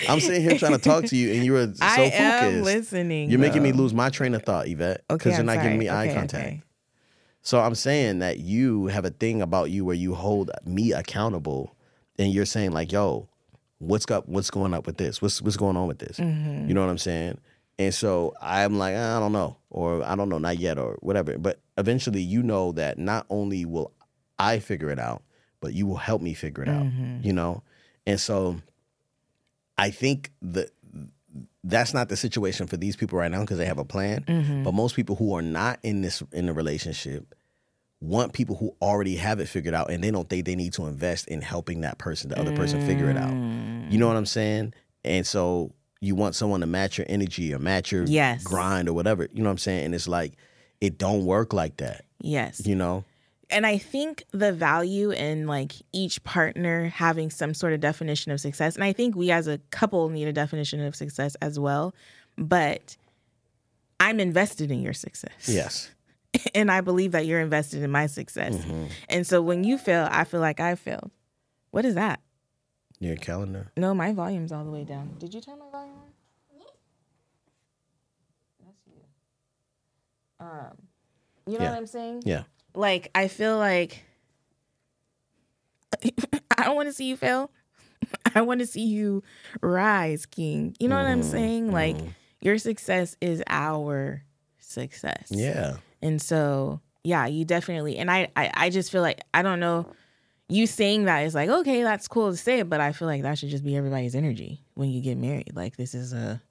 I'm 0.09 0.21
sitting 0.21 0.43
here 0.43 0.59
trying 0.59 0.73
to 0.73 0.79
talk 0.79 1.05
to 1.07 1.17
you 1.17 1.33
and 1.33 1.45
you 1.45 1.57
are 1.57 1.67
so 1.67 1.73
I 1.81 1.97
focused. 1.97 2.21
am 2.21 2.63
listening. 2.63 3.31
You're 3.31 3.39
making 3.39 3.63
me 3.63 3.73
lose 3.73 3.95
my 3.95 4.11
train 4.11 4.35
of 4.35 4.43
thought, 4.43 4.67
Yvette, 4.69 5.03
because 5.09 5.21
Okay, 5.27 5.31
you're 5.31 5.41
I'm 5.41 5.47
not 5.47 5.55
giving 5.63 5.69
sorry. 5.71 5.79
me 5.79 5.89
eye 5.89 6.05
Okay, 6.07 6.15
contact. 6.15 6.47
okay. 6.47 6.63
So 7.43 7.61
I'm 7.61 7.75
saying 7.77 8.19
that 8.19 8.39
you 8.41 8.87
have 8.89 9.05
a 9.05 9.11
thing 9.11 9.41
about 9.41 9.71
you 9.71 9.85
where 9.85 9.95
you 9.95 10.15
hold 10.15 10.51
me 10.65 10.93
accountable, 10.93 11.77
and 12.19 12.33
you're 12.33 12.45
saying 12.45 12.73
like, 12.73 12.91
"Yo, 12.91 13.29
what's 13.79 14.11
up? 14.11 14.29
What's 14.29 14.51
going 14.51 14.75
up 14.75 14.85
with 14.87 14.97
this? 14.97 15.23
What's 15.23 15.41
what's 15.41 15.57
going 15.57 15.77
on 15.77 15.87
with 15.87 16.01
this?" 16.01 16.19
Mm-hmm. 16.19 16.67
You 16.69 16.75
know 16.75 16.81
what 16.81 16.91
I'm 16.91 16.99
saying? 16.99 17.39
And 17.79 17.95
so 17.95 18.35
I'm 18.43 18.79
like, 18.79 18.97
I 18.97 19.21
don't 19.21 19.31
know, 19.33 19.57
or 19.71 20.03
I 20.03 20.17
don't 20.17 20.29
know, 20.29 20.39
not 20.39 20.59
yet, 20.59 20.77
or 20.79 20.97
whatever. 21.03 21.39
But 21.39 21.61
eventually, 21.77 22.23
you 22.23 22.43
know 22.43 22.73
that 22.73 22.99
not 22.99 23.27
only 23.31 23.65
will 23.65 23.93
I 24.39 24.59
figure 24.59 24.91
it 24.91 24.99
out, 24.99 25.23
but 25.61 25.73
you 25.73 25.87
will 25.87 25.97
help 25.97 26.23
me 26.23 26.35
figure 26.35 26.63
it 26.63 26.69
out. 26.69 26.85
Mm-hmm. 26.85 27.27
You 27.27 27.33
know, 27.33 27.63
and 28.07 28.21
so 28.21 28.57
I 29.79 29.91
think 29.91 30.33
that 30.43 30.71
that's 31.65 31.93
not 31.93 32.09
the 32.09 32.17
situation 32.17 32.67
for 32.67 32.77
these 32.77 32.97
people 32.97 33.19
right 33.19 33.31
now 33.31 33.41
because 33.41 33.59
they 33.59 33.67
have 33.67 33.79
a 33.79 33.85
plan. 33.85 34.23
Mm-hmm. 34.23 34.63
But 34.63 34.73
most 34.75 34.95
people 34.95 35.17
who 35.17 35.35
are 35.35 35.43
not 35.43 35.79
in 35.83 36.03
this 36.03 36.23
in 36.33 36.49
a 36.49 36.53
relationship 36.53 37.35
want 38.01 38.33
people 38.33 38.57
who 38.57 38.75
already 38.81 39.17
have 39.17 39.41
it 39.41 39.47
figured 39.47 39.75
out 39.75 39.91
and 39.91 40.05
they 40.05 40.11
don't 40.11 40.29
think 40.29 40.45
they 40.45 40.55
need 40.55 40.73
to 40.75 40.87
invest 40.87 41.27
in 41.29 41.41
helping 41.41 41.81
that 41.81 41.99
person, 41.99 42.29
the 42.29 42.39
other 42.39 42.55
person 42.55 42.87
figure 42.87 43.11
it 43.11 43.17
out. 43.17 43.33
You 43.91 43.99
know 43.99 44.07
what 44.07 44.17
I'm 44.17 44.27
saying? 44.27 44.75
And 45.03 45.27
so 45.27 45.73
you 46.01 46.15
want 46.15 46.35
someone 46.35 46.61
to 46.61 46.67
match 46.67 46.99
your 46.99 47.07
energy 47.09 47.55
or 47.55 47.59
match 47.59 47.91
your 47.91 48.05
Yes. 48.05 48.45
grind 48.45 48.89
or 48.89 48.93
whatever. 48.93 49.29
You 49.33 49.43
know 49.43 49.49
what 49.49 49.53
I'm 49.53 49.59
saying? 49.59 49.87
And 49.87 49.95
it's 49.95 50.07
like 50.07 50.35
it 50.81 50.99
don't 50.99 51.25
work 51.25 51.53
like 51.53 51.79
that. 51.79 52.05
Yes. 52.21 52.67
You 52.67 52.75
know? 52.75 53.05
and 53.51 53.67
I 53.67 53.79
think 53.79 54.25
the 54.33 54.53
value 54.53 55.11
in 55.11 55.47
like 55.47 55.75
each 55.93 56.23
partner 56.25 56.89
having 56.89 57.31
some 57.31 57.55
sort 57.55 57.73
of 57.73 57.81
definition 57.81 58.33
of 58.33 58.41
success, 58.41 58.75
and 58.75 58.85
I 58.85 58.93
think 58.93 59.15
we 59.15 59.31
as 59.31 59.47
a 59.47 59.59
couple 59.71 60.09
need 60.09 60.27
a 60.27 60.33
definition 60.33 60.81
of 60.85 60.97
success 60.97 61.37
as 61.37 61.59
well. 61.59 61.95
But 62.37 62.97
I'm 64.01 64.21
invested 64.21 64.71
in 64.71 64.83
your 64.83 64.93
success. 64.93 65.49
Yes. 65.49 65.91
And 66.55 66.71
I 66.71 66.83
believe 66.83 67.13
that 67.13 67.25
you're 67.25 67.41
invested 67.41 67.83
in 67.83 67.91
my 67.91 68.07
success. 68.07 68.55
Mm-hmm. 68.57 68.87
And 69.09 69.27
so 69.27 69.41
when 69.41 69.65
you 69.65 69.79
fail, 69.79 70.07
I 70.11 70.25
feel 70.25 70.41
like 70.41 70.61
I 70.61 70.75
failed. 70.75 71.11
What 71.71 71.87
is 71.87 71.95
that? 71.95 72.21
Your 72.99 73.17
calendar. 73.17 73.73
No, 73.75 73.95
my 73.95 74.13
volume's 74.13 74.53
all 74.53 74.63
the 74.63 74.71
way 74.71 74.85
down. 74.85 75.17
Did 75.19 75.33
you 75.33 75.41
turn 75.41 75.59
my 75.59 75.71
volume 75.71 75.95
on? 75.95 76.61
That's 78.67 78.87
you. 78.87 79.01
Um, 80.47 80.77
you 81.47 81.59
know 81.59 81.65
Yeah. 81.65 81.71
what 81.71 81.77
I'm 81.79 81.87
saying? 81.87 82.23
Yeah. 82.25 82.43
like 82.75 83.11
I 83.15 83.29
feel 83.29 83.59
like 83.59 84.05
I 86.59 86.65
don't 86.65 86.77
want 86.77 86.89
to 86.89 86.93
see 86.93 87.07
you 87.07 87.17
fail. 87.17 87.51
I 88.35 88.43
want 88.43 88.61
to 88.61 88.67
see 88.67 88.85
you 88.85 89.23
rise, 89.63 90.27
King. 90.27 90.77
You 90.79 90.89
know 90.89 90.97
what 90.97 91.07
I'm 91.07 91.21
Mm-hmm. 91.21 91.31
saying? 91.31 91.73
Like 91.73 91.97
your 92.41 92.59
success 92.59 93.17
is 93.21 93.43
our 93.49 94.23
success. 94.59 95.29
Yeah. 95.31 95.77
And 96.03 96.21
so, 96.21 96.81
yeah, 97.05 97.27
you 97.27 97.45
definitely 97.45 97.97
and 97.99 98.11
I, 98.11 98.29
I 98.37 98.51
I 98.55 98.71
just 98.71 98.93
feel 98.93 99.03
like 99.03 99.21
I 99.35 99.43
don't 99.43 99.61
know 99.61 99.87
you 100.49 100.67
saying 100.67 101.05
that 101.07 101.21
is 101.21 101.35
like 101.35 101.49
okay, 101.49 101.83
that's 101.83 102.07
cool 102.09 102.31
to 102.31 102.37
say, 102.37 102.63
but 102.63 102.81
I 102.81 102.93
feel 102.93 103.09
like 103.09 103.23
that 103.23 103.39
should 103.39 103.49
just 103.49 103.65
be 103.65 103.77
everybody's 103.77 104.15
energy 104.15 104.63
when 104.75 104.91
you 104.91 105.01
get 105.01 105.17
married. 105.19 105.53
Like 105.55 105.77
this 105.77 105.95
is 105.95 106.13
a 106.13 106.43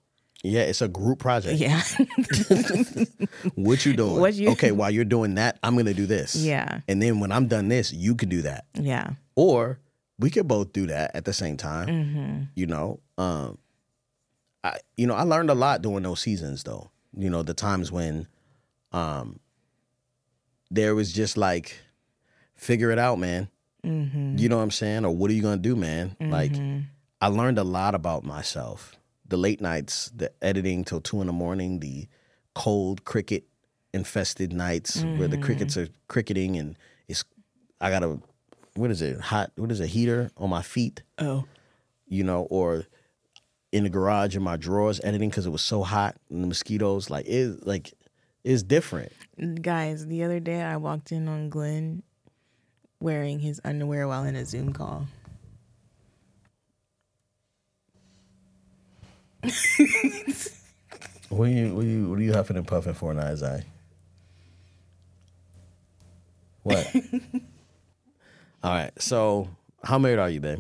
Yeah, 0.45 0.61
it's 0.61 0.81
a 0.81 0.87
group 0.87 1.19
project. 1.19 1.59
yeah, 1.59 1.81
What 3.55 3.85
you 3.85 3.93
doing? 3.95 4.19
What 4.19 4.33
you- 4.35 4.49
okay, 4.51 4.71
while 4.71 4.91
you're 4.91 5.05
doing 5.05 5.35
that, 5.35 5.57
I'm 5.63 5.75
gonna 5.75 5.93
do 5.93 6.05
this. 6.05 6.35
yeah, 6.35 6.81
And 6.87 7.01
then 7.01 7.19
when 7.19 7.31
I'm 7.31 7.47
done 7.47 7.67
this, 7.67 7.91
you 7.93 8.15
can 8.15 8.29
do 8.29 8.41
that. 8.43 8.65
yeah. 8.75 9.11
Or 9.35 9.79
we 10.17 10.29
could 10.29 10.47
both 10.47 10.71
do 10.71 10.87
that 10.87 11.11
at 11.15 11.25
the 11.25 11.33
same 11.33 11.57
time. 11.57 11.87
Mm-hmm. 11.87 12.43
You 12.55 12.67
know, 12.67 12.99
um, 13.17 13.57
I 14.63 14.77
you 14.95 15.07
know 15.07 15.13
I 15.15 15.23
learned 15.23 15.49
a 15.49 15.55
lot 15.55 15.81
during 15.81 16.03
those 16.03 16.21
seasons 16.21 16.63
though. 16.63 16.89
You 17.17 17.29
know, 17.29 17.43
the 17.43 17.53
times 17.53 17.91
when, 17.91 18.27
um, 18.91 19.39
there 20.71 20.95
was 20.95 21.11
just 21.13 21.37
like, 21.37 21.77
figure 22.55 22.91
it 22.91 22.99
out, 22.99 23.19
man. 23.19 23.49
Mm-hmm. 23.85 24.37
You 24.37 24.49
know 24.49 24.57
what 24.57 24.63
I'm 24.63 24.71
saying? 24.71 25.05
Or 25.05 25.15
what 25.15 25.29
are 25.31 25.33
you 25.33 25.41
gonna 25.41 25.57
do, 25.57 25.75
man? 25.75 26.15
Like, 26.19 26.53
I 27.21 27.27
learned 27.27 27.57
a 27.57 27.63
lot 27.63 27.95
about 27.95 28.23
myself. 28.23 28.95
The 29.27 29.37
late 29.37 29.61
nights, 29.61 30.11
the 30.15 30.31
editing 30.41 30.83
till 30.83 31.01
two 31.01 31.21
in 31.21 31.27
the 31.27 31.33
morning, 31.33 31.79
the 31.79 32.07
cold 32.53 33.05
cricket 33.05 33.45
infested 33.93 34.51
nights 34.51 35.03
where 35.03 35.27
the 35.27 35.37
mm-hmm. 35.37 35.45
crickets 35.45 35.77
are 35.77 35.87
cricketing 36.09 36.57
and 36.57 36.77
it's 37.07 37.23
I 37.79 37.89
got 37.89 38.03
a 38.03 38.19
what 38.75 38.91
is 38.91 39.01
it? 39.01 39.19
Hot 39.19 39.51
what 39.55 39.71
is 39.71 39.79
a 39.79 39.87
heater 39.87 40.31
on 40.37 40.49
my 40.49 40.61
feet? 40.61 41.01
Oh, 41.17 41.45
you 42.07 42.23
know 42.23 42.43
or 42.49 42.85
in 43.71 43.83
the 43.83 43.89
garage 43.89 44.35
in 44.35 44.43
my 44.43 44.57
drawers 44.57 45.01
editing 45.03 45.29
because 45.29 45.45
it 45.45 45.49
was 45.49 45.61
so 45.61 45.83
hot 45.83 46.15
and 46.29 46.43
the 46.43 46.47
mosquitoes 46.47 47.09
like 47.09 47.25
it 47.25 47.65
like 47.65 47.93
it's 48.43 48.63
different. 48.63 49.11
Guys, 49.61 50.05
the 50.05 50.23
other 50.23 50.39
day 50.39 50.61
I 50.61 50.77
walked 50.77 51.11
in 51.11 51.27
on 51.27 51.49
Glen 51.49 52.03
wearing 52.99 53.39
his 53.39 53.59
underwear 53.63 54.07
while 54.07 54.23
in 54.23 54.35
a 54.35 54.45
Zoom 54.45 54.71
call. 54.71 55.07
What 61.29 61.45
are 61.45 61.51
you 61.51 61.73
what 61.75 61.83
are 61.83 61.87
you 61.87 62.09
what 62.09 62.19
are 62.19 62.21
you 62.21 62.33
huffing 62.33 62.57
and 62.57 62.67
puffing 62.67 62.93
for 62.93 63.13
Nice 63.13 63.41
Eye? 63.43 63.63
what 66.63 66.95
all 68.63 68.71
right 68.73 68.91
so 68.99 69.47
how 69.83 69.97
married 69.99 70.19
are 70.19 70.29
you 70.29 70.39
babe 70.39 70.59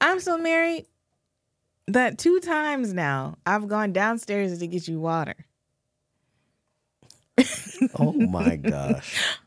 I'm 0.00 0.18
so 0.18 0.36
married 0.36 0.86
that 1.86 2.18
two 2.18 2.40
times 2.40 2.92
now 2.92 3.36
I've 3.46 3.68
gone 3.68 3.92
downstairs 3.92 4.58
to 4.58 4.66
get 4.66 4.88
you 4.88 4.98
water. 4.98 5.36
oh 8.00 8.12
my 8.12 8.56
gosh 8.56 9.38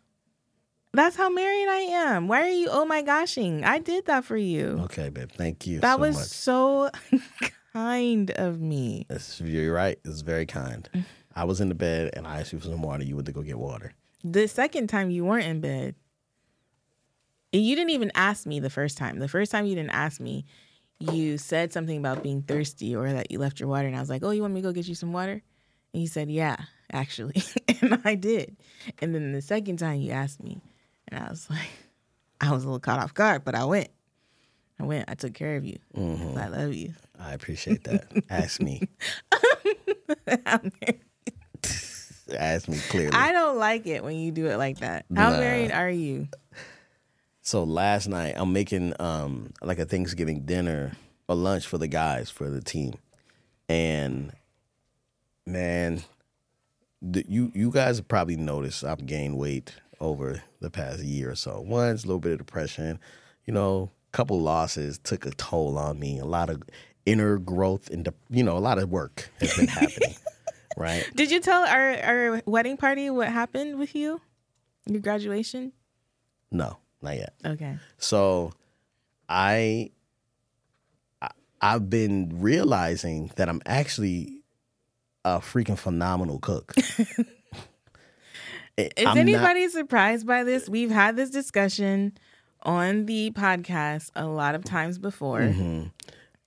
That's 0.94 1.18
how 1.18 1.30
married 1.30 1.68
I 1.68 1.80
am. 1.92 2.30
Why 2.30 2.44
are 2.44 2.50
you 2.50 2.70
oh 2.72 2.86
my 2.86 3.04
goshing? 3.04 3.66
I 3.66 3.80
did 3.80 4.06
that 4.06 4.24
for 4.24 4.38
you. 4.38 4.80
okay 4.86 5.10
babe 5.10 5.30
thank 5.32 5.68
you 5.68 5.82
that 5.82 5.96
so 5.96 6.00
was 6.00 6.16
much 6.16 6.28
so 6.28 6.90
kind 7.76 8.32
of 8.32 8.62
me. 8.62 9.06
It's, 9.10 9.42
you're 9.42 9.74
right. 9.74 10.00
It's 10.06 10.22
very 10.22 10.46
kind. 10.46 10.90
I 11.36 11.44
was 11.44 11.60
in 11.60 11.68
the 11.68 11.76
bed 11.76 12.12
and 12.14 12.26
I 12.26 12.40
asked 12.40 12.54
you 12.54 12.60
for 12.60 12.68
some 12.68 12.82
water. 12.82 13.04
You 13.04 13.16
went 13.16 13.26
to 13.26 13.34
go 13.34 13.42
get 13.42 13.60
water. 13.60 13.94
The 14.24 14.48
second 14.48 14.88
time 14.88 15.10
you 15.12 15.26
weren't 15.26 15.46
in 15.46 15.60
bed. 15.60 15.96
and 17.52 17.62
You 17.62 17.76
didn't 17.76 17.92
even 17.92 18.12
ask 18.16 18.46
me 18.46 18.62
the 18.62 18.70
first 18.70 18.98
time. 18.98 19.20
The 19.20 19.28
first 19.28 19.52
time 19.52 19.66
you 19.66 19.76
didn't 19.76 19.90
ask 19.92 20.22
me, 20.22 20.46
you 21.00 21.38
said 21.38 21.74
something 21.74 21.98
about 21.98 22.24
being 22.24 22.42
thirsty 22.42 22.96
or 22.96 23.12
that 23.12 23.30
you 23.30 23.40
left 23.40 23.60
your 23.60 23.68
water. 23.68 23.88
And 23.88 23.96
I 23.96 24.00
was 24.00 24.10
like, 24.10 24.24
Oh, 24.24 24.32
you 24.32 24.42
want 24.42 24.54
me 24.54 24.62
to 24.62 24.68
go 24.70 24.74
get 24.74 24.88
you 24.88 24.96
some 24.96 25.12
water? 25.12 25.44
And 25.94 26.02
you 26.02 26.08
said, 26.08 26.32
Yeah, 26.32 26.56
actually. 26.94 27.44
and 27.82 28.00
I 28.06 28.16
did. 28.16 28.56
And 29.00 29.14
then 29.14 29.34
the 29.34 29.42
second 29.42 29.78
time 29.78 30.00
you 30.00 30.12
asked 30.12 30.42
me, 30.42 30.62
and 31.10 31.22
I 31.22 31.30
was 31.30 31.50
like, 31.50 31.68
I 32.40 32.52
was 32.54 32.64
a 32.64 32.68
little 32.68 32.80
caught 32.80 33.00
off 33.00 33.14
guard, 33.14 33.44
but 33.44 33.54
I 33.54 33.66
went. 33.66 33.90
I 34.80 34.84
went. 34.84 35.10
I 35.10 35.16
took 35.16 35.34
care 35.34 35.56
of 35.56 35.66
you. 35.66 35.78
Mm-hmm. 35.96 36.38
I 36.38 36.48
love 36.50 36.74
you. 36.74 36.94
I 37.20 37.34
appreciate 37.34 37.84
that. 37.86 38.12
Ask 38.30 38.62
me. 38.62 38.88
Ask 42.36 42.68
me 42.68 42.78
clearly. 42.90 43.14
I 43.16 43.32
don't 43.32 43.58
like 43.58 43.86
it 43.86 44.04
when 44.04 44.16
you 44.18 44.32
do 44.32 44.48
it 44.48 44.58
like 44.58 44.80
that. 44.80 45.06
How 45.16 45.32
Nah. 45.32 45.40
married 45.40 45.72
are 45.72 45.90
you? 45.90 46.28
so 47.42 47.64
last 47.64 48.08
night 48.08 48.34
I'm 48.36 48.52
making 48.54 48.94
um 49.00 49.52
like 49.62 49.78
a 49.80 49.86
Thanksgiving 49.86 50.42
dinner, 50.46 50.94
a 51.30 51.36
lunch 51.36 51.68
for 51.68 51.78
the 51.78 51.88
guys 51.88 52.30
for 52.32 52.50
the 52.50 52.62
team, 52.62 52.96
and 53.70 54.32
man, 55.46 56.02
the, 57.04 57.24
you 57.30 57.52
you 57.54 57.70
guys 57.72 57.98
have 57.98 58.08
probably 58.08 58.36
noticed 58.38 58.84
I've 58.84 59.06
gained 59.06 59.38
weight 59.38 59.76
over 60.00 60.42
the 60.60 60.72
past 60.72 61.04
year 61.04 61.30
or 61.32 61.36
so. 61.36 61.62
One's 61.62 62.04
a 62.04 62.08
little 62.08 62.20
bit 62.20 62.32
of 62.34 62.40
depression, 62.40 63.00
you 63.46 63.54
know, 63.54 63.92
couple 64.16 64.40
losses 64.40 64.98
took 64.98 65.26
a 65.26 65.32
toll 65.32 65.78
on 65.78 66.00
me. 66.00 66.20
A 66.20 66.26
lot 66.26 66.50
of 66.50 66.64
inner 67.06 67.38
growth 67.38 67.90
and 67.90 68.08
you 68.30 68.44
know 68.44 68.58
a 68.58 68.60
lot 68.60 68.78
of 68.80 68.90
work 68.90 69.30
has 69.42 69.58
been 69.58 69.68
happening, 69.68 70.16
right? 70.78 71.06
Did 71.16 71.32
you 71.32 71.42
tell 71.42 71.66
our, 71.66 71.98
our 72.02 72.42
wedding 72.46 72.78
party 72.78 73.10
what 73.10 73.28
happened 73.28 73.78
with 73.78 73.94
you? 73.94 74.22
Your 74.86 75.02
graduation? 75.02 75.74
No, 76.50 76.78
not 77.02 77.18
yet. 77.18 77.34
Okay. 77.46 77.78
So 77.98 78.54
I, 79.28 79.92
I 81.22 81.30
I've 81.62 81.90
been 81.90 82.38
realizing 82.40 83.32
that 83.36 83.50
I'm 83.50 83.62
actually 83.66 84.44
a 85.26 85.40
freaking 85.40 85.78
phenomenal 85.78 86.40
cook. 86.40 86.74
Is 88.78 88.90
I'm 89.00 89.04
not- 89.06 89.18
anybody 89.18 89.68
surprised 89.68 90.26
by 90.26 90.46
this? 90.46 90.70
We've 90.70 90.92
had 90.92 91.18
this 91.18 91.30
discussion 91.30 92.18
on 92.66 93.06
the 93.06 93.32
podcast 93.32 94.12
a 94.16 94.26
lot 94.26 94.56
of 94.56 94.64
times 94.64 94.98
before. 94.98 95.42
Mm-hmm. 95.42 95.88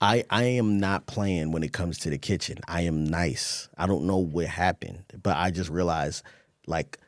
I 0.01 0.25
I 0.31 0.45
am 0.45 0.79
not 0.79 1.07
playing 1.07 1.53
when 1.53 1.63
it 1.63 1.73
comes 1.73 1.99
to 2.01 2.11
the 2.11 2.19
kitchen. 2.19 2.59
I 2.69 2.83
am 2.83 3.05
nice. 3.05 3.69
I 3.77 3.87
don't 3.87 4.05
know 4.05 4.19
what 4.19 4.47
happened, 4.47 5.05
but 5.23 5.37
I 5.37 5.51
just 5.51 5.71
realized 5.71 6.23
like 6.67 6.99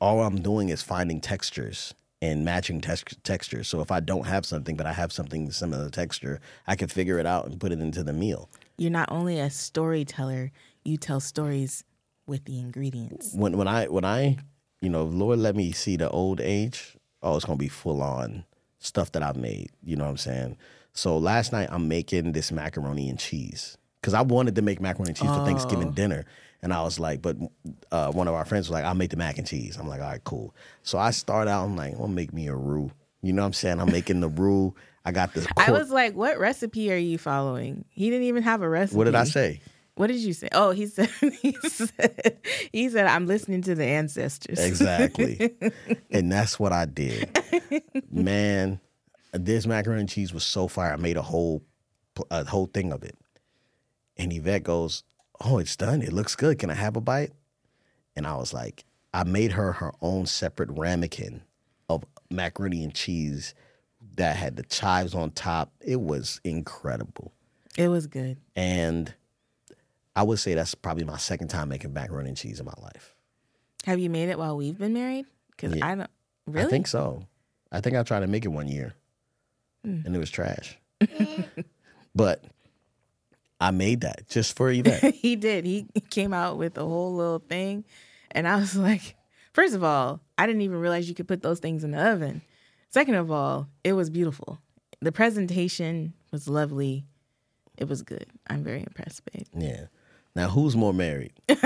all 0.00 0.22
I'm 0.22 0.40
doing 0.40 0.68
is 0.70 0.82
finding 0.82 1.20
textures 1.20 1.94
and 2.20 2.44
matching 2.44 2.80
tex- 2.80 3.14
textures. 3.22 3.68
So 3.68 3.80
if 3.80 3.90
I 3.90 4.00
don't 4.00 4.26
have 4.26 4.46
something, 4.46 4.76
but 4.76 4.86
I 4.86 4.92
have 4.92 5.12
something 5.12 5.50
similar 5.50 5.90
texture, 5.90 6.40
I 6.66 6.74
can 6.74 6.88
figure 6.88 7.18
it 7.18 7.26
out 7.26 7.46
and 7.46 7.60
put 7.60 7.70
it 7.70 7.80
into 7.80 8.02
the 8.02 8.12
meal. 8.12 8.48
You're 8.78 8.90
not 8.90 9.10
only 9.12 9.38
a 9.38 9.50
storyteller, 9.50 10.50
you 10.84 10.96
tell 10.96 11.20
stories 11.20 11.84
with 12.26 12.44
the 12.46 12.58
ingredients. 12.58 13.34
when 13.34 13.56
when 13.56 13.68
I 13.68 13.86
when 13.86 14.04
I 14.04 14.38
you 14.80 14.88
know 14.88 15.04
Lord 15.04 15.38
let 15.38 15.54
me 15.54 15.72
see 15.72 15.96
the 15.96 16.10
old 16.10 16.40
age. 16.40 16.96
Oh, 17.24 17.34
it's 17.36 17.44
gonna 17.44 17.56
be 17.56 17.68
full 17.68 18.02
on 18.02 18.44
stuff 18.78 19.10
that 19.12 19.22
I've 19.22 19.36
made. 19.36 19.70
You 19.82 19.96
know 19.96 20.04
what 20.04 20.10
I'm 20.10 20.16
saying? 20.18 20.56
So 20.92 21.18
last 21.18 21.52
night 21.52 21.68
I'm 21.72 21.88
making 21.88 22.32
this 22.32 22.52
macaroni 22.52 23.08
and 23.08 23.18
cheese 23.18 23.76
because 24.00 24.14
I 24.14 24.20
wanted 24.22 24.54
to 24.56 24.62
make 24.62 24.80
macaroni 24.80 25.10
and 25.10 25.16
cheese 25.16 25.30
for 25.30 25.44
Thanksgiving 25.44 25.90
dinner, 25.92 26.24
and 26.62 26.72
I 26.72 26.82
was 26.82 27.00
like, 27.00 27.22
but 27.22 27.36
uh, 27.90 28.12
one 28.12 28.28
of 28.28 28.34
our 28.34 28.44
friends 28.44 28.68
was 28.68 28.72
like, 28.72 28.84
I'll 28.84 28.94
make 28.94 29.10
the 29.10 29.16
mac 29.16 29.38
and 29.38 29.46
cheese. 29.46 29.76
I'm 29.76 29.88
like, 29.88 30.00
all 30.00 30.06
right, 30.08 30.22
cool. 30.22 30.54
So 30.82 30.98
I 30.98 31.10
start 31.10 31.48
out. 31.48 31.64
I'm 31.64 31.76
like, 31.76 31.92
I'm 31.94 31.98
gonna 31.98 32.12
make 32.12 32.32
me 32.32 32.46
a 32.48 32.54
roux. 32.54 32.92
You 33.22 33.32
know 33.32 33.42
what 33.42 33.46
I'm 33.46 33.52
saying? 33.54 33.80
I'm 33.80 33.90
making 33.90 34.20
the 34.20 34.28
roux. 34.28 34.74
I 35.06 35.12
got 35.12 35.32
this. 35.34 35.46
I 35.56 35.70
was 35.72 35.90
like, 35.90 36.14
what 36.14 36.38
recipe 36.38 36.92
are 36.92 36.96
you 36.96 37.18
following? 37.18 37.84
He 37.90 38.10
didn't 38.10 38.26
even 38.26 38.42
have 38.42 38.62
a 38.62 38.68
recipe. 38.68 38.96
what 38.96 39.04
did 39.04 39.14
I 39.14 39.24
say? 39.24 39.60
What 39.96 40.08
did 40.08 40.16
you 40.16 40.32
say? 40.32 40.48
Oh, 40.52 40.70
he 40.70 40.86
said 40.86 41.08
he 41.42 41.52
said 41.62 42.38
he 42.72 42.88
said 42.88 43.06
I'm 43.06 43.26
listening 43.26 43.62
to 43.62 43.74
the 43.74 43.84
ancestors. 43.84 44.58
Exactly. 44.58 45.54
and 46.10 46.30
that's 46.30 46.58
what 46.58 46.72
I 46.72 46.86
did. 46.86 47.30
Man, 48.10 48.80
this 49.32 49.66
macaroni 49.66 50.00
and 50.00 50.08
cheese 50.08 50.34
was 50.34 50.44
so 50.44 50.66
fire. 50.68 50.92
I 50.92 50.96
made 50.96 51.16
a 51.16 51.22
whole 51.22 51.62
a 52.30 52.44
whole 52.44 52.66
thing 52.66 52.92
of 52.92 53.02
it. 53.02 53.16
And 54.16 54.32
Yvette 54.32 54.64
goes, 54.64 55.04
"Oh, 55.40 55.58
it's 55.58 55.76
done. 55.76 56.02
It 56.02 56.12
looks 56.12 56.34
good. 56.34 56.58
Can 56.58 56.70
I 56.70 56.74
have 56.74 56.96
a 56.96 57.00
bite?" 57.00 57.32
And 58.16 58.26
I 58.26 58.36
was 58.36 58.52
like, 58.52 58.84
I 59.12 59.24
made 59.24 59.52
her 59.52 59.72
her 59.72 59.92
own 60.00 60.26
separate 60.26 60.70
ramekin 60.70 61.42
of 61.88 62.04
macaroni 62.30 62.82
and 62.82 62.94
cheese 62.94 63.54
that 64.16 64.36
had 64.36 64.56
the 64.56 64.62
chives 64.64 65.14
on 65.14 65.30
top. 65.30 65.72
It 65.80 66.00
was 66.00 66.40
incredible. 66.44 67.32
It 67.76 67.88
was 67.88 68.06
good. 68.06 68.38
And 68.54 69.14
I 70.16 70.22
would 70.22 70.38
say 70.38 70.54
that's 70.54 70.74
probably 70.74 71.04
my 71.04 71.16
second 71.18 71.48
time 71.48 71.68
making 71.68 71.92
macaroni 71.92 72.28
and 72.28 72.36
cheese 72.38 72.60
in 72.60 72.66
my 72.66 72.74
life. 72.80 73.14
Have 73.84 73.98
you 73.98 74.08
made 74.10 74.28
it 74.28 74.38
while 74.38 74.56
we've 74.56 74.78
been 74.78 74.92
married? 74.94 75.26
Because 75.50 75.74
Yeah. 75.76 75.86
I 75.86 75.94
don't 75.96 76.10
really. 76.46 76.66
I 76.66 76.70
think 76.70 76.86
so. 76.86 77.26
I 77.72 77.80
think 77.80 77.96
I 77.96 78.02
tried 78.02 78.20
to 78.20 78.26
make 78.28 78.44
it 78.44 78.48
one 78.48 78.68
year, 78.68 78.94
Hmm. 79.84 80.00
and 80.04 80.14
it 80.14 80.18
was 80.18 80.30
trash. 80.30 80.78
but 82.14 82.44
I 83.60 83.70
made 83.70 84.02
that 84.02 84.28
just 84.28 84.56
for 84.56 84.70
Yvette. 84.70 85.14
he 85.14 85.36
did. 85.36 85.64
He 85.64 85.86
came 86.10 86.32
out 86.32 86.58
with 86.58 86.76
a 86.78 86.82
whole 86.84 87.14
little 87.14 87.38
thing, 87.40 87.84
and 88.30 88.46
I 88.46 88.56
was 88.56 88.76
like, 88.88 89.16
first 89.52 89.74
of 89.74 89.82
all, 89.82 90.20
I 90.38 90.46
didn't 90.46 90.62
even 90.62 90.78
realize 90.78 91.08
you 91.08 91.14
could 91.14 91.28
put 91.28 91.42
those 91.42 91.58
things 91.60 91.84
in 91.84 91.90
the 91.90 92.10
oven. 92.10 92.42
Second 92.90 93.14
of 93.16 93.30
all, 93.30 93.68
it 93.82 93.94
was 93.94 94.10
beautiful. 94.10 94.60
The 95.00 95.12
presentation 95.12 96.14
was 96.30 96.48
lovely. 96.48 97.04
It 97.76 97.88
was 97.88 98.02
good. 98.02 98.26
I'm 98.46 98.62
very 98.62 98.80
impressed, 98.80 99.22
babe. 99.32 99.46
yeah. 99.56 99.86
Now 100.34 100.48
who's 100.48 100.74
more 100.76 100.92
married? 100.92 101.32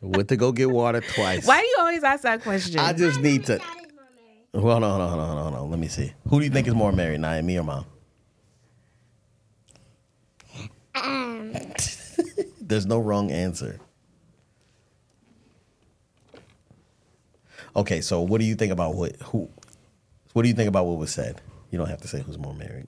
Went 0.00 0.28
to 0.28 0.36
go 0.36 0.52
get 0.52 0.70
water 0.70 1.00
twice. 1.00 1.46
Why 1.46 1.60
do 1.60 1.66
you 1.66 1.76
always 1.80 2.04
ask 2.04 2.22
that 2.24 2.42
question? 2.42 2.78
I 2.78 2.92
just 2.92 3.20
need 3.20 3.46
to. 3.46 3.58
Dad 3.58 3.66
is 3.66 3.92
more 3.94 4.06
married. 4.14 4.64
Well, 4.64 4.80
no, 4.80 4.98
no, 4.98 5.16
no, 5.16 5.34
no, 5.34 5.50
no. 5.50 5.66
Let 5.66 5.78
me 5.78 5.88
see. 5.88 6.12
Who 6.28 6.40
do 6.40 6.44
you 6.44 6.50
think 6.50 6.68
is 6.68 6.74
more 6.74 6.92
married, 6.92 7.20
Naya, 7.20 7.42
me 7.42 7.58
or 7.58 7.62
mom? 7.64 7.86
Um, 10.94 11.52
There's 12.60 12.86
no 12.86 12.98
wrong 12.98 13.30
answer. 13.30 13.80
Okay, 17.76 18.00
so 18.00 18.20
what 18.20 18.40
do 18.40 18.44
you 18.44 18.54
think 18.54 18.72
about 18.72 18.94
what 18.94 19.16
who? 19.22 19.48
What 20.32 20.42
do 20.42 20.48
you 20.48 20.54
think 20.54 20.68
about 20.68 20.86
what 20.86 20.98
was 20.98 21.12
said? 21.12 21.40
You 21.70 21.78
don't 21.78 21.88
have 21.88 22.02
to 22.02 22.08
say 22.08 22.20
who's 22.20 22.38
more 22.38 22.54
married. 22.54 22.86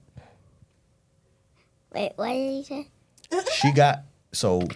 wait, 1.93 2.13
what 2.15 2.27
did 2.29 2.57
you 2.57 2.63
say? 2.63 2.87
She 3.55 3.73
got 3.73 4.03
so. 4.31 4.67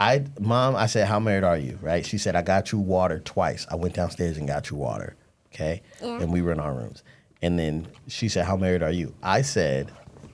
I 0.00 0.24
mom, 0.40 0.74
I 0.74 0.86
said, 0.86 1.06
"How 1.06 1.20
married 1.20 1.44
are 1.44 1.56
you?" 1.56 1.78
Right? 1.80 2.04
She 2.04 2.18
said, 2.18 2.34
"I 2.34 2.42
got 2.42 2.72
you 2.72 2.78
water 2.80 3.20
twice. 3.20 3.66
I 3.70 3.76
went 3.76 3.94
downstairs 3.94 4.36
and 4.36 4.48
got 4.48 4.68
you 4.70 4.76
water." 4.76 5.14
Okay, 5.54 5.80
Yeah. 6.02 6.20
and 6.20 6.32
we 6.32 6.42
were 6.42 6.50
in 6.50 6.58
our 6.58 6.74
rooms. 6.74 7.04
And 7.40 7.56
then 7.58 7.86
she 8.08 8.28
said, 8.28 8.46
"How 8.46 8.56
married 8.56 8.82
are 8.82 8.90
you?" 8.90 9.14
I 9.22 9.42
said, 9.42 9.92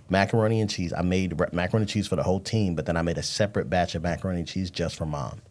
"Macaroni 0.09 0.62
and 0.62 0.70
cheese. 0.70 0.95
I 0.97 1.03
made 1.03 1.39
macaroni 1.53 1.83
and 1.83 1.89
cheese 1.91 2.07
for 2.07 2.16
the 2.16 2.22
whole 2.22 2.41
team, 2.41 2.76
but 2.76 2.87
then 2.87 2.97
I 2.97 3.03
made 3.03 3.18
a 3.18 3.22
separate 3.22 3.68
batch 3.68 3.95
of 3.95 4.03
macaroni 4.03 4.39
and 4.39 4.49
cheese 4.49 4.70
just 4.70 4.97
for 4.97 5.05
mom." 5.05 5.43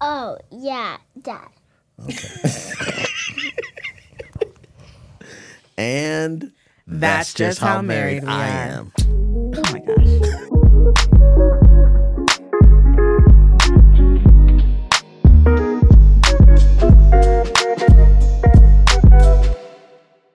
Oh, 0.00 0.36
yeah, 0.50 0.96
Dad. 1.20 1.46
Okay. 2.02 3.04
and 5.78 6.50
That's 6.88 7.34
just 7.34 7.60
how 7.60 7.82
married 7.82 8.24
we 8.24 8.28
I 8.28 8.48
are. 8.48 8.72
am. 8.72 8.92
Oh 9.54 9.62